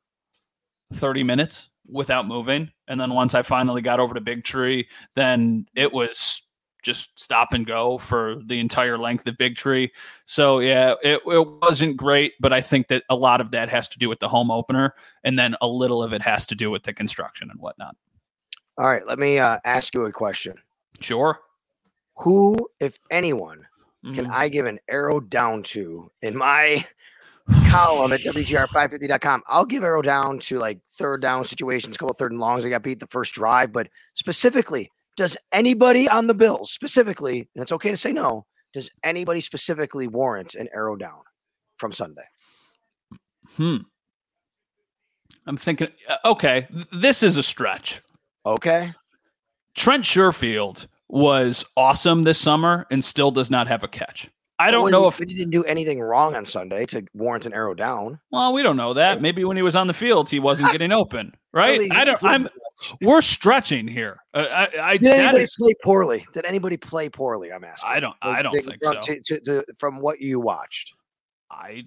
30 0.94 1.24
minutes 1.24 1.70
without 1.88 2.28
moving. 2.28 2.70
And 2.88 3.02
then 3.02 3.16
once 3.16 3.34
I 3.34 3.42
finally 3.42 3.82
got 3.82 4.00
over 4.00 4.14
to 4.14 4.22
Big 4.22 4.44
Tree, 4.44 4.88
then 5.16 5.66
it 5.76 5.92
was 5.92 6.44
just 6.86 7.18
stop 7.20 7.54
and 7.54 7.66
go 7.66 7.98
for 7.98 8.36
the 8.46 8.60
entire 8.60 8.98
length 8.98 9.28
of 9.28 9.38
Big 9.38 9.56
Tree. 9.56 9.92
So 10.26 10.60
yeah, 10.60 10.94
it, 11.04 11.20
it 11.26 11.48
wasn't 11.62 11.98
great, 11.98 12.34
but 12.40 12.54
I 12.54 12.62
think 12.62 12.88
that 12.90 13.04
a 13.10 13.16
lot 13.16 13.42
of 13.42 13.52
that 13.52 13.68
has 13.70 13.90
to 13.90 14.00
do 14.00 14.08
with 14.08 14.20
the 14.20 14.30
home 14.30 14.52
opener, 14.52 14.94
and 15.24 15.38
then 15.38 15.56
a 15.62 15.68
little 15.68 16.02
of 16.04 16.14
it 16.14 16.22
has 16.22 16.46
to 16.48 16.56
do 16.56 16.70
with 16.72 16.84
the 16.84 16.94
construction 16.94 17.50
and 17.50 17.60
whatnot. 17.60 17.96
All 18.78 18.88
right, 18.88 19.06
let 19.08 19.20
me 19.20 19.40
uh, 19.40 19.58
ask 19.66 19.94
you 19.94 20.06
a 20.06 20.12
question. 20.12 20.56
Sure. 21.02 21.40
Who, 22.20 22.70
if 22.80 22.98
anyone, 23.12 23.66
can 24.14 24.28
Mhm. 24.28 24.32
I 24.32 24.50
give 24.50 24.68
an 24.68 24.80
arrow 24.88 25.20
down 25.20 25.64
to 25.64 26.12
in 26.22 26.38
my 26.38 26.86
column 27.70 28.14
at 28.14 28.22
WGR550.com? 28.22 29.44
I'll 29.48 29.66
give 29.66 29.84
arrow 29.84 30.02
down 30.02 30.40
to 30.40 30.60
like 30.60 30.80
third 30.88 31.22
down 31.22 31.44
situations, 31.46 31.98
couple 31.98 32.14
third 32.14 32.32
and 32.32 32.40
longs. 32.40 32.64
They 32.64 32.70
got 32.70 32.84
beat 32.84 33.00
the 33.00 33.08
first 33.08 33.34
drive, 33.34 33.72
but 33.72 33.88
specifically, 34.14 34.92
does 35.16 35.38
anybody 35.52 36.08
on 36.10 36.28
the 36.28 36.34
Bills 36.34 36.72
specifically, 36.72 37.48
and 37.56 37.62
it's 37.62 37.72
okay 37.72 37.90
to 37.92 37.98
say 37.98 38.12
no, 38.12 38.46
does 38.74 38.92
anybody 39.04 39.42
specifically 39.42 40.08
warrant 40.08 40.56
an 40.56 40.68
arrow 40.74 40.96
down 40.96 41.22
from 41.78 41.92
Sunday? 41.92 42.26
Hmm. 43.56 43.78
I'm 45.48 45.58
thinking. 45.58 45.90
uh, 46.10 46.18
Okay, 46.26 46.68
this 46.92 47.24
is 47.24 47.38
a 47.38 47.44
stretch. 47.44 48.02
Okay. 48.46 48.94
Trent 49.76 50.04
Sherfield 50.04 50.88
was 51.08 51.64
awesome 51.78 52.24
this 52.24 52.40
summer 52.40 52.86
and 52.90 53.04
still 53.04 53.32
does 53.32 53.52
not 53.52 53.68
have 53.68 53.84
a 53.84 53.88
catch. 53.88 54.30
I 54.58 54.72
don't 54.72 54.90
know 54.92 55.02
he- 55.02 55.08
if 55.08 55.18
he 55.18 55.26
didn't 55.26 55.52
do 55.52 55.64
anything 55.66 56.00
wrong 56.00 56.34
on 56.36 56.46
Sunday 56.46 56.86
to 56.88 57.04
warrant 57.14 57.46
an 57.46 57.54
arrow 57.54 57.74
down. 57.74 58.20
Well, 58.32 58.54
we 58.54 58.64
don't 58.64 58.78
know 58.78 58.94
that. 58.94 59.22
Maybe 59.22 59.44
when 59.44 59.58
he 59.58 59.64
was 59.64 59.76
on 59.76 59.88
the 59.88 59.94
field, 59.94 60.30
he 60.30 60.40
wasn't 60.40 60.72
getting 60.72 60.92
open, 60.94 61.34
right? 61.54 61.78
Really, 61.80 61.92
I 61.92 62.06
don't. 62.06 62.24
I'm. 62.24 62.48
We're 63.02 63.22
stretching 63.22 63.88
here. 63.88 64.20
Uh, 64.34 64.46
I. 64.50 64.70
I 64.82 64.98
Did 64.98 65.12
anybody 65.14 65.44
is- 65.44 65.56
play 65.60 65.74
poorly? 65.84 66.26
Did 66.34 66.46
anybody 66.46 66.78
play 66.78 67.10
poorly? 67.10 67.52
I'm 67.52 67.64
asking. 67.64 67.90
I 67.92 68.00
don't. 68.00 68.16
I 68.22 68.42
don't 68.42 68.54
they- 68.54 68.62
think 68.62 68.82
from, 68.84 68.96
so. 69.02 69.14
to- 69.14 69.22
to- 69.22 69.40
to- 69.42 69.66
from 69.78 70.00
what 70.02 70.22
you 70.22 70.40
watched, 70.40 70.94
I 71.52 71.84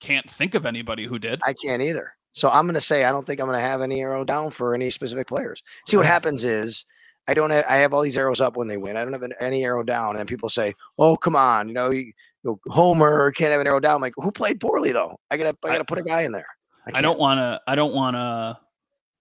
can't 0.00 0.28
think 0.30 0.54
of 0.54 0.66
anybody 0.66 1.06
who 1.06 1.18
did. 1.18 1.40
I 1.44 1.54
can't 1.54 1.80
either. 1.82 2.12
So 2.32 2.48
I'm 2.48 2.64
going 2.66 2.74
to 2.74 2.80
say 2.80 3.04
I 3.04 3.10
don't 3.12 3.26
think 3.26 3.40
I'm 3.40 3.46
going 3.48 3.58
to 3.58 3.66
have 3.66 3.82
any 3.82 4.00
arrow 4.00 4.24
down 4.24 4.50
for 4.50 4.72
any 4.74 4.88
specific 4.90 5.26
players. 5.26 5.62
See 5.88 5.96
what 5.96 6.06
happens 6.06 6.44
is 6.44 6.84
I 7.30 7.34
don't 7.34 7.50
have 7.50 7.64
I 7.68 7.76
have 7.76 7.94
all 7.94 8.02
these 8.02 8.18
arrows 8.18 8.40
up 8.40 8.56
when 8.56 8.66
they 8.66 8.76
win. 8.76 8.96
I 8.96 9.04
don't 9.04 9.12
have 9.12 9.22
an, 9.22 9.34
any 9.40 9.62
arrow 9.64 9.84
down, 9.84 10.16
and 10.16 10.28
people 10.28 10.48
say, 10.48 10.74
"Oh, 10.98 11.16
come 11.16 11.36
on, 11.36 11.68
you 11.68 11.74
know, 11.74 11.90
you, 11.90 12.00
you 12.00 12.12
know, 12.42 12.60
Homer 12.68 13.30
can't 13.30 13.52
have 13.52 13.60
an 13.60 13.66
arrow 13.68 13.78
down." 13.78 13.94
I'm 13.96 14.00
like, 14.00 14.14
who 14.16 14.32
played 14.32 14.58
poorly 14.58 14.90
though? 14.90 15.18
I 15.30 15.36
gotta 15.36 15.56
I 15.64 15.68
I- 15.68 15.72
gotta 15.72 15.84
put 15.84 15.98
a 15.98 16.02
guy 16.02 16.22
in 16.22 16.32
there. 16.32 16.48
I 16.86 16.90
can't. 16.90 17.02
don't 17.04 17.18
want 17.20 17.38
to. 17.38 17.60
I 17.68 17.74
don't 17.76 17.94
want 17.94 18.16
to. 18.16 18.58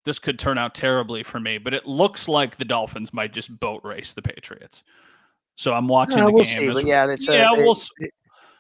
This 0.05 0.18
could 0.18 0.39
turn 0.39 0.57
out 0.57 0.74
terribly 0.74 1.22
for 1.24 1.39
me, 1.39 1.60
but 1.60 1.74
it 1.76 1.86
looks 1.86 2.28
like 2.28 2.55
the 2.57 2.66
Dolphins 2.66 3.14
might 3.14 3.32
just 3.32 3.60
boat 3.60 3.82
race 3.84 4.14
the 4.14 4.22
Patriots. 4.24 4.84
So 5.55 5.74
I'm 5.74 5.88
watching 5.88 6.20
Uh, 6.20 6.26
the 6.28 6.32
we'll 6.32 6.43
game. 6.45 6.53
see, 6.60 6.70
but 6.72 6.86
yeah, 6.86 7.05
it's 7.12 7.28
yeah, 7.28 7.49
they, 7.53 7.62
we'll. 7.62 7.72
s- 7.72 7.91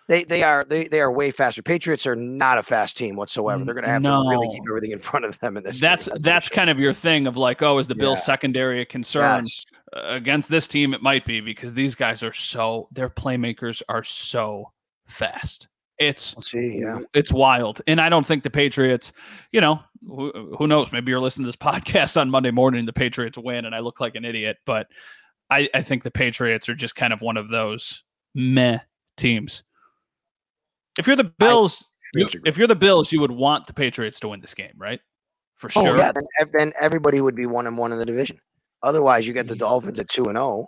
they 0.09 0.25
they 0.25 0.43
are 0.43 0.65
they 0.65 0.89
they 0.89 0.99
are 0.99 1.09
way 1.11 1.31
faster. 1.31 1.61
Patriots 1.61 2.05
are 2.05 2.15
not 2.17 2.57
a 2.57 2.63
fast 2.63 2.97
team 2.97 3.15
whatsoever. 3.15 3.63
They're 3.63 3.73
going 3.73 3.85
to 3.85 3.89
have 3.89 4.03
to 4.03 4.25
really 4.29 4.49
keep 4.49 4.63
everything 4.67 4.91
in 4.91 4.99
front 5.09 5.23
of 5.23 5.39
them 5.39 5.55
in 5.55 5.63
this. 5.63 5.79
game, 5.79 5.89
That's 5.89 6.09
that's 6.21 6.49
kind 6.49 6.69
of 6.69 6.79
your 6.79 6.91
thing 6.93 7.27
of 7.27 7.37
like, 7.37 7.61
oh, 7.61 7.77
is 7.77 7.87
the 7.87 7.95
Bills 7.95 8.19
Yeah. 8.19 8.23
secondary 8.23 8.81
a 8.81 8.85
concern? 8.85 9.45
Against 9.93 10.49
this 10.49 10.67
team 10.67 10.93
it 10.93 11.01
might 11.01 11.25
be 11.25 11.39
because 11.41 11.73
these 11.73 11.95
guys 11.95 12.21
are 12.21 12.33
so 12.33 12.89
their 12.91 13.09
playmakers 13.09 13.81
are 13.89 14.03
so 14.03 14.71
fast 15.07 15.67
it's 15.97 16.35
see. 16.47 16.77
Yeah. 16.81 16.99
it's 17.15 17.33
wild 17.33 17.81
and 17.87 17.99
i 17.99 18.07
don't 18.07 18.25
think 18.25 18.43
the 18.43 18.49
patriots 18.51 19.11
you 19.51 19.59
know 19.59 19.79
who, 20.07 20.55
who 20.57 20.67
knows 20.67 20.91
maybe 20.93 21.09
you're 21.09 21.19
listening 21.19 21.43
to 21.43 21.47
this 21.47 21.55
podcast 21.73 22.21
on 22.21 22.29
monday 22.29 22.51
morning 22.51 22.85
the 22.85 22.93
patriots 22.93 23.35
win 23.37 23.65
and 23.65 23.73
i 23.73 23.79
look 23.79 23.99
like 23.99 24.13
an 24.15 24.23
idiot 24.23 24.57
but 24.65 24.85
i 25.49 25.67
i 25.73 25.81
think 25.81 26.03
the 26.03 26.11
patriots 26.11 26.69
are 26.69 26.75
just 26.75 26.95
kind 26.95 27.11
of 27.11 27.21
one 27.21 27.35
of 27.35 27.49
those 27.49 28.03
meh 28.35 28.77
teams 29.17 29.63
if 30.99 31.07
you're 31.07 31.15
the 31.15 31.23
bills 31.39 31.89
you- 32.13 32.25
if 32.45 32.57
you're 32.57 32.67
the 32.67 32.75
bills 32.75 33.11
you 33.11 33.19
would 33.21 33.31
want 33.31 33.65
the 33.67 33.73
patriots 33.73 34.19
to 34.19 34.27
win 34.29 34.39
this 34.41 34.53
game 34.53 34.73
right 34.77 34.99
for 35.55 35.69
sure. 35.69 35.81
Oh 35.81 35.85
sure 35.87 35.97
yeah. 35.97 36.11
Then, 36.39 36.49
then 36.57 36.73
everybody 36.79 37.19
would 37.21 37.35
be 37.35 37.45
one 37.45 37.67
and 37.67 37.77
one 37.77 37.91
in 37.91 37.97
the 37.97 38.05
division. 38.05 38.39
Otherwise, 38.81 39.27
you 39.27 39.33
get 39.33 39.47
the 39.47 39.55
Dolphins 39.57 39.99
at 39.99 40.07
two 40.07 40.25
and 40.29 40.37
zero, 40.37 40.67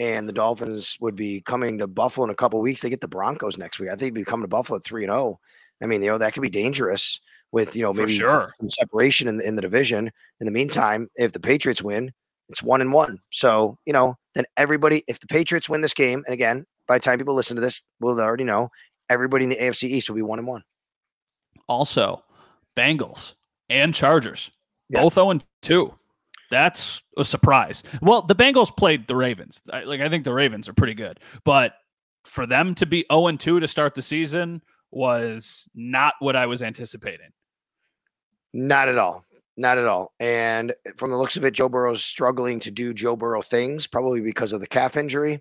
and 0.00 0.28
the 0.28 0.32
Dolphins 0.32 0.96
would 1.00 1.14
be 1.14 1.40
coming 1.42 1.78
to 1.78 1.86
Buffalo 1.86 2.24
in 2.24 2.30
a 2.30 2.34
couple 2.34 2.60
weeks. 2.60 2.82
They 2.82 2.90
get 2.90 3.00
the 3.00 3.06
Broncos 3.08 3.56
next 3.56 3.78
week. 3.78 3.88
I 3.88 3.92
think 3.92 4.14
they'd 4.14 4.20
be 4.20 4.24
coming 4.24 4.42
to 4.42 4.48
Buffalo 4.48 4.78
at 4.78 4.84
three 4.84 5.04
and 5.04 5.12
zero. 5.12 5.38
I 5.80 5.86
mean, 5.86 6.02
you 6.02 6.10
know, 6.10 6.18
that 6.18 6.32
could 6.32 6.42
be 6.42 6.50
dangerous 6.50 7.20
with 7.52 7.76
you 7.76 7.82
know 7.82 7.92
maybe 7.92 8.12
sure 8.18 8.52
some 8.60 8.68
separation 8.70 9.28
in 9.28 9.36
the, 9.36 9.46
in 9.46 9.54
the 9.54 9.62
division. 9.62 10.10
In 10.40 10.46
the 10.46 10.52
meantime, 10.52 11.08
if 11.14 11.30
the 11.32 11.40
Patriots 11.40 11.82
win, 11.82 12.12
it's 12.48 12.62
one 12.64 12.80
and 12.80 12.92
one. 12.92 13.18
So 13.30 13.78
you 13.86 13.92
know, 13.92 14.16
then 14.34 14.44
everybody, 14.56 15.04
if 15.06 15.20
the 15.20 15.28
Patriots 15.28 15.68
win 15.68 15.82
this 15.82 15.94
game, 15.94 16.24
and 16.26 16.34
again, 16.34 16.66
by 16.88 16.98
the 16.98 17.02
time 17.04 17.18
people 17.18 17.34
listen 17.34 17.54
to 17.54 17.62
this, 17.62 17.82
we'll 18.00 18.20
already 18.20 18.42
know 18.44 18.70
everybody 19.12 19.44
in 19.44 19.50
the 19.50 19.56
AFC 19.56 19.84
East 19.84 20.08
will 20.08 20.16
be 20.16 20.22
one 20.22 20.38
and 20.38 20.48
one. 20.48 20.64
also 21.68 22.24
Bengals 22.76 23.34
and 23.68 23.94
Chargers, 23.94 24.50
both 24.90 25.14
0 25.14 25.40
2. 25.62 25.94
That's 26.50 27.02
a 27.16 27.24
surprise. 27.24 27.82
Well, 28.02 28.22
the 28.22 28.34
Bengals 28.34 28.74
played 28.76 29.06
the 29.06 29.16
Ravens. 29.16 29.62
I, 29.72 29.84
like 29.84 30.00
I 30.00 30.08
think 30.08 30.24
the 30.24 30.34
Ravens 30.34 30.68
are 30.68 30.74
pretty 30.74 30.94
good, 30.94 31.20
but 31.44 31.74
for 32.24 32.46
them 32.46 32.74
to 32.76 32.86
be 32.86 33.04
0 33.10 33.28
and 33.28 33.40
2 33.40 33.60
to 33.60 33.68
start 33.68 33.94
the 33.94 34.02
season 34.02 34.62
was 34.90 35.68
not 35.74 36.14
what 36.18 36.36
I 36.36 36.46
was 36.46 36.62
anticipating. 36.62 37.30
Not 38.52 38.88
at 38.88 38.98
all. 38.98 39.24
Not 39.56 39.76
at 39.76 39.84
all. 39.84 40.14
And 40.18 40.72
from 40.96 41.10
the 41.10 41.18
looks 41.18 41.36
of 41.36 41.44
it, 41.44 41.52
Joe 41.52 41.68
Burrow's 41.68 42.02
struggling 42.02 42.58
to 42.60 42.70
do 42.70 42.94
Joe 42.94 43.16
Burrow 43.16 43.42
things, 43.42 43.86
probably 43.86 44.20
because 44.22 44.52
of 44.52 44.60
the 44.60 44.66
calf 44.66 44.96
injury. 44.96 45.34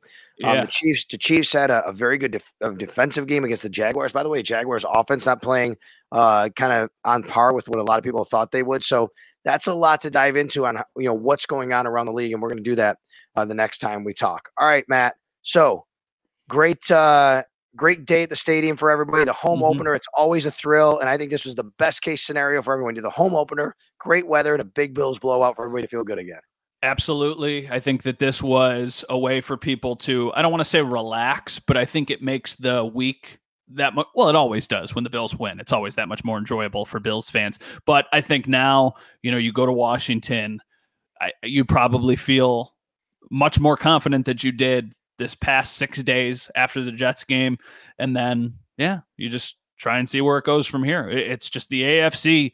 Um, 0.43 0.55
Yeah. 0.55 0.61
the 0.61 0.67
Chiefs, 0.67 1.05
the 1.09 1.17
Chiefs 1.17 1.53
had 1.53 1.71
a, 1.71 1.81
a 1.87 1.93
very 1.93 2.17
good 2.17 2.31
def- 2.31 2.53
uh, 2.61 2.71
defensive 2.71 3.25
game 3.27 3.45
against 3.45 3.63
the 3.63 3.69
Jaguars. 3.69 4.11
By 4.11 4.23
the 4.23 4.29
way, 4.29 4.41
Jaguars 4.43 4.83
offense 4.91 5.25
not 5.25 5.41
playing 5.41 5.77
uh, 6.11 6.49
kind 6.57 6.73
of 6.73 6.89
on 7.05 7.23
par 7.23 7.53
with 7.53 7.69
what 7.69 7.79
a 7.79 7.83
lot 7.83 7.99
of 7.99 8.03
people 8.03 8.25
thought 8.25 8.51
they 8.51 8.63
would. 8.63 8.83
So 8.83 9.11
that's 9.45 9.67
a 9.67 9.73
lot 9.73 10.01
to 10.01 10.09
dive 10.09 10.35
into 10.35 10.65
on 10.65 10.79
you 10.97 11.05
know 11.05 11.13
what's 11.13 11.45
going 11.45 11.71
on 11.71 11.87
around 11.87 12.07
the 12.07 12.11
league, 12.13 12.33
and 12.33 12.41
we're 12.41 12.49
going 12.49 12.63
to 12.63 12.69
do 12.69 12.75
that 12.75 12.97
uh, 13.37 13.45
the 13.45 13.55
next 13.55 13.77
time 13.77 14.03
we 14.03 14.13
talk. 14.13 14.49
All 14.59 14.67
right, 14.67 14.83
Matt. 14.89 15.15
So 15.41 15.85
great, 16.49 16.91
uh, 16.91 17.43
great 17.75 18.05
day 18.05 18.23
at 18.23 18.29
the 18.29 18.35
stadium 18.35 18.75
for 18.77 18.91
everybody. 18.91 19.23
The 19.23 19.33
home 19.33 19.59
Mhm. 19.61 19.75
opener, 19.75 19.93
it's 19.93 20.07
always 20.13 20.45
a 20.45 20.51
thrill, 20.51 20.99
and 20.99 21.09
I 21.09 21.17
think 21.17 21.31
this 21.31 21.45
was 21.45 21.55
the 21.55 21.63
best 21.63 22.01
case 22.01 22.21
scenario 22.21 22.61
for 22.61 22.73
everyone. 22.73 22.93
Do 22.93 23.01
the 23.01 23.09
home 23.09 23.35
opener, 23.35 23.75
great 23.99 24.27
weather, 24.27 24.53
and 24.53 24.61
a 24.61 24.65
big 24.65 24.93
Bills 24.93 25.19
blowout 25.19 25.55
for 25.55 25.65
everybody 25.65 25.83
to 25.83 25.87
feel 25.87 26.03
good 26.03 26.19
again. 26.19 26.41
Absolutely. 26.83 27.69
I 27.69 27.79
think 27.79 28.03
that 28.03 28.19
this 28.19 28.41
was 28.41 29.05
a 29.07 29.17
way 29.17 29.39
for 29.39 29.55
people 29.55 29.95
to, 29.97 30.33
I 30.35 30.41
don't 30.41 30.51
want 30.51 30.61
to 30.61 30.69
say 30.69 30.81
relax, 30.81 31.59
but 31.59 31.77
I 31.77 31.85
think 31.85 32.09
it 32.09 32.23
makes 32.23 32.55
the 32.55 32.83
week 32.83 33.37
that 33.73 33.93
much, 33.93 34.07
well, 34.15 34.29
it 34.29 34.35
always 34.35 34.67
does 34.67 34.93
when 34.95 35.03
the 35.03 35.09
Bills 35.09 35.35
win. 35.35 35.59
It's 35.59 35.71
always 35.71 35.95
that 35.95 36.07
much 36.07 36.23
more 36.23 36.37
enjoyable 36.39 36.85
for 36.85 36.99
Bills 36.99 37.29
fans. 37.29 37.59
But 37.85 38.07
I 38.11 38.19
think 38.19 38.47
now, 38.47 38.95
you 39.21 39.31
know, 39.31 39.37
you 39.37 39.53
go 39.53 39.65
to 39.65 39.71
Washington, 39.71 40.59
I, 41.21 41.31
you 41.43 41.63
probably 41.63 42.15
feel 42.15 42.73
much 43.29 43.59
more 43.59 43.77
confident 43.77 44.25
that 44.25 44.43
you 44.43 44.51
did 44.51 44.93
this 45.21 45.35
past 45.35 45.75
six 45.77 46.01
days 46.03 46.49
after 46.55 46.83
the 46.83 46.91
Jets 46.91 47.23
game. 47.23 47.57
And 47.99 48.15
then, 48.15 48.55
yeah, 48.77 49.01
you 49.17 49.29
just 49.29 49.55
try 49.77 49.99
and 49.99 50.09
see 50.09 50.19
where 50.21 50.37
it 50.37 50.45
goes 50.45 50.67
from 50.67 50.83
here. 50.83 51.09
It's 51.09 51.49
just 51.49 51.69
the 51.69 51.83
AFC 51.83 52.53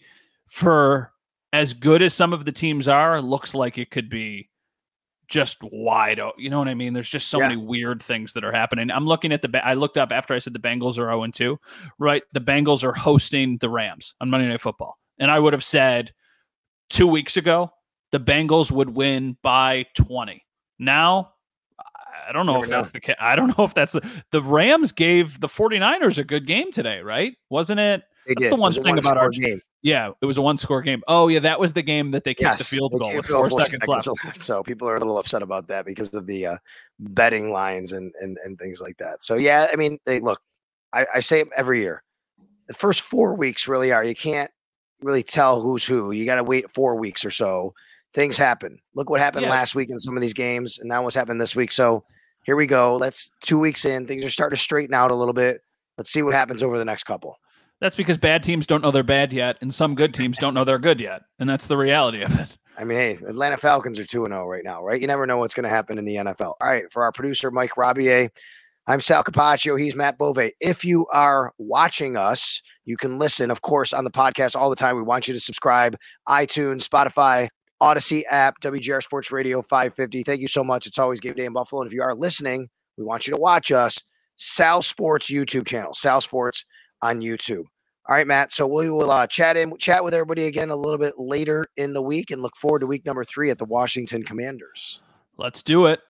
for 0.49 1.11
as 1.53 1.73
good 1.73 2.01
as 2.01 2.13
some 2.13 2.33
of 2.33 2.45
the 2.45 2.51
teams 2.51 2.87
are, 2.87 3.21
looks 3.21 3.55
like 3.55 3.77
it 3.77 3.89
could 3.89 4.09
be 4.09 4.49
just 5.29 5.57
wide 5.61 6.19
open. 6.19 6.41
You 6.41 6.49
know 6.49 6.59
what 6.59 6.67
I 6.67 6.73
mean? 6.73 6.93
There's 6.93 7.09
just 7.09 7.27
so 7.27 7.39
Yeah. 7.39 7.49
many 7.49 7.57
weird 7.61 8.01
things 8.03 8.33
that 8.33 8.43
are 8.45 8.51
happening. 8.51 8.91
I'm 8.91 9.05
looking 9.05 9.31
at 9.31 9.41
the. 9.41 9.65
I 9.65 9.73
looked 9.73 9.97
up 9.97 10.11
after 10.11 10.33
I 10.33 10.39
said 10.39 10.53
the 10.53 10.59
Bengals 10.59 10.97
are 10.97 11.09
0 11.11 11.27
2. 11.33 11.59
Right, 11.99 12.23
the 12.33 12.39
Bengals 12.41 12.83
are 12.83 12.93
hosting 12.93 13.57
the 13.57 13.69
Rams 13.69 14.15
on 14.21 14.29
Monday 14.29 14.47
Night 14.47 14.61
Football, 14.61 14.97
and 15.19 15.29
I 15.31 15.39
would 15.39 15.53
have 15.53 15.63
said 15.65 16.13
two 16.89 17.07
weeks 17.07 17.35
ago 17.35 17.71
the 18.11 18.19
Bengals 18.21 18.71
would 18.71 18.89
win 18.89 19.37
by 19.41 19.85
20. 19.95 20.45
Now. 20.79 21.33
I 22.27 22.31
don't 22.31 22.45
know 22.45 22.53
Never 22.53 22.65
if 22.65 22.71
that's 22.71 22.91
the 22.91 22.99
case. 22.99 23.15
I 23.19 23.35
don't 23.35 23.57
know 23.57 23.63
if 23.63 23.73
that's 23.73 23.93
the 23.93 24.23
the 24.31 24.41
Rams 24.41 24.91
gave 24.91 25.39
the 25.39 25.47
49ers 25.47 26.17
a 26.17 26.23
good 26.23 26.45
game 26.45 26.71
today, 26.71 26.99
right? 26.99 27.35
Wasn't 27.49 27.79
it? 27.79 28.03
They 28.27 28.33
That's 28.33 28.43
did. 28.43 28.51
the 28.51 28.55
one 28.57 28.73
thing 28.73 28.97
about 28.97 29.17
our 29.17 29.29
game. 29.29 29.61
Yeah, 29.83 30.11
it 30.21 30.25
was 30.25 30.37
a 30.37 30.41
one 30.41 30.57
score 30.57 30.81
game. 30.81 31.01
Oh 31.07 31.29
yeah, 31.29 31.39
that 31.39 31.61
was 31.61 31.71
the 31.71 31.81
game 31.81 32.11
that 32.11 32.25
they 32.25 32.33
kicked 32.33 32.57
the 32.57 32.63
field 32.65 32.91
goal 32.99 33.15
with 33.15 33.25
field 33.25 33.39
four 33.39 33.47
goal 33.49 33.59
seconds 33.61 33.87
left. 33.87 34.05
left. 34.25 34.41
So 34.41 34.63
people 34.63 34.89
are 34.89 34.95
a 34.95 34.99
little 34.99 35.17
upset 35.17 35.41
about 35.41 35.69
that 35.69 35.85
because 35.85 36.13
of 36.13 36.27
the 36.27 36.45
uh, 36.47 36.57
betting 36.99 37.51
lines 37.53 37.93
and, 37.93 38.11
and 38.19 38.37
and 38.43 38.59
things 38.59 38.81
like 38.81 38.97
that. 38.97 39.23
So 39.23 39.35
yeah, 39.35 39.67
I 39.71 39.77
mean, 39.77 39.97
they 40.05 40.19
look. 40.19 40.41
I, 40.91 41.05
I 41.15 41.19
say 41.21 41.39
it 41.39 41.47
every 41.55 41.79
year. 41.81 42.03
The 42.67 42.73
first 42.73 42.99
four 43.01 43.33
weeks 43.35 43.65
really 43.69 43.93
are. 43.93 44.03
You 44.03 44.15
can't 44.15 44.51
really 45.01 45.23
tell 45.23 45.61
who's 45.61 45.85
who. 45.85 46.11
You 46.11 46.25
got 46.25 46.35
to 46.35 46.43
wait 46.43 46.69
four 46.73 46.95
weeks 46.97 47.23
or 47.23 47.31
so. 47.31 47.73
Things 48.13 48.37
happen. 48.37 48.79
Look 48.93 49.09
what 49.09 49.21
happened 49.21 49.43
Yeah. 49.43 49.51
last 49.51 49.73
week 49.73 49.89
in 49.89 49.97
some 49.99 50.17
of 50.17 50.21
these 50.21 50.33
games, 50.33 50.79
and 50.79 50.89
now 50.89 51.01
what's 51.03 51.15
happened 51.15 51.39
this 51.39 51.55
week. 51.55 51.71
So 51.71 52.03
here 52.47 52.55
we 52.55 52.65
go. 52.65 52.95
Let's 52.95 53.29
two 53.41 53.59
weeks 53.59 53.83
in. 53.83 54.07
Things 54.07 54.23
are 54.25 54.29
starting 54.29 54.55
to 54.55 54.61
straighten 54.61 54.95
out 54.95 55.11
a 55.11 55.15
little 55.15 55.33
bit. 55.33 55.61
Let's 55.97 56.09
see 56.09 56.23
what 56.23 56.33
happens 56.33 56.63
over 56.63 56.77
the 56.77 56.85
next 56.85 57.03
couple. 57.03 57.37
That's 57.81 57.95
because 57.95 58.17
bad 58.17 58.41
teams 58.41 58.65
don't 58.65 58.81
know 58.81 58.89
they're 58.89 59.03
bad 59.03 59.33
yet, 59.33 59.57
and 59.61 59.71
some 59.71 59.93
good 59.93 60.13
teams 60.13 60.37
don't 60.37 60.53
know 60.53 60.63
they're 60.63 60.79
good 60.79 60.99
yet, 60.99 61.23
and 61.37 61.47
that's 61.47 61.67
the 61.67 61.77
reality 61.77 62.23
of 62.23 62.39
it. 62.39 62.57
I 62.79 62.85
mean, 62.85 62.97
hey, 62.97 63.11
Atlanta 63.27 63.57
Falcons 63.57 63.99
are 63.99 64.05
2 64.05 64.25
0 64.27 64.47
right 64.47 64.63
now, 64.63 64.83
right? 64.83 64.99
You 64.99 65.07
never 65.07 65.27
know 65.27 65.37
what's 65.37 65.53
going 65.53 65.65
to 65.65 65.69
happen 65.69 65.97
in 65.97 66.05
the 66.05 66.15
NFL. 66.15 66.53
All 66.61 66.67
right, 66.67 66.91
for 66.91 67.03
our 67.03 67.11
producer, 67.11 67.51
Mike 67.51 67.75
Robier, 67.75 68.29
I'm 68.87 69.01
Sal 69.01 69.23
Capaccio. 69.23 69.77
He's 69.77 69.95
Matt 69.95 70.17
Bove. 70.17 70.39
If 70.61 70.85
you 70.85 71.05
are 71.07 71.53
watching 71.57 72.15
us, 72.15 72.61
you 72.85 72.95
can 72.95 73.19
listen, 73.19 73.51
of 73.51 73.61
course, 73.61 73.91
on 73.91 74.05
the 74.05 74.11
podcast 74.11 74.55
all 74.55 74.69
the 74.69 74.75
time. 74.75 74.95
We 74.95 75.03
want 75.03 75.27
you 75.27 75.33
to 75.33 75.39
subscribe, 75.39 75.97
iTunes, 76.29 76.87
Spotify, 76.87 77.49
Audacy 77.81 78.23
app, 78.29 78.59
WGR 78.61 79.03
Sports 79.03 79.31
Radio 79.31 79.61
550. 79.61 80.23
Thank 80.23 80.41
you 80.41 80.47
so 80.47 80.63
much. 80.63 80.87
It's 80.87 80.97
always 80.97 81.19
game 81.19 81.35
day 81.35 81.45
in 81.45 81.53
Buffalo. 81.53 81.81
And 81.81 81.87
if 81.87 81.93
you 81.93 82.01
are 82.01 82.15
listening, 82.15 82.69
we 82.97 83.03
want 83.03 83.27
you 83.27 83.33
to 83.33 83.39
watch 83.39 83.71
us, 83.71 83.99
Sal 84.35 84.81
Sports 84.81 85.31
YouTube 85.31 85.67
channel, 85.67 85.93
Sal 85.93 86.21
Sports 86.21 86.65
on 87.01 87.21
YouTube. 87.21 87.65
All 88.09 88.15
right, 88.15 88.25
Matt. 88.25 88.51
So 88.53 88.65
we 88.65 88.89
will 88.89 89.11
uh, 89.11 89.27
chat 89.27 89.57
in, 89.57 89.77
chat 89.77 90.03
with 90.03 90.13
everybody 90.13 90.45
again 90.45 90.69
a 90.69 90.75
little 90.75 90.97
bit 90.97 91.15
later 91.17 91.67
in 91.75 91.93
the 91.93 92.01
week, 92.01 92.31
and 92.31 92.41
look 92.41 92.55
forward 92.55 92.79
to 92.79 92.87
week 92.87 93.05
number 93.05 93.23
three 93.23 93.49
at 93.49 93.57
the 93.57 93.65
Washington 93.65 94.23
Commanders. 94.23 95.01
Let's 95.37 95.61
do 95.61 95.85
it. 95.87 96.01